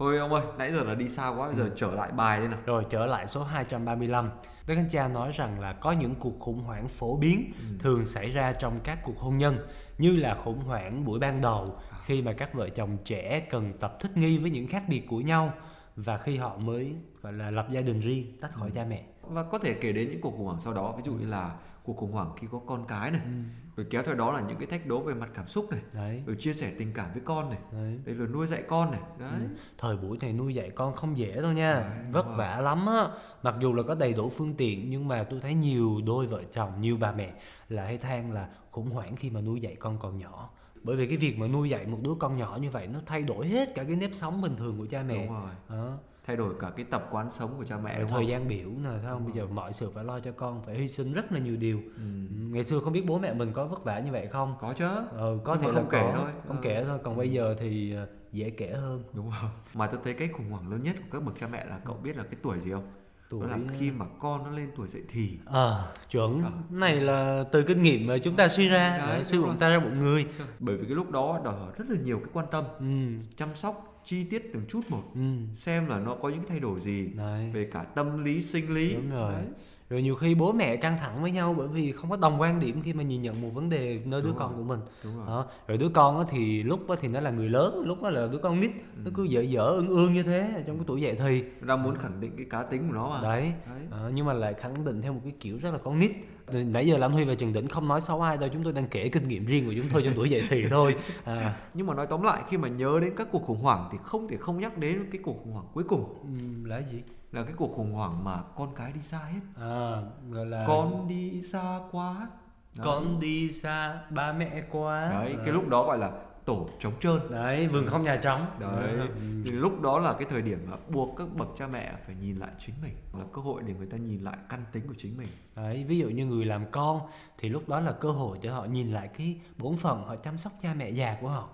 Thôi 0.00 0.18
ông 0.18 0.32
ơi 0.32 0.42
nãy 0.58 0.72
giờ 0.72 0.82
là 0.82 0.94
đi 0.94 1.08
xa 1.08 1.28
quá 1.28 1.48
bây 1.48 1.56
giờ 1.56 1.64
ừ. 1.64 1.70
trở 1.76 1.90
lại 1.90 2.12
bài 2.12 2.38
đây 2.38 2.48
nào 2.48 2.58
rồi 2.66 2.86
trở 2.90 3.06
lại 3.06 3.26
số 3.26 3.44
235 3.44 4.30
Đức 4.66 4.74
Thánh 4.74 4.88
Cha 4.88 5.08
nói 5.08 5.30
rằng 5.34 5.60
là 5.60 5.72
có 5.72 5.92
những 5.92 6.14
cuộc 6.14 6.38
khủng 6.38 6.62
hoảng 6.62 6.88
phổ 6.88 7.16
biến 7.16 7.52
ừ. 7.58 7.76
thường 7.78 8.04
xảy 8.04 8.30
ra 8.30 8.52
trong 8.52 8.80
các 8.84 8.98
cuộc 9.04 9.18
hôn 9.18 9.38
nhân 9.38 9.58
như 9.98 10.16
là 10.16 10.34
khủng 10.34 10.60
hoảng 10.60 11.04
buổi 11.04 11.18
ban 11.18 11.40
đầu 11.40 11.76
à. 11.90 11.98
khi 12.04 12.22
mà 12.22 12.32
các 12.32 12.54
vợ 12.54 12.68
chồng 12.68 12.96
trẻ 13.04 13.40
cần 13.50 13.72
tập 13.80 13.96
thích 14.00 14.16
nghi 14.16 14.38
với 14.38 14.50
những 14.50 14.66
khác 14.66 14.84
biệt 14.88 15.06
của 15.08 15.20
nhau 15.20 15.52
và 15.96 16.18
khi 16.18 16.36
họ 16.36 16.56
mới 16.56 16.94
gọi 17.22 17.32
là 17.32 17.50
lập 17.50 17.66
gia 17.70 17.80
đình 17.80 18.00
riêng 18.00 18.38
tách 18.40 18.52
khỏi 18.54 18.68
ừ. 18.68 18.74
cha 18.74 18.84
mẹ 18.84 19.02
và 19.22 19.42
có 19.42 19.58
thể 19.58 19.72
kể 19.72 19.92
đến 19.92 20.10
những 20.10 20.20
cuộc 20.20 20.30
khủng 20.30 20.46
hoảng 20.46 20.60
sau 20.60 20.72
đó 20.72 20.94
ví 20.96 21.02
dụ 21.06 21.12
như 21.12 21.26
là 21.26 21.50
cuộc 21.90 22.00
khủng 22.00 22.12
hoảng 22.12 22.30
khi 22.36 22.46
có 22.52 22.60
con 22.66 22.84
cái 22.88 23.10
này 23.10 23.20
ừ. 23.24 23.30
rồi 23.76 23.86
kéo 23.90 24.02
theo 24.02 24.14
đó 24.14 24.32
là 24.32 24.40
những 24.40 24.58
cái 24.58 24.66
thách 24.66 24.86
đố 24.86 25.00
về 25.00 25.14
mặt 25.14 25.30
cảm 25.34 25.48
xúc 25.48 25.70
này 25.70 25.80
đấy. 25.92 26.22
rồi 26.26 26.36
chia 26.38 26.52
sẻ 26.52 26.72
tình 26.78 26.92
cảm 26.94 27.12
với 27.12 27.22
con 27.24 27.50
này 27.50 27.58
đấy. 27.72 27.98
đấy 28.04 28.14
rồi 28.14 28.28
nuôi 28.28 28.46
dạy 28.46 28.62
con 28.68 28.90
này 28.90 29.00
đấy 29.18 29.30
ừ. 29.40 29.46
thời 29.78 29.96
buổi 29.96 30.18
này 30.20 30.32
nuôi 30.32 30.54
dạy 30.54 30.70
con 30.70 30.94
không 30.94 31.18
dễ 31.18 31.40
đâu 31.42 31.52
nha 31.52 31.72
đấy, 31.72 32.04
vất 32.12 32.26
rồi. 32.26 32.36
vả 32.36 32.60
lắm 32.60 32.86
á 32.86 33.08
mặc 33.42 33.54
dù 33.60 33.72
là 33.72 33.82
có 33.82 33.94
đầy 33.94 34.12
đủ 34.12 34.28
phương 34.28 34.54
tiện 34.54 34.90
nhưng 34.90 35.08
mà 35.08 35.24
tôi 35.30 35.40
thấy 35.40 35.54
nhiều 35.54 36.00
đôi 36.06 36.26
vợ 36.26 36.42
chồng 36.52 36.80
nhiều 36.80 36.96
bà 37.00 37.12
mẹ 37.12 37.32
là 37.68 37.84
hay 37.84 37.98
than 37.98 38.32
là 38.32 38.48
khủng 38.70 38.90
hoảng 38.90 39.16
khi 39.16 39.30
mà 39.30 39.40
nuôi 39.40 39.60
dạy 39.60 39.76
con 39.76 39.98
còn 39.98 40.18
nhỏ 40.18 40.50
bởi 40.82 40.96
vì 40.96 41.06
cái 41.06 41.16
việc 41.16 41.38
mà 41.38 41.46
nuôi 41.48 41.70
dạy 41.70 41.86
một 41.86 41.98
đứa 42.02 42.14
con 42.18 42.36
nhỏ 42.36 42.58
như 42.60 42.70
vậy 42.70 42.86
nó 42.86 43.00
thay 43.06 43.22
đổi 43.22 43.46
hết 43.46 43.74
cả 43.74 43.84
cái 43.84 43.96
nếp 43.96 44.10
sống 44.14 44.40
bình 44.40 44.56
thường 44.56 44.78
của 44.78 44.86
cha 44.86 45.02
mẹ 45.02 45.26
đúng 45.26 45.34
rồi. 45.34 45.50
Đó 45.68 45.98
thay 46.26 46.36
đổi 46.36 46.54
cả 46.60 46.70
cái 46.76 46.84
tập 46.90 47.08
quán 47.10 47.30
sống 47.30 47.54
của 47.58 47.64
cha 47.64 47.78
mẹ 47.84 47.94
thời 47.94 48.06
không? 48.06 48.28
gian 48.28 48.48
biểu 48.48 48.68
nè 48.68 48.90
sao? 49.02 49.14
Không 49.14 49.24
bây 49.24 49.32
giờ 49.32 49.46
mọi 49.46 49.72
sự 49.72 49.90
phải 49.94 50.04
lo 50.04 50.20
cho 50.20 50.32
con 50.32 50.62
phải 50.66 50.74
hy 50.74 50.88
sinh 50.88 51.12
rất 51.12 51.32
là 51.32 51.38
nhiều 51.38 51.56
điều. 51.56 51.78
Ừ. 51.78 52.02
ừ. 52.30 52.44
ngày 52.50 52.64
xưa 52.64 52.80
không 52.80 52.92
biết 52.92 53.06
bố 53.06 53.18
mẹ 53.18 53.34
mình 53.34 53.52
có 53.52 53.66
vất 53.66 53.84
vả 53.84 53.98
như 53.98 54.12
vậy 54.12 54.26
không? 54.26 54.54
Có 54.60 54.72
chứ. 54.72 54.88
Ừ, 55.12 55.38
có 55.44 55.56
thể 55.56 55.68
không 55.72 55.88
kể 55.90 56.02
có, 56.02 56.12
thôi. 56.16 56.30
không 56.46 56.56
ừ. 56.56 56.62
kể 56.62 56.84
thôi. 56.88 56.98
Còn 57.04 57.16
bây 57.16 57.32
giờ 57.32 57.54
thì 57.58 57.94
ờ, 57.94 58.06
dễ 58.32 58.50
kể 58.50 58.72
hơn. 58.72 59.02
Đúng 59.12 59.30
không 59.40 59.50
mà 59.74 59.86
tôi 59.86 60.00
thấy 60.04 60.14
cái 60.14 60.28
khủng 60.28 60.50
hoảng 60.50 60.70
lớn 60.70 60.82
nhất 60.82 60.96
của 60.96 61.18
các 61.18 61.24
bậc 61.24 61.38
cha 61.40 61.46
mẹ 61.46 61.64
là 61.64 61.80
cậu 61.84 61.96
biết 61.96 62.16
là 62.16 62.22
cái 62.22 62.36
tuổi 62.42 62.60
gì 62.60 62.70
không? 62.70 62.92
Tuổi... 63.30 63.42
đó 63.42 63.48
là 63.48 63.58
khi 63.78 63.90
mà 63.90 64.06
con 64.18 64.44
nó 64.44 64.50
lên 64.50 64.70
tuổi 64.76 64.88
dậy 64.88 65.02
thì. 65.08 65.38
Ờ 65.44 65.70
à, 65.70 65.84
chuẩn. 66.10 66.42
À. 66.42 66.50
này 66.70 67.00
là 67.00 67.44
từ 67.52 67.62
kinh 67.62 67.82
nghiệm 67.82 68.06
mà 68.06 68.18
chúng 68.18 68.36
ta 68.36 68.48
suy 68.48 68.68
ra. 68.68 68.98
Đấy, 68.98 69.24
suy 69.24 69.38
bụng 69.38 69.56
ta 69.58 69.68
ra 69.68 69.78
bụng 69.78 69.98
người. 69.98 70.26
Bởi 70.58 70.76
vì 70.76 70.84
cái 70.84 70.94
lúc 70.94 71.10
đó 71.10 71.40
đòi 71.44 71.54
hỏi 71.54 71.72
rất 71.78 71.84
là 71.88 71.96
nhiều 72.04 72.18
cái 72.18 72.28
quan 72.32 72.46
tâm 72.50 72.64
ừ. 72.78 73.24
chăm 73.36 73.48
sóc 73.54 73.89
chi 74.04 74.24
tiết 74.24 74.50
từng 74.52 74.62
chút 74.68 74.80
một 74.88 75.02
ừ. 75.14 75.20
xem 75.54 75.86
là 75.86 75.98
nó 75.98 76.14
có 76.14 76.28
những 76.28 76.42
thay 76.48 76.60
đổi 76.60 76.80
gì 76.80 77.06
Đấy. 77.16 77.50
về 77.54 77.64
cả 77.64 77.82
tâm 77.82 78.24
lý 78.24 78.42
sinh 78.42 78.74
lý 78.74 78.94
đúng 78.94 79.10
rồi 79.10 79.32
Đấy. 79.32 79.44
rồi 79.90 80.02
nhiều 80.02 80.14
khi 80.14 80.34
bố 80.34 80.52
mẹ 80.52 80.76
căng 80.76 80.98
thẳng 80.98 81.22
với 81.22 81.30
nhau 81.30 81.54
bởi 81.58 81.68
vì 81.68 81.92
không 81.92 82.10
có 82.10 82.16
đồng 82.16 82.40
quan 82.40 82.60
điểm 82.60 82.82
khi 82.82 82.92
mà 82.92 83.02
nhìn 83.02 83.22
nhận 83.22 83.40
một 83.40 83.48
vấn 83.54 83.68
đề 83.68 84.00
nơi 84.04 84.22
đứa 84.22 84.28
đúng 84.28 84.38
con 84.38 84.50
rồi. 84.50 84.58
của 84.58 84.68
mình 84.68 84.80
đúng 85.04 85.16
rồi. 85.16 85.26
Đó. 85.26 85.46
rồi 85.66 85.78
đứa 85.78 85.88
con 85.88 86.26
thì 86.30 86.62
lúc 86.62 86.80
thì 87.00 87.08
nó 87.08 87.20
là 87.20 87.30
người 87.30 87.48
lớn 87.48 87.82
lúc 87.86 88.02
đó 88.02 88.10
là 88.10 88.28
đứa 88.32 88.38
con 88.38 88.60
nít 88.60 88.70
ừ. 88.70 89.00
nó 89.04 89.10
cứ 89.14 89.22
dở 89.22 89.40
dở 89.40 89.64
ương 89.64 89.88
ương 89.88 90.14
như 90.14 90.22
thế 90.22 90.64
trong 90.66 90.76
cái 90.76 90.84
tuổi 90.86 91.00
dậy 91.00 91.16
thì 91.18 91.44
đang 91.60 91.82
muốn 91.82 91.96
khẳng 91.96 92.20
định 92.20 92.32
cái 92.36 92.46
cá 92.50 92.62
tính 92.62 92.88
của 92.88 92.94
nó 92.94 93.10
mà 93.10 93.20
đấy, 93.22 93.52
đấy. 93.70 93.80
À, 93.90 94.10
nhưng 94.14 94.26
mà 94.26 94.32
lại 94.32 94.54
khẳng 94.54 94.84
định 94.84 95.02
theo 95.02 95.12
một 95.12 95.20
cái 95.24 95.32
kiểu 95.40 95.58
rất 95.58 95.70
là 95.70 95.78
con 95.78 95.98
nít 95.98 96.10
nãy 96.52 96.86
giờ 96.86 96.98
Lam 96.98 97.12
Huy 97.12 97.24
và 97.24 97.34
Trần 97.34 97.52
Đỉnh 97.52 97.68
không 97.68 97.88
nói 97.88 98.00
xấu 98.00 98.22
ai 98.22 98.36
đâu 98.36 98.48
chúng 98.52 98.64
tôi 98.64 98.72
đang 98.72 98.88
kể 98.88 99.08
kinh 99.08 99.28
nghiệm 99.28 99.46
riêng 99.46 99.66
của 99.66 99.74
chúng 99.76 99.86
tôi 99.92 100.02
trong 100.04 100.14
tuổi 100.16 100.30
dậy 100.30 100.42
thì 100.50 100.64
thôi. 100.70 100.94
À. 101.24 101.56
nhưng 101.74 101.86
mà 101.86 101.94
nói 101.94 102.06
tóm 102.06 102.22
lại 102.22 102.42
khi 102.48 102.56
mà 102.56 102.68
nhớ 102.68 102.98
đến 103.02 103.12
các 103.16 103.28
cuộc 103.32 103.42
khủng 103.42 103.60
hoảng 103.60 103.88
thì 103.92 103.98
không 104.02 104.28
thể 104.28 104.36
không 104.36 104.60
nhắc 104.60 104.78
đến 104.78 105.08
cái 105.12 105.20
cuộc 105.24 105.36
khủng 105.44 105.52
hoảng 105.52 105.66
cuối 105.74 105.84
cùng. 105.84 106.04
Ừ, 106.22 106.68
là 106.68 106.78
gì? 106.78 107.02
Là 107.32 107.42
cái 107.42 107.52
cuộc 107.56 107.72
khủng 107.72 107.92
hoảng 107.92 108.24
mà 108.24 108.36
con 108.56 108.74
cái 108.76 108.92
đi 108.92 109.00
xa 109.02 109.18
hết. 109.18 109.40
À 109.60 110.02
gọi 110.28 110.46
là 110.46 110.64
con 110.68 111.08
đi 111.08 111.42
xa 111.42 111.80
quá. 111.90 112.28
Đấy. 112.76 112.84
con 112.84 113.20
đi 113.20 113.50
xa 113.50 114.00
ba 114.10 114.32
mẹ 114.32 114.62
quá. 114.70 115.10
Đấy 115.10 115.34
cái 115.44 115.52
lúc 115.52 115.68
đó 115.68 115.86
gọi 115.86 115.98
là 115.98 116.10
tổ 116.44 116.68
trống 116.80 116.92
trơn. 117.00 117.20
Đấy 117.30 117.68
vườn 117.68 117.86
không 117.86 118.04
nhà 118.04 118.16
trống. 118.16 118.46
Đấy 118.58 118.96
Ừ. 118.98 119.06
thì 119.44 119.50
lúc 119.50 119.80
đó 119.80 119.98
là 119.98 120.12
cái 120.12 120.26
thời 120.30 120.42
điểm 120.42 120.58
mà 120.70 120.76
buộc 120.92 121.16
các 121.16 121.28
bậc 121.36 121.48
cha 121.58 121.66
mẹ 121.66 121.92
phải 122.06 122.14
nhìn 122.22 122.36
lại 122.36 122.50
chính 122.58 122.74
mình 122.82 122.94
là 123.18 123.24
cơ 123.32 123.42
hội 123.42 123.62
để 123.66 123.74
người 123.74 123.86
ta 123.86 123.96
nhìn 123.96 124.20
lại 124.24 124.36
căn 124.48 124.64
tính 124.72 124.82
của 124.88 124.94
chính 124.98 125.16
mình. 125.18 125.28
Đấy, 125.56 125.84
ví 125.88 125.98
dụ 125.98 126.08
như 126.08 126.26
người 126.26 126.44
làm 126.44 126.64
con 126.70 127.00
thì 127.38 127.48
lúc 127.48 127.68
đó 127.68 127.80
là 127.80 127.92
cơ 127.92 128.10
hội 128.10 128.38
để 128.42 128.48
họ 128.50 128.64
nhìn 128.64 128.92
lại 128.92 129.08
cái 129.18 129.40
bổn 129.58 129.76
phận 129.76 130.02
họ 130.04 130.16
chăm 130.16 130.38
sóc 130.38 130.52
cha 130.62 130.74
mẹ 130.74 130.90
già 130.90 131.16
của 131.20 131.28
họ. 131.28 131.48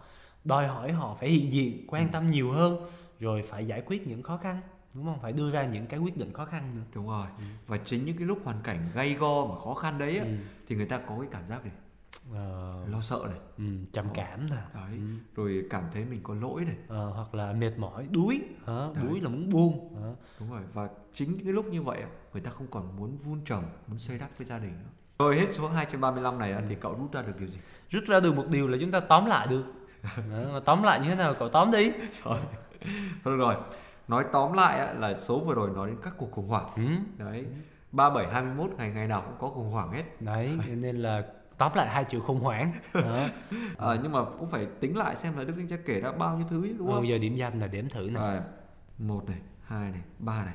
Đòi 0.44 0.66
hỏi 0.66 0.92
họ 0.92 1.16
phải 1.20 1.28
hiện 1.30 1.52
diện 1.52 1.84
quan 1.88 2.08
tâm 2.08 2.26
nhiều 2.30 2.50
hơn 2.52 2.76
rồi 3.20 3.42
phải 3.42 3.66
giải 3.66 3.82
quyết 3.86 4.06
những 4.06 4.22
khó 4.22 4.36
khăn 4.36 4.60
đúng 4.94 5.04
không? 5.04 5.18
Phải 5.22 5.32
đưa 5.32 5.50
ra 5.50 5.64
những 5.66 5.86
cái 5.86 6.00
quyết 6.00 6.16
định 6.16 6.32
khó 6.32 6.44
khăn 6.44 6.72
nữa. 6.76 6.82
Đúng 6.94 7.08
rồi. 7.08 7.26
Và 7.66 7.76
chính 7.76 8.04
những 8.04 8.16
cái 8.16 8.26
lúc 8.26 8.38
hoàn 8.44 8.60
cảnh 8.64 8.78
gay 8.94 9.14
go 9.14 9.46
mà 9.46 9.54
khó 9.64 9.74
khăn 9.74 9.98
đấy 9.98 10.18
á, 10.18 10.24
Ừ. 10.24 10.30
thì 10.68 10.76
người 10.76 10.86
ta 10.86 10.98
có 10.98 11.16
cái 11.20 11.28
cảm 11.32 11.42
giác 11.48 11.64
này 11.64 11.72
Ờ, 12.34 12.74
lo 12.88 13.00
sợ 13.00 13.18
này 13.30 13.38
ừ, 13.58 13.64
trầm 13.92 14.06
cảm 14.14 14.46
nè 14.50 14.56
đấy 14.74 14.90
Ừ. 14.92 14.98
rồi 15.36 15.66
cảm 15.70 15.84
thấy 15.92 16.04
mình 16.04 16.20
có 16.22 16.34
lỗi 16.34 16.64
này 16.64 16.76
Ờ, 16.88 17.10
hoặc 17.10 17.34
là 17.34 17.52
mệt 17.52 17.70
mỏi 17.78 18.06
đuối 18.10 18.40
hả? 18.66 18.74
Đấy. 18.94 19.04
đuối 19.08 19.20
là 19.20 19.28
muốn 19.28 19.48
buông 19.48 20.02
hả? 20.02 20.10
đúng 20.40 20.50
rồi 20.50 20.62
và 20.74 20.88
chính 21.14 21.30
những 21.36 21.44
cái 21.44 21.52
lúc 21.52 21.66
như 21.66 21.82
vậy 21.82 22.02
người 22.32 22.42
ta 22.42 22.50
không 22.50 22.66
còn 22.70 22.96
muốn 22.96 23.16
vun 23.16 23.40
trồng 23.44 23.64
muốn 23.86 23.98
xây 23.98 24.18
đắp 24.18 24.30
với 24.38 24.46
gia 24.46 24.58
đình 24.58 24.72
nữa 24.72 24.90
rồi 25.18 25.36
hết 25.36 25.46
số 25.52 25.68
235 25.68 26.38
này 26.38 26.52
á, 26.52 26.62
thì 26.68 26.74
cậu 26.74 26.94
rút 27.00 27.12
ra 27.12 27.22
được 27.22 27.32
điều 27.38 27.48
gì 27.48 27.58
rút 27.90 28.04
ra 28.06 28.20
được 28.20 28.34
một 28.36 28.44
điều 28.50 28.68
là 28.68 28.78
chúng 28.80 28.90
ta 28.90 29.00
tóm 29.00 29.26
lại 29.26 29.46
được 29.46 29.64
Đó, 30.02 30.10
mà 30.52 30.60
tóm 30.64 30.82
lại 30.82 31.00
như 31.00 31.08
thế 31.08 31.14
nào 31.14 31.34
cậu 31.38 31.48
tóm 31.48 31.70
đi 31.70 31.90
Trời. 32.24 32.38
Thôi 33.24 33.36
được 33.36 33.36
rồi 33.38 33.54
nói 34.08 34.24
tóm 34.32 34.52
lại 34.52 34.94
là 34.94 35.14
số 35.14 35.40
vừa 35.40 35.54
rồi 35.54 35.70
nói 35.74 35.88
đến 35.88 35.96
các 36.02 36.14
cuộc 36.18 36.30
khủng 36.32 36.48
hoảng 36.48 36.66
ừ. 36.76 36.82
đấy 37.24 37.44
37 37.92 38.32
21 38.34 38.70
ngày 38.76 38.90
ngày 38.94 39.08
nào 39.08 39.22
cũng 39.26 39.34
có 39.38 39.48
khủng 39.54 39.70
hoảng 39.70 39.92
hết 39.92 40.04
đấy 40.20 40.58
nên 40.76 40.96
là 40.96 41.22
tóm 41.58 41.72
lại 41.74 41.88
hai 41.88 42.04
chữ 42.04 42.20
khủng 42.20 42.40
hoảng. 42.40 42.72
Đó. 42.94 43.28
à, 43.78 43.96
nhưng 44.02 44.12
mà 44.12 44.24
cũng 44.38 44.48
phải 44.50 44.66
tính 44.80 44.96
lại 44.96 45.16
xem 45.16 45.36
là 45.38 45.44
Đức 45.44 45.52
Thánh 45.56 45.68
Cha 45.68 45.76
kể 45.86 46.00
ra 46.00 46.12
bao 46.12 46.36
nhiêu 46.38 46.46
thứ 46.50 46.74
đúng 46.78 46.88
Ờ, 46.88 46.94
không? 46.94 47.02
bây 47.02 47.10
giờ 47.10 47.18
điểm 47.18 47.36
danh 47.36 47.58
là 47.58 47.66
đếm 47.66 47.88
thử 47.88 48.10
nè. 48.14 48.20
À, 48.20 48.40
một 48.98 49.28
này 49.28 49.38
hai 49.64 49.90
này 49.90 50.00
ba 50.18 50.44
này 50.44 50.54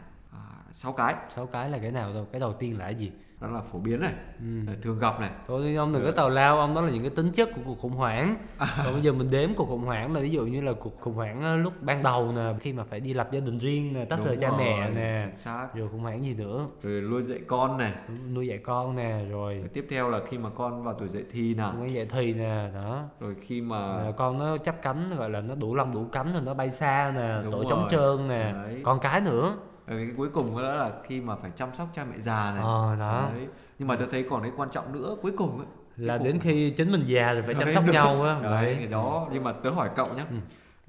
sáu 0.73 0.91
cái. 0.91 1.15
Sáu 1.29 1.45
cái 1.45 1.69
là 1.69 1.77
cái 1.77 1.91
nào 1.91 2.13
đâu 2.13 2.27
cái 2.31 2.39
đầu 2.41 2.53
tiên 2.53 2.77
là 2.77 2.85
cái 2.85 2.95
gì? 2.95 3.11
Đó 3.41 3.47
là 3.47 3.61
phổ 3.61 3.79
biến 3.79 3.99
này. 4.01 4.13
Ừ. 4.39 4.45
à, 4.67 4.73
thường 4.81 4.99
gặp 4.99 5.19
này. 5.19 5.29
Thôi 5.47 5.75
ông 5.75 5.93
đừng 5.93 6.05
có 6.05 6.11
tào 6.11 6.29
lao. 6.29 6.59
Ông 6.59 6.73
đó 6.73 6.81
là 6.81 6.89
những 6.91 7.01
cái 7.01 7.09
tính 7.09 7.31
chất 7.31 7.49
của 7.55 7.61
cuộc 7.65 7.79
khủng 7.79 7.91
hoảng. 7.91 8.35
Còn 8.57 8.93
bây 8.93 9.01
giờ 9.01 9.11
mình 9.11 9.29
đếm 9.31 9.49
cuộc 9.55 9.65
khủng 9.65 9.83
hoảng 9.83 10.13
là 10.13 10.19
ví 10.21 10.29
dụ 10.29 10.45
như 10.45 10.61
là 10.61 10.73
cuộc 10.79 10.99
khủng 10.99 11.13
hoảng 11.13 11.41
ờ, 11.41 11.55
lúc 11.57 11.73
ban 11.81 12.03
đầu 12.03 12.31
nè 12.31 12.53
khi 12.59 12.73
mà 12.73 12.83
phải 12.83 12.99
đi 12.99 13.13
lập 13.13 13.29
gia 13.31 13.39
đình 13.39 13.59
riêng 13.59 13.93
nè 13.93 14.05
tách 14.05 14.19
rời 14.25 14.37
cha 14.41 14.51
mẹ 14.57 14.81
rồi, 14.81 14.91
nè 14.95 15.27
rồi 15.73 15.89
khủng 15.91 15.99
hoảng 16.01 16.23
gì 16.25 16.33
nữa? 16.33 16.67
Rồi 16.83 17.01
nuôi 17.01 17.23
dạy 17.23 17.39
con 17.47 17.77
này. 17.77 17.93
Nuôi 18.33 18.47
dạy 18.47 18.57
con 18.57 18.95
nè 18.95 19.19
rồi 19.29 19.55
rồi 19.59 19.69
tiếp 19.73 19.85
theo 19.89 20.09
là 20.09 20.19
khi 20.29 20.37
mà 20.37 20.49
con 20.49 20.83
vào 20.83 20.93
tuổi 20.99 21.09
dậy 21.09 21.23
thì 21.31 21.53
khủng 21.53 21.77
hoảng 21.77 21.93
dạy 21.93 22.05
thì 22.09 22.33
nè 22.33 22.69
đó. 22.73 23.03
Rồi 23.19 23.35
khi 23.41 23.61
mà 23.61 24.03
Rồi 24.03 24.13
con 24.17 24.39
nó 24.39 24.57
chắp 24.57 24.81
cánh 24.81 25.15
gọi 25.17 25.29
là 25.29 25.41
nó 25.41 25.55
đủ 25.55 25.75
lông 25.75 25.93
đủ 25.93 26.05
cánh 26.11 26.33
rồi 26.33 26.41
nó 26.41 26.53
bay 26.53 26.71
xa 26.71 27.13
nè 27.15 27.39
Đúng 27.43 27.51
tổ 27.51 27.57
rồi. 27.57 27.67
trống 27.69 27.87
trơn 27.91 28.27
nè 28.27 28.51
Đấy. 28.53 28.81
con 28.83 28.99
cái 28.99 29.21
nữa 29.21 29.53
rồi 29.91 30.05
cái 30.05 30.13
cuối 30.17 30.29
cùng 30.33 30.57
đó 30.57 30.75
là 30.75 30.91
khi 31.03 31.21
mà 31.21 31.35
phải 31.35 31.51
chăm 31.55 31.69
sóc 31.77 31.87
cha 31.95 32.05
mẹ 32.11 32.19
già 32.19 32.51
này. 32.55 32.63
Ờ 32.63 32.95
đó. 32.99 33.29
Đấy. 33.33 33.47
nhưng 33.79 33.87
mà 33.87 33.95
tôi 33.95 34.07
thấy 34.11 34.25
còn 34.29 34.41
cái 34.41 34.51
quan 34.57 34.69
trọng 34.69 34.93
nữa 34.93 35.15
cuối 35.21 35.31
cùng 35.37 35.57
ấy, 35.57 35.67
là 35.97 36.17
đến 36.17 36.33
cuộc- 36.37 36.43
khi 36.43 36.69
chính 36.77 36.91
mình 36.91 37.03
già 37.05 37.33
rồi 37.33 37.41
phải 37.41 37.53
chăm 37.53 37.63
Đấy, 37.65 37.73
sóc 37.73 37.83
đúng. 37.85 37.93
nhau 37.93 38.23
á. 38.23 38.39
Đấy 38.43 38.75
cái 38.79 38.87
đó. 38.87 39.27
Nhưng 39.33 39.43
mà 39.43 39.51
tớ 39.51 39.69
hỏi 39.69 39.89
cậu 39.95 40.07
nhé 40.15 40.25
Ừ. 40.29 40.35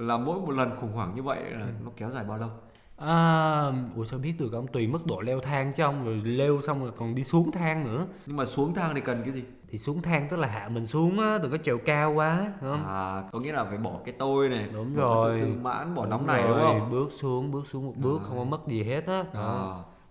là 0.04 0.16
mỗi 0.16 0.40
một 0.40 0.50
lần 0.50 0.76
khủng 0.80 0.92
hoảng 0.92 1.12
như 1.16 1.22
vậy 1.22 1.38
là 1.50 1.66
nó 1.84 1.90
kéo 1.96 2.10
dài 2.10 2.24
bao 2.28 2.38
lâu? 2.38 2.50
À, 2.96 3.72
ủa 3.96 4.04
sao 4.04 4.18
biết 4.18 4.34
được 4.38 4.52
ông? 4.52 4.66
Tùy 4.66 4.86
mức 4.86 5.06
độ 5.06 5.20
leo 5.20 5.40
thang 5.40 5.72
chứ 5.76 5.82
ông. 5.82 6.04
Rồi 6.04 6.14
leo 6.24 6.60
xong 6.62 6.82
rồi 6.82 6.92
còn 6.98 7.14
đi 7.14 7.24
xuống 7.24 7.52
thang 7.52 7.84
nữa. 7.84 8.06
Nhưng 8.26 8.36
mà 8.36 8.44
xuống 8.44 8.74
thang 8.74 8.94
thì 8.94 9.00
cần 9.00 9.16
cái 9.24 9.32
gì 9.32 9.42
thì 9.72 9.78
xuống 9.78 10.02
thang 10.02 10.26
tức 10.30 10.36
là 10.36 10.48
hạ 10.48 10.68
mình 10.68 10.86
xuống 10.86 11.20
á 11.20 11.38
đừng 11.42 11.50
có 11.50 11.56
trèo 11.56 11.78
cao 11.78 12.12
quá 12.12 12.46
đúng 12.60 12.70
không? 12.70 12.84
À 12.86 13.22
có 13.32 13.38
nghĩa 13.40 13.52
là 13.52 13.64
phải 13.64 13.78
bỏ 13.78 13.90
cái 14.04 14.14
tôi 14.18 14.48
này 14.48 14.68
Đúng 14.72 14.96
bỏ 14.96 15.24
cái 15.24 15.30
rồi. 15.30 15.40
sự 15.40 15.46
tự 15.46 15.60
mãn 15.60 15.94
bỏ 15.94 16.02
Đúng 16.02 16.10
nóng 16.10 16.26
này 16.26 16.42
đúng 16.48 16.58
không? 16.60 16.90
bước 16.90 17.12
xuống 17.12 17.50
bước 17.50 17.66
xuống 17.66 17.86
một 17.86 17.92
bước 17.96 18.20
không 18.28 18.38
có 18.38 18.44
mất 18.44 18.66
gì 18.66 18.82
hết 18.82 19.06
á. 19.06 19.24
À, 19.34 19.48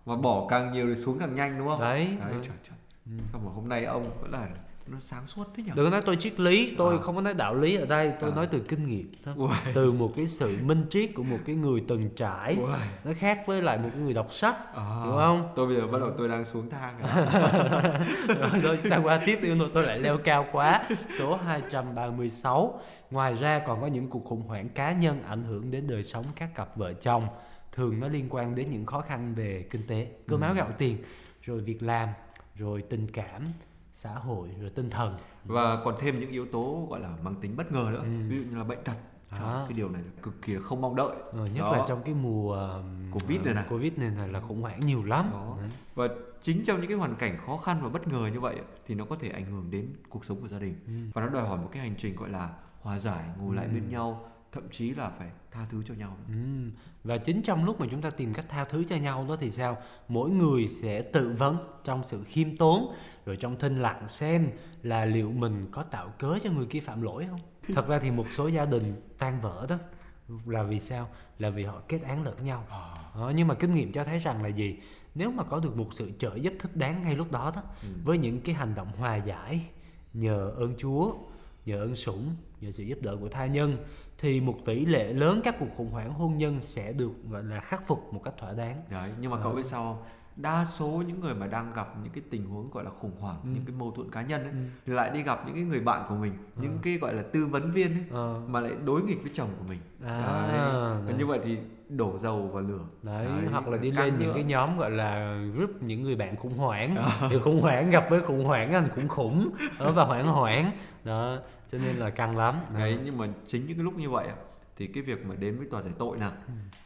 mà 0.05 0.15
bỏ 0.15 0.47
càng 0.49 0.73
nhiều 0.73 0.87
thì 0.87 0.95
xuống 0.95 1.19
càng 1.19 1.35
nhanh 1.35 1.57
đúng 1.57 1.67
không? 1.67 1.79
Đấy 1.79 2.17
đấy 2.19 2.31
ừ. 2.31 2.39
trời 2.43 2.55
trời. 2.69 2.77
Không 3.31 3.45
mà 3.45 3.51
hôm 3.55 3.69
nay 3.69 3.85
ông 3.85 4.03
vẫn 4.21 4.31
là 4.31 4.47
nó 4.87 4.97
sáng 4.99 5.25
suốt 5.27 5.43
thế 5.55 5.63
nhỉ? 5.63 5.71
Đừng 5.75 5.91
nói 5.91 6.01
tôi 6.05 6.15
triết 6.15 6.39
lý 6.39 6.75
tôi 6.77 6.95
À. 6.95 7.01
không 7.01 7.15
có 7.15 7.21
nói 7.21 7.33
đạo 7.33 7.55
lý 7.55 7.75
ở 7.75 7.85
đây 7.85 8.13
tôi 8.19 8.31
À. 8.31 8.35
nói 8.35 8.47
từ 8.51 8.59
kinh 8.59 8.87
nghiệm 8.87 9.11
từ 9.73 9.91
một 9.91 10.13
cái 10.15 10.27
sự 10.27 10.57
minh 10.63 10.85
triết 10.89 11.09
của 11.15 11.23
một 11.23 11.37
cái 11.45 11.55
người 11.55 11.83
từng 11.87 12.09
trải 12.15 12.55
Ui. 12.59 12.67
nó 13.03 13.11
khác 13.17 13.43
với 13.45 13.61
lại 13.61 13.77
một 13.77 13.89
cái 13.93 14.01
người 14.01 14.13
đọc 14.13 14.33
sách 14.33 14.55
À, 14.75 14.83
Hiểu 15.03 15.13
không? 15.15 15.49
tôi 15.55 15.67
bây 15.67 15.75
giờ 15.75 15.87
bắt 15.87 15.99
đầu 15.99 16.11
tôi 16.17 16.27
đang 16.27 16.45
xuống 16.45 16.69
thang 16.69 16.95
rồi. 16.99 17.25
Rồi 18.61 18.77
chúng 18.81 18.91
ta 18.91 18.97
qua 18.97 19.21
tiếp 19.25 19.39
đi 19.41 19.49
tôi 19.73 19.83
lại 19.83 19.99
leo 19.99 20.17
cao 20.17 20.45
quá. 20.51 20.83
Số 21.19 21.35
236 21.35 22.79
ngoài 23.11 23.33
ra 23.33 23.61
còn 23.67 23.81
có 23.81 23.87
những 23.87 24.09
cuộc 24.09 24.25
khủng 24.25 24.41
hoảng 24.41 24.69
cá 24.69 24.91
nhân 24.91 25.23
ảnh 25.27 25.43
hưởng 25.43 25.71
đến 25.71 25.87
đời 25.87 26.03
sống 26.03 26.25
các 26.35 26.55
cặp 26.55 26.77
vợ 26.77 26.93
chồng. 26.93 27.23
Thường 27.71 27.99
nó 27.99 28.07
liên 28.07 28.27
quan 28.29 28.55
đến 28.55 28.67
những 28.71 28.85
khó 28.85 29.01
khăn 29.01 29.33
về 29.35 29.65
kinh 29.69 29.87
tế 29.87 30.07
cơm 30.27 30.41
áo 30.41 30.53
gạo 30.53 30.67
tiền 30.77 30.97
rồi 31.41 31.59
việc 31.61 31.83
làm 31.83 32.09
rồi 32.55 32.83
tình 32.89 33.07
cảm 33.13 33.53
xã 33.91 34.09
hội 34.13 34.49
rồi 34.61 34.69
tinh 34.69 34.89
thần 34.89 35.15
và 35.45 35.81
còn 35.85 35.95
thêm 35.99 36.19
những 36.19 36.29
yếu 36.31 36.45
tố 36.45 36.87
gọi 36.89 36.99
là 36.99 37.09
mang 37.23 37.35
tính 37.35 37.57
bất 37.57 37.71
ngờ 37.71 37.87
nữa 37.91 38.01
Ừ. 38.03 38.09
ví 38.29 38.37
dụ 38.37 38.43
như 38.49 38.57
là 38.57 38.63
bệnh 38.63 38.83
tật 38.83 38.93
Trời, 39.31 39.39
Đó. 39.39 39.65
cái 39.69 39.77
điều 39.77 39.89
này 39.89 40.01
là 40.01 40.11
cực 40.21 40.41
kỳ 40.41 40.55
không 40.63 40.81
mong 40.81 40.95
đợi 40.95 41.15
Ờ, 41.31 41.45
nhất 41.45 41.61
Đó. 41.61 41.77
là 41.77 41.85
trong 41.87 42.01
cái 42.03 42.13
mùa 42.13 42.53
um, 42.53 43.11
Covid 43.11 43.41
này 43.41 43.53
này. 43.53 43.65
Covid 43.69 43.93
này 43.97 44.27
là 44.27 44.39
khủng 44.41 44.61
hoảng 44.61 44.79
nhiều 44.79 45.03
lắm. 45.03 45.29
Đó. 45.31 45.57
Đấy. 45.61 45.69
và 45.95 46.07
chính 46.41 46.63
trong 46.65 46.77
những 46.81 46.87
cái 46.89 46.97
hoàn 46.97 47.15
cảnh 47.15 47.37
khó 47.45 47.57
khăn 47.57 47.77
và 47.83 47.89
bất 47.89 48.07
ngờ 48.07 48.29
như 48.33 48.39
vậy 48.39 48.55
thì 48.87 48.95
nó 48.95 49.05
có 49.05 49.15
thể 49.19 49.29
ảnh 49.29 49.45
hưởng 49.45 49.71
đến 49.71 49.87
cuộc 50.09 50.25
sống 50.25 50.41
của 50.41 50.47
gia 50.47 50.59
đình 50.59 50.75
Ừ. 50.87 50.91
và 51.13 51.21
nó 51.21 51.29
đòi 51.29 51.47
hỏi 51.47 51.57
một 51.57 51.69
cái 51.71 51.81
hành 51.81 51.95
trình 51.97 52.15
gọi 52.15 52.29
là 52.29 52.49
hòa 52.81 52.99
giải 52.99 53.23
ngồi 53.39 53.55
lại 53.55 53.67
bên 53.67 53.89
nhau 53.89 54.25
thậm 54.51 54.69
chí 54.71 54.89
là 54.89 55.09
phải 55.09 55.29
tha 55.51 55.65
thứ 55.69 55.83
cho 55.87 55.93
nhau 55.93 56.17
Ừ. 56.27 56.33
Và 57.03 57.17
chính 57.17 57.41
trong 57.41 57.65
lúc 57.65 57.79
mà 57.79 57.87
chúng 57.91 58.01
ta 58.01 58.09
tìm 58.09 58.33
cách 58.33 58.45
tha 58.49 58.65
thứ 58.65 58.83
cho 58.89 58.95
nhau 58.95 59.25
đó 59.29 59.35
thì 59.39 59.51
sao? 59.51 59.77
Mỗi 60.07 60.29
người 60.29 60.67
sẽ 60.67 61.01
tự 61.01 61.35
vấn 61.37 61.57
trong 61.83 62.03
sự 62.03 62.23
khiêm 62.23 62.57
tốn 62.57 62.95
rồi 63.25 63.37
trong 63.37 63.59
thinh 63.59 63.81
lặng 63.81 64.07
xem 64.07 64.49
là 64.83 65.05
liệu 65.05 65.31
mình 65.31 65.67
có 65.71 65.83
tạo 65.83 66.13
cớ 66.19 66.39
cho 66.43 66.51
người 66.51 66.65
kia 66.65 66.79
phạm 66.79 67.01
lỗi 67.01 67.25
không? 67.29 67.39
Thật 67.75 67.87
ra 67.87 67.99
thì 67.99 68.11
một 68.11 68.25
số 68.35 68.47
gia 68.47 68.65
đình 68.65 69.01
tan 69.17 69.41
vỡ 69.41 69.65
đó 69.69 69.77
là 70.45 70.63
vì 70.63 70.79
sao? 70.79 71.09
Là 71.39 71.49
vì 71.49 71.63
họ 71.63 71.81
kết 71.87 72.01
án 72.01 72.23
lẫn 72.23 72.45
nhau. 72.45 72.65
Đó, 73.15 73.31
nhưng 73.35 73.47
mà 73.47 73.55
kinh 73.55 73.71
nghiệm 73.71 73.91
cho 73.91 74.03
thấy 74.03 74.19
rằng 74.19 74.43
là 74.43 74.49
gì? 74.49 74.77
Nếu 75.15 75.31
mà 75.31 75.43
có 75.43 75.59
được 75.59 75.77
một 75.77 75.87
sự 75.91 76.11
trợ 76.19 76.35
giúp 76.35 76.53
thích 76.59 76.75
đáng 76.75 77.01
ngay 77.01 77.15
lúc 77.15 77.31
đó 77.31 77.51
đó 77.55 77.61
với 78.03 78.17
những 78.17 78.41
cái 78.41 78.55
hành 78.55 78.75
động 78.75 78.91
hòa 78.97 79.15
giải 79.15 79.65
nhờ 80.13 80.53
ơn 80.57 80.75
Chúa, 80.77 81.13
nhờ 81.65 81.83
ơn 81.83 81.95
sủng, 81.95 82.35
nhờ 82.61 82.71
sự 82.71 82.83
giúp 82.83 82.97
đỡ 83.01 83.17
của 83.21 83.29
tha 83.29 83.45
nhân 83.45 83.77
thì 84.21 84.41
một 84.41 84.55
tỷ 84.65 84.85
lệ 84.85 85.13
lớn 85.13 85.41
các 85.43 85.55
cuộc 85.59 85.67
khủng 85.75 85.91
hoảng 85.91 86.13
hôn 86.13 86.37
nhân 86.37 86.57
sẽ 86.61 86.93
được 86.93 87.11
gọi 87.29 87.43
là 87.43 87.59
khắc 87.59 87.87
phục 87.87 88.13
một 88.13 88.21
cách 88.23 88.33
thỏa 88.39 88.51
đáng. 88.53 88.81
đấy 88.89 89.09
nhưng 89.19 89.31
mà 89.31 89.37
cậu 89.43 89.51
biết 89.53 89.65
sao 89.65 89.83
không? 89.83 90.03
đa 90.35 90.65
số 90.65 91.03
những 91.07 91.19
người 91.19 91.35
mà 91.35 91.47
đang 91.47 91.71
gặp 91.75 91.87
những 92.03 92.13
cái 92.13 92.23
tình 92.29 92.45
huống 92.45 92.71
gọi 92.71 92.83
là 92.83 92.89
khủng 92.99 93.11
hoảng 93.19 93.35
Ừ. 93.43 93.49
những 93.53 93.65
cái 93.65 93.75
mâu 93.79 93.91
thuẫn 93.91 94.11
cá 94.11 94.21
nhân 94.21 94.43
ấy, 94.43 94.51
thì 94.85 94.93
lại 94.93 95.09
đi 95.13 95.23
gặp 95.23 95.43
những 95.45 95.55
cái 95.55 95.63
người 95.63 95.79
bạn 95.79 96.05
của 96.09 96.15
mình 96.15 96.33
những 96.55 96.77
cái 96.81 96.97
gọi 96.97 97.13
là 97.13 97.23
tư 97.33 97.45
vấn 97.45 97.71
viên 97.71 97.91
ấy 97.91 98.03
Ờ, 98.11 98.41
mà 98.47 98.59
lại 98.59 98.71
đối 98.85 99.01
nghịch 99.01 99.21
với 99.23 99.31
chồng 99.33 99.49
của 99.59 99.65
mình 99.69 99.79
À, 100.05 100.47
đấy. 100.47 101.01
Đấy. 101.07 101.15
như 101.17 101.25
vậy 101.25 101.39
thì 101.43 101.57
đổ 101.89 102.17
dầu 102.17 102.47
vào 102.53 102.61
lửa 102.61 102.79
đấy, 103.03 103.25
Đấy, 103.25 103.45
hoặc 103.51 103.67
là 103.67 103.77
đi 103.77 103.91
lên 103.91 104.17
những 104.19 104.27
nữa. 104.27 104.33
cái 104.35 104.43
nhóm 104.43 104.77
gọi 104.77 104.91
là 104.91 105.41
group 105.55 105.69
những 105.81 106.03
người 106.03 106.15
bạn 106.15 106.35
khủng 106.35 106.57
hoảng 106.57 106.95
thì 107.29 107.39
khủng 107.39 107.61
hoảng 107.61 107.89
gặp 107.89 108.05
với 108.09 108.21
khủng 108.21 108.45
hoảng 108.45 108.73
anh 108.73 108.89
cũng 108.95 109.07
khủng 109.07 109.49
đó 109.79 109.91
và 109.91 110.03
hoảng 110.03 110.27
hoảng 110.27 110.71
đó 111.03 111.37
cho 111.71 111.77
nên 111.77 111.95
là 111.95 112.09
căng 112.09 112.37
lắm 112.37 112.55
đấy 112.77 112.97
nhưng 113.05 113.17
mà 113.17 113.27
chính 113.47 113.65
những 113.67 113.77
cái 113.77 113.83
lúc 113.83 113.97
như 113.97 114.09
vậy 114.09 114.27
thì 114.77 114.87
cái 114.87 115.03
việc 115.03 115.25
mà 115.25 115.35
đến 115.35 115.57
với 115.57 115.67
tòa 115.67 115.81
giải 115.81 115.93
tội 115.97 116.17
nào 116.17 116.31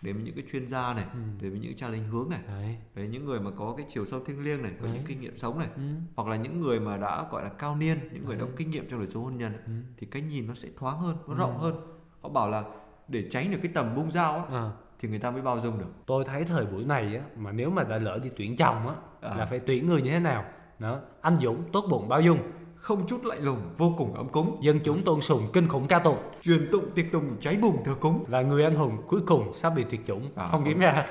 đến 0.02 0.16
với 0.16 0.24
những 0.24 0.36
cái 0.36 0.44
chuyên 0.52 0.68
gia 0.70 0.94
này 0.94 1.06
Ừ. 1.14 1.20
đến 1.42 1.52
với 1.52 1.60
những 1.60 1.76
cha 1.76 1.88
linh 1.90 2.04
hướng 2.08 2.30
này 2.30 2.40
đấy 2.48 2.76
đấy 2.96 3.08
những 3.12 3.26
người 3.26 3.40
mà 3.40 3.52
có 3.58 3.74
cái 3.78 3.86
chiều 3.90 4.06
sâu 4.06 4.20
thiêng 4.26 4.44
liêng 4.44 4.62
này 4.64 4.72
có 4.80 4.86
Đấy. 4.86 4.96
những 4.96 5.04
kinh 5.08 5.22
nghiệm 5.22 5.38
sống 5.38 5.60
này 5.60 5.68
ừ. 5.76 5.82
hoặc 6.16 6.28
là 6.30 6.36
những 6.36 6.62
người 6.62 6.80
mà 6.80 6.98
đã 6.98 7.26
gọi 7.32 7.44
là 7.44 7.50
cao 7.50 7.76
niên 7.76 7.98
những 8.14 8.26
người 8.26 8.36
đã 8.36 8.42
Đấy. 8.42 8.50
có 8.52 8.56
kinh 8.58 8.72
nghiệm 8.72 8.90
trong 8.90 9.00
đời 9.00 9.08
sống 9.14 9.24
hôn 9.24 9.38
nhân 9.38 9.54
Ừ. 9.66 9.72
thì 9.98 10.08
cái 10.08 10.22
nhìn 10.22 10.48
nó 10.48 10.54
sẽ 10.54 10.68
thoáng 10.78 11.00
hơn 11.00 11.18
nó 11.28 11.34
Ừ. 11.34 11.38
rộng 11.38 11.58
hơn 11.58 11.76
họ 12.22 12.30
bảo 12.30 12.50
là 12.50 12.64
để 13.08 13.28
tránh 13.32 13.52
được 13.52 13.58
cái 13.64 13.72
tầm 13.76 13.96
bung 13.96 14.12
dao 14.12 14.34
á, 14.38 14.44
À, 14.52 14.72
thì 15.00 15.10
người 15.10 15.20
ta 15.20 15.32
mới 15.32 15.42
bao 15.42 15.60
dung 15.60 15.80
được 15.80 15.86
tôi 16.06 16.24
thấy 16.26 16.44
thời 16.44 16.66
buổi 16.66 16.84
này 16.86 17.16
á 17.18 17.24
mà 17.38 17.52
nếu 17.52 17.70
mà 17.70 17.84
đã 17.84 17.98
lỡ 17.98 18.20
đi 18.24 18.30
tuyển 18.38 18.56
chồng 18.56 18.88
á 18.88 18.96
À. 19.22 19.36
là 19.38 19.46
phải 19.46 19.60
tuyển 19.60 19.88
người 19.88 20.02
như 20.02 20.12
thế 20.12 20.20
nào 20.20 20.46
đó 20.80 21.00
anh 21.22 21.38
dũng 21.42 21.64
tốt 21.72 21.86
bụng 21.90 22.08
bao 22.08 22.22
dung 22.22 22.40
không 22.86 23.08
chút 23.08 23.26
lạnh 23.26 23.44
lùng 23.44 23.60
vô 23.78 23.94
cùng 23.98 24.14
ấm 24.14 24.30
cúng. 24.30 24.58
Dân 24.62 24.80
chúng 24.84 25.02
tôn 25.02 25.22
sùng 25.22 25.48
kinh 25.54 25.68
khủng 25.68 25.88
ca 25.88 26.00
tụng. 26.00 26.18
Truyền 26.42 26.68
tụng 26.72 26.86
tiệc 26.96 27.06
tùng 27.12 27.38
cháy 27.40 27.58
bùng 27.62 27.84
thờ 27.84 27.96
cúng. 28.00 28.26
Và 28.28 28.42
người 28.42 28.64
anh 28.64 28.76
hùng 28.76 28.98
cuối 29.08 29.22
cùng 29.26 29.54
sắp 29.54 29.74
bị 29.76 29.86
tuyệt 29.90 30.02
chủng. 30.08 30.30
À, 30.36 30.48
không 30.48 30.64
kiếm 30.66 30.80
ra 30.80 31.06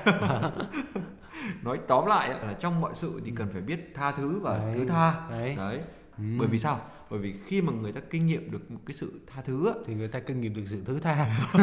nói 1.63 1.79
tóm 1.87 2.05
lại 2.05 2.29
là 2.29 2.53
trong 2.53 2.81
mọi 2.81 2.91
sự 2.95 3.21
thì 3.25 3.31
cần 3.35 3.47
phải 3.53 3.61
biết 3.61 3.91
tha 3.95 4.11
thứ 4.11 4.39
và 4.39 4.57
Đấy. 4.57 4.75
thứ 4.77 4.85
tha. 4.85 5.13
Đấy. 5.29 5.55
đấy. 5.55 5.79
Ừ. 6.17 6.23
bởi 6.39 6.47
vì 6.47 6.59
sao? 6.59 6.79
Bởi 7.09 7.19
vì 7.19 7.33
khi 7.45 7.61
mà 7.61 7.73
người 7.73 7.91
ta 7.91 8.01
kinh 8.09 8.27
nghiệm 8.27 8.51
được 8.51 8.71
một 8.71 8.79
cái 8.85 8.93
sự 8.93 9.19
tha 9.27 9.41
thứ 9.41 9.73
thì 9.85 9.93
người 9.93 10.07
ta 10.07 10.19
kinh 10.19 10.41
nghiệm 10.41 10.53
được 10.53 10.63
sự 10.65 10.81
thứ 10.85 10.99
tha. 10.99 11.37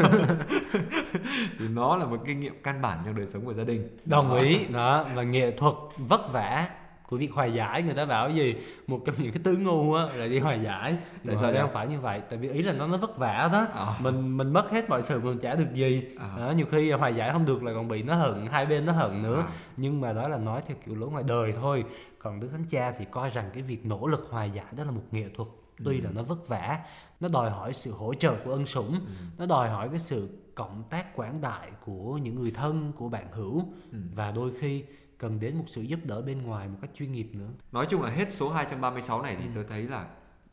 Thì 1.58 1.68
nó 1.68 1.96
là 1.96 2.04
một 2.04 2.20
kinh 2.26 2.40
nghiệm 2.40 2.62
căn 2.62 2.82
bản 2.82 2.98
trong 3.04 3.16
đời 3.16 3.26
sống 3.26 3.44
của 3.44 3.54
gia 3.54 3.64
đình. 3.64 3.96
Đồng 4.04 4.28
Đó. 4.28 4.36
ý. 4.36 4.66
Đó 4.66 5.06
và 5.14 5.22
nghệ 5.22 5.50
thuật 5.56 5.74
vất 5.96 6.32
vả 6.32 6.68
của 7.12 7.18
việc 7.18 7.32
hòa 7.32 7.46
giải 7.46 7.82
người 7.82 7.94
ta 7.94 8.04
bảo 8.04 8.30
gì 8.30 8.54
một 8.86 9.00
trong 9.06 9.14
những 9.18 9.32
cái 9.32 9.40
tứ 9.44 9.56
ngu 9.56 9.94
á 9.94 10.04
là 10.16 10.26
đi 10.26 10.38
hòa 10.38 10.54
giải 10.54 10.96
tại 11.26 11.36
sao 11.40 11.52
không 11.52 11.70
phải 11.72 11.86
như 11.86 12.00
vậy 12.00 12.20
tại 12.30 12.38
vì 12.38 12.48
ý 12.48 12.62
là 12.62 12.72
nó 12.72 12.86
nó 12.86 12.96
vất 12.96 13.18
vả 13.18 13.48
đó 13.52 13.66
à. 13.74 13.96
mình 14.00 14.36
mình 14.36 14.52
mất 14.52 14.70
hết 14.70 14.88
mọi 14.88 15.02
sự 15.02 15.20
mình 15.20 15.38
chả 15.38 15.54
được 15.54 15.74
gì 15.74 16.02
à. 16.18 16.34
đó, 16.38 16.50
nhiều 16.50 16.66
khi 16.70 16.92
hòa 16.92 17.08
giải 17.08 17.30
không 17.32 17.46
được 17.46 17.62
là 17.62 17.72
còn 17.74 17.88
bị 17.88 18.02
nó 18.02 18.14
hận 18.14 18.46
hai 18.50 18.66
bên 18.66 18.86
nó 18.86 18.92
hận 18.92 19.22
nữa 19.22 19.40
à. 19.40 19.52
nhưng 19.76 20.00
mà 20.00 20.12
đó 20.12 20.28
là 20.28 20.38
nói 20.38 20.62
theo 20.66 20.76
kiểu 20.86 20.94
lối 20.94 21.10
ngoài 21.10 21.24
đời 21.28 21.52
thôi 21.60 21.84
còn 22.18 22.40
đức 22.40 22.48
thánh 22.52 22.64
cha 22.68 22.92
thì 22.98 23.04
coi 23.10 23.30
rằng 23.30 23.50
cái 23.54 23.62
việc 23.62 23.86
nỗ 23.86 24.06
lực 24.06 24.28
hòa 24.30 24.44
giải 24.44 24.66
đó 24.76 24.84
là 24.84 24.90
một 24.90 25.04
nghệ 25.10 25.24
thuật 25.36 25.48
tuy 25.84 26.00
ừ. 26.00 26.04
là 26.04 26.10
nó 26.14 26.22
vất 26.22 26.48
vả 26.48 26.78
nó 27.20 27.28
đòi 27.28 27.50
hỏi 27.50 27.72
sự 27.72 27.92
hỗ 27.92 28.14
trợ 28.14 28.34
của 28.44 28.52
ân 28.52 28.66
sủng 28.66 28.92
ừ. 28.92 29.24
nó 29.38 29.46
đòi 29.46 29.68
hỏi 29.68 29.88
cái 29.88 29.98
sự 29.98 30.28
cộng 30.54 30.84
tác 30.90 31.16
quảng 31.16 31.40
đại 31.40 31.70
của 31.84 32.18
những 32.18 32.34
người 32.34 32.50
thân 32.50 32.92
của 32.96 33.08
bạn 33.08 33.26
hữu 33.32 33.62
ừ. 33.92 33.98
và 34.14 34.30
đôi 34.30 34.50
khi 34.60 34.84
cần 35.22 35.40
đến 35.40 35.56
một 35.56 35.64
sự 35.66 35.82
giúp 35.82 36.00
đỡ 36.04 36.22
bên 36.22 36.42
ngoài 36.42 36.68
một 36.68 36.78
cách 36.80 36.90
chuyên 36.94 37.12
nghiệp 37.12 37.30
nữa. 37.32 37.48
Nói 37.72 37.86
chung 37.86 38.02
là 38.02 38.10
hết 38.10 38.34
số 38.34 38.50
236 38.50 39.22
này 39.22 39.36
thì 39.36 39.44
ừ. 39.44 39.50
tôi 39.54 39.64
thấy 39.68 39.82
là 39.82 40.06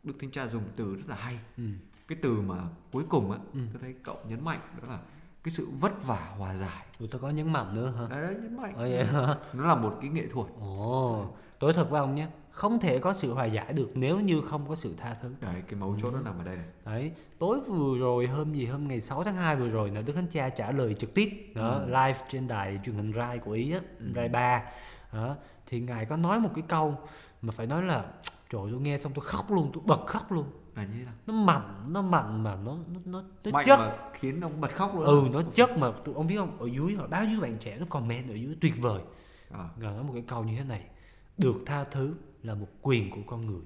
đức 0.04 0.14
thánh 0.20 0.32
cha 0.32 0.48
dùng 0.48 0.64
từ 0.76 0.96
rất 0.96 1.04
là 1.08 1.16
hay. 1.16 1.40
Ừ. 1.58 1.64
cái 2.08 2.18
từ 2.22 2.42
mà 2.42 2.56
cuối 2.92 3.04
cùng 3.10 3.32
á 3.32 3.38
ừ. 3.54 3.60
tôi 3.74 3.82
thấy 3.82 3.96
cậu 4.04 4.18
nhấn 4.28 4.46
mạnh 4.46 4.60
đó 4.82 4.88
là 4.90 5.00
cái 5.44 5.52
sự 5.52 5.68
vất 5.80 6.08
vả 6.08 6.34
hòa 6.38 6.56
giải. 6.56 6.86
Ừ, 7.00 7.08
tôi 7.12 7.22
có 7.22 7.30
nhấn 7.30 7.54
mạnh 7.54 7.76
nữa 7.76 7.94
hả? 7.98 8.08
Đấy, 8.10 8.22
đấy 8.22 8.36
nhấn 8.44 8.58
mạnh. 8.58 8.74
Vậy 8.78 9.08
nó 9.54 9.66
là 9.68 9.76
một 9.76 9.98
cái 10.02 10.10
nghệ 10.10 10.28
thuật. 10.28 10.48
Ồ 10.60 11.34
tôi 11.60 11.74
thật 11.74 11.90
với 11.90 12.00
ông 12.00 12.16
nhé 12.16 12.28
không 12.52 12.80
thể 12.80 13.00
có 13.00 13.14
sự 13.14 13.34
hòa 13.34 13.46
giải 13.46 13.74
được 13.74 13.90
nếu 13.94 14.20
như 14.20 14.42
không 14.42 14.70
có 14.70 14.76
sự 14.76 14.94
tha 14.98 15.16
thứ. 15.22 15.34
Đấy 15.42 15.64
cái 15.68 15.80
mấu 15.80 15.96
chốt 16.02 16.10
ừ. 16.10 16.14
nó 16.14 16.22
nằm 16.22 16.38
ở 16.38 16.44
đây 16.44 16.56
này. 16.56 16.66
Đấy 16.86 17.12
tối 17.40 17.60
vừa 17.60 17.98
rồi 17.98 18.28
hôm 18.28 18.54
gì 18.54 18.66
hôm 18.66 18.88
ngày 18.88 19.02
6 19.02 19.24
tháng 19.24 19.36
2 19.36 19.56
vừa 19.56 19.70
rồi 19.70 19.90
là 19.90 20.02
đức 20.02 20.14
thánh 20.14 20.28
cha 20.28 20.50
trả 20.50 20.72
lời 20.72 20.96
trực 20.96 21.14
tiếp. 21.14 21.52
Đó 21.56 21.70
ừ. 21.70 21.86
live 21.86 22.20
trên 22.30 22.48
đài 22.48 22.80
truyền 22.86 22.96
hình 22.96 23.14
rai 23.14 23.40
của 23.40 23.52
ý 23.52 23.72
á 23.72 23.80
ừ. 24.00 24.06
rai 24.16 24.30
ba. 24.30 24.64
Đó 25.14 25.36
thì 25.68 25.80
ngài 25.80 26.06
có 26.06 26.18
nói 26.18 26.40
một 26.40 26.50
cái 26.56 26.64
câu 26.68 26.98
mà 27.42 27.52
phải 27.52 27.68
nói 27.68 27.84
là 27.84 28.06
trời 28.50 28.62
tôi 28.72 28.82
nghe 28.82 28.98
xong 28.98 29.12
tôi 29.16 29.26
khóc 29.26 29.52
luôn 29.52 29.72
tôi 29.74 29.84
bật 29.86 30.06
khóc 30.08 30.32
luôn. 30.32 30.46
Là 30.76 30.84
như 30.84 31.06
nào? 31.06 31.14
Nó 31.28 31.34
mặn 31.34 31.62
nó 31.94 32.02
mặn 32.02 32.44
mà 32.44 32.56
nó 32.56 32.78
nó 32.94 33.00
nó, 33.06 33.24
nó 33.44 33.52
Mạnh 33.52 33.66
chất. 33.66 33.80
mà 33.80 33.92
khiến 34.14 34.42
ông 34.42 34.62
bật 34.62 34.76
khóc 34.76 34.96
luôn 34.96 35.06
ừ 35.06 35.24
nó 35.32 35.42
chất 35.54 35.78
mà 35.78 35.92
ông 36.16 36.28
biết 36.28 36.38
không? 36.38 36.60
Ở 36.60 36.68
dưới 36.68 36.96
họ 36.96 37.08
bao 37.08 37.26
nhiêu 37.26 37.42
bạn 37.42 37.58
trẻ 37.60 37.78
nó 37.80 37.86
comment 37.90 38.30
ở 38.30 38.34
dưới 38.34 38.56
tuyệt 38.62 38.74
vời. 38.82 39.02
À. 39.52 39.70
ngài 39.78 39.94
nói 39.94 40.04
một 40.04 40.12
cái 40.14 40.24
câu 40.28 40.44
như 40.44 40.58
thế 40.58 40.64
này 40.64 40.86
được 41.38 41.56
tha 41.66 41.84
thứ 41.84 42.16
là 42.44 42.56
một 42.56 42.68
quyền 42.82 43.12
của 43.12 43.22
con 43.28 43.46
người 43.46 43.62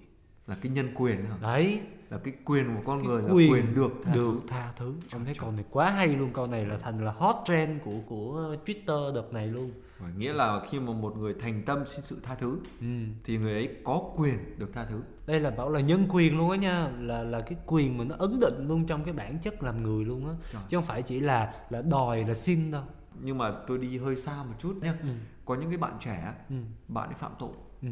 là 0.48 0.56
cái 0.62 0.72
nhân 0.72 0.88
quyền 0.96 1.26
hả? 1.26 1.38
đấy 1.42 1.80
là 2.10 2.18
cái 2.18 2.34
quyền 2.46 2.76
của 2.76 2.82
con 2.86 3.00
cái 3.00 3.08
người 3.08 3.22
quyền 3.22 3.50
là 3.50 3.54
quyền 3.54 3.76
được 3.76 3.92
tha 4.04 4.14
được 4.14 4.34
thứ. 4.34 4.48
tha 4.48 4.72
thứ 4.76 4.94
ông 5.12 5.26
thấy 5.26 5.36
câu 5.40 5.52
này 5.52 5.66
quá 5.72 5.90
hay 5.90 6.08
luôn 6.08 6.30
câu 6.34 6.48
này 6.48 6.66
là 6.66 6.78
thành 6.78 7.06
là 7.06 7.12
hot 7.12 7.36
trend 7.46 7.82
của 7.86 8.00
của 8.08 8.56
twitter 8.66 9.14
đợt 9.14 9.34
này 9.34 9.48
luôn 9.48 9.72
nghĩa 10.18 10.34
là 10.34 10.62
khi 10.70 10.80
mà 10.80 10.94
một 10.94 11.18
người 11.18 11.34
thành 11.34 11.64
tâm 11.66 11.86
xin 11.86 12.06
sự 12.06 12.20
tha 12.24 12.36
thứ 12.36 12.58
ừ. 12.80 12.88
thì 13.24 13.38
người 13.38 13.54
ấy 13.54 13.70
có 13.84 14.12
quyền 14.16 14.60
được 14.60 14.74
tha 14.74 14.86
thứ 14.86 15.02
đây 15.26 15.40
là 15.40 15.50
bảo 15.50 15.70
là 15.70 15.80
nhân 15.80 16.08
quyền 16.10 16.38
luôn 16.38 16.52
á 16.52 16.58
nha 16.58 16.92
là 17.00 17.24
là 17.24 17.42
cái 17.42 17.58
quyền 17.66 17.98
mà 17.98 18.04
nó 18.04 18.16
ấn 18.20 18.40
định 18.40 18.68
luôn 18.68 18.88
trong 18.88 19.04
cái 19.04 19.14
bản 19.14 19.40
chất 19.40 19.64
làm 19.64 19.84
người 19.84 20.06
luôn 20.06 20.28
á 20.28 20.34
chứ 20.70 20.78
không 20.78 20.86
phải 20.86 21.02
chỉ 21.02 21.20
là 21.20 21.54
là 21.70 21.82
đòi 21.82 22.24
là 22.24 22.34
xin 22.34 22.72
đâu 22.72 22.84
nhưng 23.22 23.38
mà 23.38 23.52
tôi 23.68 23.78
đi 23.78 23.98
hơi 23.98 24.16
xa 24.16 24.44
một 24.44 24.56
chút 24.60 24.78
nhé 24.82 24.94
ừ. 25.02 25.08
có 25.46 25.56
những 25.56 25.70
cái 25.70 25.78
bạn 25.78 25.94
trẻ 26.00 26.34
ừ. 26.50 26.56
bạn 26.88 27.10
ấy 27.10 27.16
phạm 27.16 27.32
tội 27.40 27.54
ừ. 27.82 27.88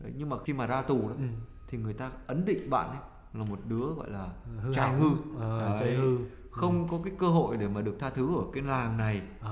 Đấy, 0.00 0.12
nhưng 0.16 0.28
mà 0.28 0.36
khi 0.38 0.52
mà 0.52 0.66
ra 0.66 0.82
tù 0.82 1.08
đó 1.08 1.14
ừ. 1.18 1.24
thì 1.68 1.78
người 1.78 1.92
ta 1.94 2.10
ấn 2.26 2.44
định 2.44 2.70
bạn 2.70 2.88
ấy 2.90 2.98
là 3.34 3.44
một 3.44 3.58
đứa 3.68 3.86
gọi 3.96 4.10
là 4.10 4.28
hư 4.60 4.74
trai 4.74 4.92
hư 4.92 5.10
à, 5.40 5.76
trai 5.80 5.94
hư 5.94 6.18
không 6.50 6.82
ừ. 6.82 6.88
có 6.90 7.00
cái 7.04 7.12
cơ 7.18 7.26
hội 7.26 7.56
để 7.56 7.68
mà 7.68 7.80
được 7.80 7.96
tha 8.00 8.10
thứ 8.10 8.36
ở 8.36 8.42
cái 8.52 8.62
làng 8.62 8.96
này 8.96 9.22
à. 9.40 9.50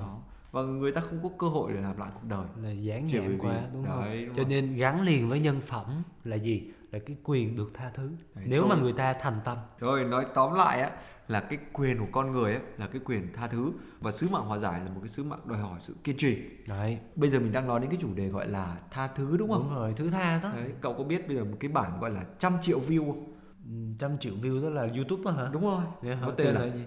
đó 0.00 0.18
và 0.52 0.62
người 0.62 0.92
ta 0.92 1.00
không 1.00 1.18
có 1.22 1.28
cơ 1.38 1.46
hội 1.46 1.72
để 1.72 1.80
làm 1.80 1.98
lại 1.98 2.10
cuộc 2.14 2.28
đời 2.28 2.46
là 2.62 2.70
dán 2.70 3.04
nhãn 3.04 3.38
quá 3.38 3.60
đúng 3.72 3.84
Đấy, 3.84 3.92
không 3.94 4.26
đúng 4.26 4.36
cho 4.36 4.42
rồi. 4.42 4.44
nên 4.44 4.76
gắn 4.76 5.02
liền 5.02 5.28
với 5.28 5.40
nhân 5.40 5.60
phẩm 5.60 6.02
là 6.24 6.36
gì 6.36 6.70
là 6.90 6.98
cái 6.98 7.16
quyền 7.24 7.56
được 7.56 7.70
tha 7.74 7.90
thứ 7.94 8.10
Đấy, 8.34 8.44
nếu 8.48 8.62
thôi. 8.62 8.76
mà 8.76 8.82
người 8.82 8.92
ta 8.92 9.12
thành 9.12 9.40
tâm 9.44 9.58
rồi 9.78 10.04
nói 10.04 10.26
tóm 10.34 10.54
lại 10.54 10.80
á 10.80 10.90
là 11.30 11.40
cái 11.40 11.58
quyền 11.72 11.98
của 11.98 12.06
con 12.12 12.30
người 12.30 12.52
ấy 12.52 12.62
là 12.78 12.86
cái 12.86 13.00
quyền 13.04 13.32
tha 13.32 13.46
thứ. 13.46 13.72
Và 14.00 14.12
sứ 14.12 14.28
mạng 14.28 14.44
hòa 14.44 14.58
giải 14.58 14.80
là 14.80 14.90
một 14.90 15.00
cái 15.00 15.08
sứ 15.08 15.24
mạng 15.24 15.40
đòi 15.44 15.58
hỏi 15.58 15.78
sự 15.82 15.94
kiên 16.04 16.16
trì. 16.16 16.38
Đấy. 16.68 16.98
Bây 17.16 17.30
giờ 17.30 17.40
mình 17.40 17.52
đang 17.52 17.66
nói 17.66 17.80
đến 17.80 17.90
cái 17.90 17.98
chủ 18.02 18.14
đề 18.14 18.28
gọi 18.28 18.48
là 18.48 18.76
tha 18.90 19.06
thứ 19.06 19.36
đúng 19.38 19.50
không? 19.50 19.62
Đúng 19.62 19.74
rồi 19.74 19.94
thứ 19.96 20.10
tha 20.10 20.40
đó. 20.42 20.52
Đấy, 20.54 20.72
cậu 20.80 20.94
có 20.94 21.04
biết 21.04 21.28
bây 21.28 21.36
giờ 21.36 21.44
một 21.44 21.56
cái 21.60 21.70
bản 21.70 22.00
gọi 22.00 22.10
là 22.10 22.24
trăm 22.38 22.52
triệu 22.62 22.80
view 22.80 23.12
không? 23.12 23.34
Ừ, 23.64 23.96
trăm 23.98 24.18
triệu 24.18 24.34
view 24.34 24.62
đó 24.62 24.70
là 24.70 24.88
youtube 24.96 25.22
đó 25.24 25.30
hả? 25.30 25.48
Đúng 25.52 25.62
rồi. 25.62 25.82
Đấy 26.02 26.16
có 26.26 26.30
tên, 26.30 26.46
tên 26.46 26.54
là, 26.54 26.60
là 26.60 26.74
gì? 26.74 26.84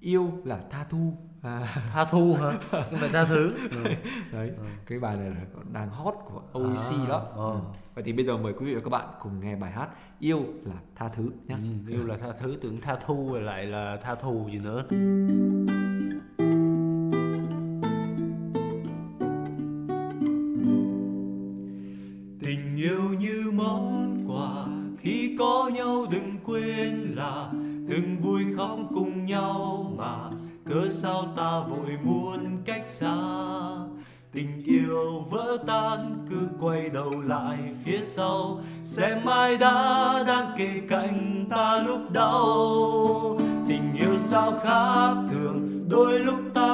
Yêu 0.00 0.30
là 0.44 0.60
tha 0.70 0.84
thu 0.90 1.16
à. 1.42 1.60
tha 1.92 2.04
thu 2.04 2.34
hả 2.34 2.58
không 2.70 3.00
phải 3.00 3.08
tha 3.12 3.24
thứ 3.24 3.52
ừ. 3.70 3.84
đấy 4.32 4.50
ừ. 4.58 4.64
cái 4.86 4.98
bài 4.98 5.16
này 5.16 5.30
là 5.30 5.36
đang 5.72 5.90
hot 5.90 6.14
của 6.24 6.42
OEC 6.52 7.00
à, 7.04 7.08
đó 7.08 7.18
ừ. 7.36 7.56
vậy 7.94 8.04
thì 8.04 8.12
bây 8.12 8.24
giờ 8.24 8.36
mời 8.36 8.52
quý 8.52 8.66
vị 8.66 8.74
và 8.74 8.80
các 8.80 8.90
bạn 8.90 9.08
cùng 9.20 9.40
nghe 9.40 9.56
bài 9.56 9.70
hát 9.70 9.88
yêu 10.18 10.44
là 10.64 10.74
tha 10.96 11.08
thứ 11.08 11.30
nhé 11.46 11.56
ừ, 11.86 11.92
yêu 11.92 12.06
là 12.06 12.16
tha 12.16 12.32
thứ 12.32 12.56
tưởng 12.62 12.80
tha 12.80 12.96
thu 13.06 13.32
rồi 13.32 13.42
lại 13.42 13.66
là 13.66 13.98
tha 14.02 14.14
thù 14.14 14.48
gì 14.52 14.58
nữa 14.58 14.84
cớ 30.74 30.88
sao 30.90 31.24
ta 31.36 31.60
vội 31.60 31.98
muốn 32.02 32.62
cách 32.64 32.86
xa? 32.86 33.16
Tình 34.32 34.62
yêu 34.64 35.24
vỡ 35.30 35.58
tan, 35.66 36.26
cứ 36.30 36.36
quay 36.60 36.88
đầu 36.88 37.12
lại 37.26 37.58
phía 37.84 38.02
sau. 38.02 38.60
Xem 38.84 39.26
ai 39.26 39.56
đã 39.56 40.24
đang 40.26 40.54
kề 40.58 40.80
cạnh 40.88 41.46
ta 41.50 41.82
lúc 41.86 42.10
đau. 42.12 43.38
Tình 43.68 43.94
yêu 43.98 44.18
sao 44.18 44.52
khác 44.62 45.14
thường, 45.30 45.84
đôi 45.88 46.18
lúc 46.18 46.40
ta 46.54 46.71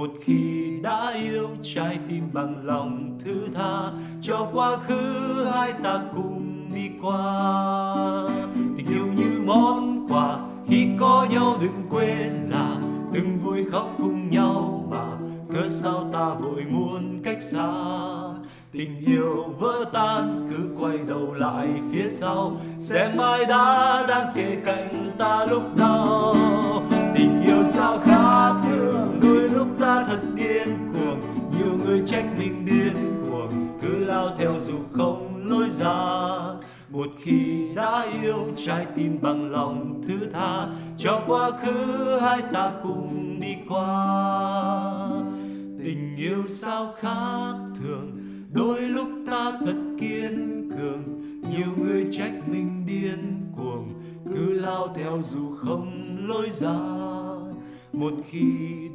một 0.00 0.10
khi 0.20 0.70
đã 0.82 1.12
yêu, 1.14 1.48
trái 1.62 1.98
tim 2.08 2.28
bằng 2.32 2.54
lòng 2.64 3.18
thứ 3.24 3.48
tha. 3.54 3.90
Cho 4.20 4.48
quá 4.52 4.76
khứ 4.76 5.44
hai 5.52 5.72
ta 5.82 6.00
cùng 6.16 6.70
đi 6.74 6.90
qua. 7.02 7.44
Tình 8.54 8.86
yêu 8.88 9.06
như 9.16 9.40
món 9.44 10.06
quà, 10.08 10.38
khi 10.68 10.88
có 11.00 11.26
nhau 11.30 11.56
đừng 11.60 11.82
quên 11.90 12.50
là 12.50 12.76
từng 13.12 13.38
vui 13.44 13.64
khóc 13.72 13.94
cùng 13.98 14.30
nhau 14.30 14.86
mà. 14.90 15.06
Cớ 15.52 15.68
sao 15.68 16.08
ta 16.12 16.34
vội 16.34 16.64
muốn 16.70 17.20
cách 17.24 17.42
xa? 17.42 17.72
Tình 18.72 19.04
yêu 19.06 19.54
vỡ 19.58 19.84
tan, 19.92 20.48
cứ 20.50 20.84
quay 20.84 20.98
đầu 20.98 21.34
lại 21.34 21.68
phía 21.92 22.08
sau. 22.08 22.60
Xem 22.78 23.16
mai 23.16 23.44
đã 23.44 24.04
đang 24.08 24.34
kề 24.34 24.56
cạnh 24.64 25.10
ta 25.18 25.46
lúc 25.46 25.62
đau 25.76 26.59
tình 27.60 27.72
sao 27.72 27.98
khác 27.98 28.54
thường, 28.64 29.20
đôi 29.22 29.48
lúc 29.48 29.68
ta 29.80 30.04
thật 30.08 30.20
điên 30.34 30.92
cuồng 30.92 31.20
nhiều 31.58 31.78
người 31.84 32.02
trách 32.06 32.24
mình 32.38 32.64
điên 32.64 33.24
cuồng, 33.30 33.78
cứ 33.82 34.04
lao 34.04 34.36
theo 34.38 34.52
dù 34.60 34.78
không 34.92 35.46
lối 35.46 35.68
ra. 35.70 35.94
Một 36.88 37.06
khi 37.22 37.68
đã 37.76 38.06
yêu, 38.22 38.36
trái 38.56 38.86
tim 38.96 39.18
bằng 39.22 39.50
lòng 39.50 40.02
thứ 40.08 40.18
tha. 40.32 40.66
Cho 40.96 41.22
quá 41.26 41.50
khứ, 41.50 42.18
hai 42.20 42.42
ta 42.52 42.72
cùng 42.82 43.40
đi 43.40 43.54
qua. 43.68 45.10
Tình 45.84 46.16
yêu 46.16 46.42
sao 46.48 46.94
khác 47.00 47.54
thường, 47.74 48.18
đôi 48.52 48.80
lúc 48.80 49.08
ta 49.30 49.52
thật 49.60 49.76
kiên 50.00 50.70
cường. 50.70 51.02
Nhiều 51.52 51.68
người 51.78 52.06
trách 52.12 52.48
mình 52.48 52.86
điên 52.86 53.52
cuồng, 53.56 53.94
cứ 54.34 54.52
lao 54.52 54.94
theo 54.96 55.22
dù 55.24 55.56
không 55.56 56.16
lối 56.28 56.50
ra 56.50 56.78
một 57.92 58.12
khi 58.30 58.42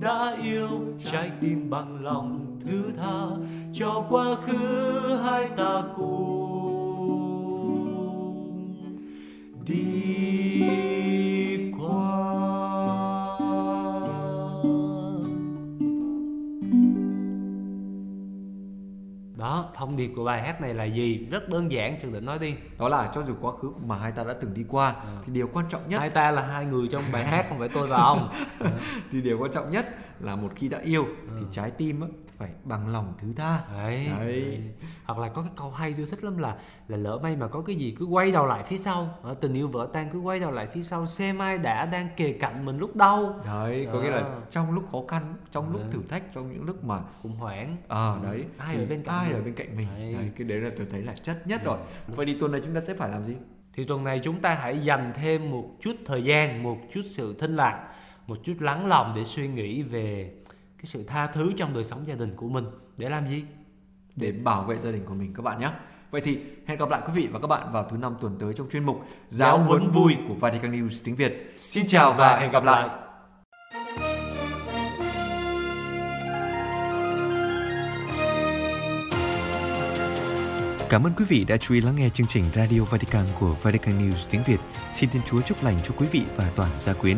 đã 0.02 0.38
yêu, 0.44 0.70
trái 1.12 1.32
tim 1.42 1.70
bằng 1.70 2.04
lòng 2.04 2.58
thứ 2.66 2.92
tha, 2.98 3.26
cho 3.74 4.06
quá 4.10 4.36
khứ 4.36 5.18
hai 5.24 5.48
ta 5.58 5.84
cùng 5.96 6.76
đi. 9.66 11.35
Thông 19.74 19.96
điệp 19.96 20.12
của 20.16 20.24
bài 20.24 20.42
hát 20.42 20.62
này 20.62 20.74
là 20.74 20.84
gì 20.84 21.28
rất 21.32 21.50
đơn 21.50 21.72
giản 21.72 22.00
trường 22.02 22.14
định 22.14 22.26
nói 22.26 22.40
đi 22.40 22.56
đó 22.80 22.90
là 22.90 23.12
cho 23.16 23.24
dù 23.24 23.34
quá 23.42 23.52
khứ 23.52 23.72
mà 23.86 23.98
hai 23.98 24.12
ta 24.12 24.24
đã 24.24 24.34
từng 24.42 24.54
đi 24.54 24.66
qua 24.70 24.90
à. 24.90 25.22
thì 25.26 25.34
điều 25.34 25.50
quan 25.54 25.66
trọng 25.70 25.90
nhất 25.90 26.00
hai 26.00 26.10
ta 26.10 26.32
là 26.32 26.42
hai 26.42 26.66
người 26.66 26.88
trong 26.88 27.04
bài 27.12 27.26
hát 27.26 27.46
không 27.50 27.60
phải 27.60 27.70
tôi 27.70 27.88
và 27.88 27.98
ông 27.98 28.30
thì 29.12 29.22
điều 29.22 29.40
quan 29.40 29.52
trọng 29.52 29.72
nhất 29.72 29.86
là 30.20 30.36
một 30.36 30.52
khi 30.56 30.70
đã 30.70 30.80
yêu 30.80 31.04
à. 31.04 31.34
thì 31.40 31.46
trái 31.52 31.72
tim 31.72 32.02
phải 32.38 32.50
bằng 32.64 32.88
lòng 32.88 33.14
thứ 33.22 33.28
tha 33.36 33.62
đấy, 33.74 34.08
Đấy. 34.20 34.42
đấy. 34.42 34.62
hoặc 35.06 35.20
là 35.20 35.30
có 35.30 35.42
cái 35.42 35.52
câu 35.58 35.70
hay 35.72 35.94
tôi 35.98 36.06
thích 36.12 36.24
lắm 36.24 36.38
là 36.38 36.56
là 36.88 36.98
lỡ 36.98 37.20
may 37.24 37.36
mà 37.36 37.48
có 37.48 37.62
cái 37.62 37.76
gì 37.76 37.96
cứ 38.00 38.06
quay 38.06 38.32
đầu 38.32 38.46
lại 38.46 38.64
phía 38.64 38.78
sau 38.78 39.10
Ờ, 39.22 39.34
tình 39.34 39.54
yêu 39.54 39.68
vỡ 39.68 39.90
tan 39.94 40.10
cứ 40.14 40.20
quay 40.20 40.40
đầu 40.40 40.52
lại 40.52 40.68
phía 40.68 40.84
sau 40.84 41.06
xem 41.06 41.40
ai 41.42 41.58
đã 41.58 41.86
đang 41.86 42.08
kề 42.18 42.34
cạnh 42.34 42.66
mình 42.66 42.78
lúc 42.78 42.96
đau 42.96 43.40
đấy 43.46 43.88
có 43.94 44.02
nghĩa 44.02 44.10
là 44.10 44.24
trong 44.50 44.72
lúc 44.72 44.84
khó 44.92 44.98
khăn 45.08 45.36
trong 45.52 45.72
lúc 45.72 45.82
Đấy. 45.82 45.90
thử 45.94 46.00
thách 46.10 46.24
trong 46.34 46.52
những 46.54 46.64
lúc 46.66 46.84
mà 46.84 47.00
khủng 47.24 47.36
hoảng 47.36 47.78
à 47.88 48.16
đấy 48.24 48.44
Ai 48.58 48.76
ở 48.76 48.86
bên 48.86 49.04
cạnh 49.04 49.16
ai 49.16 49.28
mình. 49.30 49.38
ở 49.38 49.44
bên 49.44 49.54
cạnh 49.54 49.68
mình 49.78 49.88
Đấy. 49.98 50.14
đấy. 50.14 50.32
cái 50.38 50.48
đấy 50.48 50.58
là 50.62 50.70
tôi 50.78 50.88
thấy 50.92 51.02
là 51.02 51.14
chất 51.24 51.48
nhất 51.48 51.62
rồi 51.64 51.78
vậy 52.08 52.26
thì 52.26 52.38
tuần 52.40 52.52
này 52.52 52.62
chúng 52.66 52.74
ta 52.76 52.82
sẽ 52.82 52.94
phải 52.94 53.10
làm 53.10 53.24
gì 53.24 53.36
thì 53.74 53.84
tuần 53.86 54.04
này 54.04 54.20
chúng 54.24 54.42
ta 54.42 54.54
hãy 54.62 54.80
dành 54.80 55.12
thêm 55.16 55.52
một 55.52 55.70
chút 55.82 55.94
thời 56.06 56.24
gian 56.24 56.64
một 56.64 56.78
chút 56.94 57.02
sự 57.06 57.36
thinh 57.40 57.56
lặng 57.56 57.88
một 58.28 58.38
chút 58.44 58.54
lắng 58.60 58.86
lòng 58.88 59.14
để 59.16 59.24
suy 59.24 59.48
nghĩ 59.48 59.82
về 59.84 60.32
cái 60.86 60.90
sự 60.92 61.04
tha 61.08 61.28
thứ 61.28 61.54
trong 61.58 61.74
đời 61.74 61.84
sống 61.84 62.08
gia 62.08 62.16
đình 62.16 62.34
của 62.36 62.48
mình 62.48 62.66
để 62.98 63.10
làm 63.10 63.28
gì? 63.28 63.44
Để 64.16 64.32
bảo 64.32 64.64
vệ 64.64 64.78
gia 64.78 64.92
đình 64.92 65.06
của 65.06 65.14
mình 65.14 65.34
các 65.34 65.44
bạn 65.44 65.60
nhé. 65.60 65.70
Vậy 66.12 66.22
thì 66.26 66.38
hẹn 66.66 66.80
gặp 66.80 66.90
lại 66.90 67.02
quý 67.08 67.14
vị 67.16 67.28
và 67.32 67.40
các 67.40 67.48
bạn 67.48 67.72
vào 67.72 67.88
thứ 67.90 67.98
năm 67.98 68.16
tuần 68.22 68.38
tới 68.40 68.54
trong 68.54 68.70
chuyên 68.70 68.84
mục 68.84 69.06
giáo 69.30 69.60
huấn 69.60 69.88
vui 69.88 70.16
của 70.28 70.36
Vatican 70.36 70.72
News 70.72 71.02
tiếng 71.04 71.16
Việt. 71.16 71.54
Xin 71.56 71.88
chào 71.88 72.14
và 72.14 72.40
hẹn 72.40 72.52
gặp 72.52 72.64
lại. 72.64 72.90
Cảm 80.90 81.04
ơn 81.04 81.14
quý 81.18 81.26
vị 81.30 81.46
đã 81.48 81.58
chú 81.58 81.74
ý 81.74 81.82
lắng 81.82 81.96
nghe 81.96 82.10
chương 82.10 82.28
trình 82.28 82.44
Radio 82.56 82.82
Vatican 82.82 83.26
của 83.40 83.56
Vatican 83.62 84.00
News 84.02 84.28
tiếng 84.30 84.42
Việt. 84.48 84.60
Xin 84.94 85.10
Thiên 85.10 85.22
Chúa 85.26 85.42
chúc 85.42 85.64
lành 85.64 85.80
cho 85.84 85.94
quý 85.98 86.08
vị 86.12 86.22
và 86.36 86.52
toàn 86.56 86.70
gia 86.80 86.94
quyến. 86.94 87.18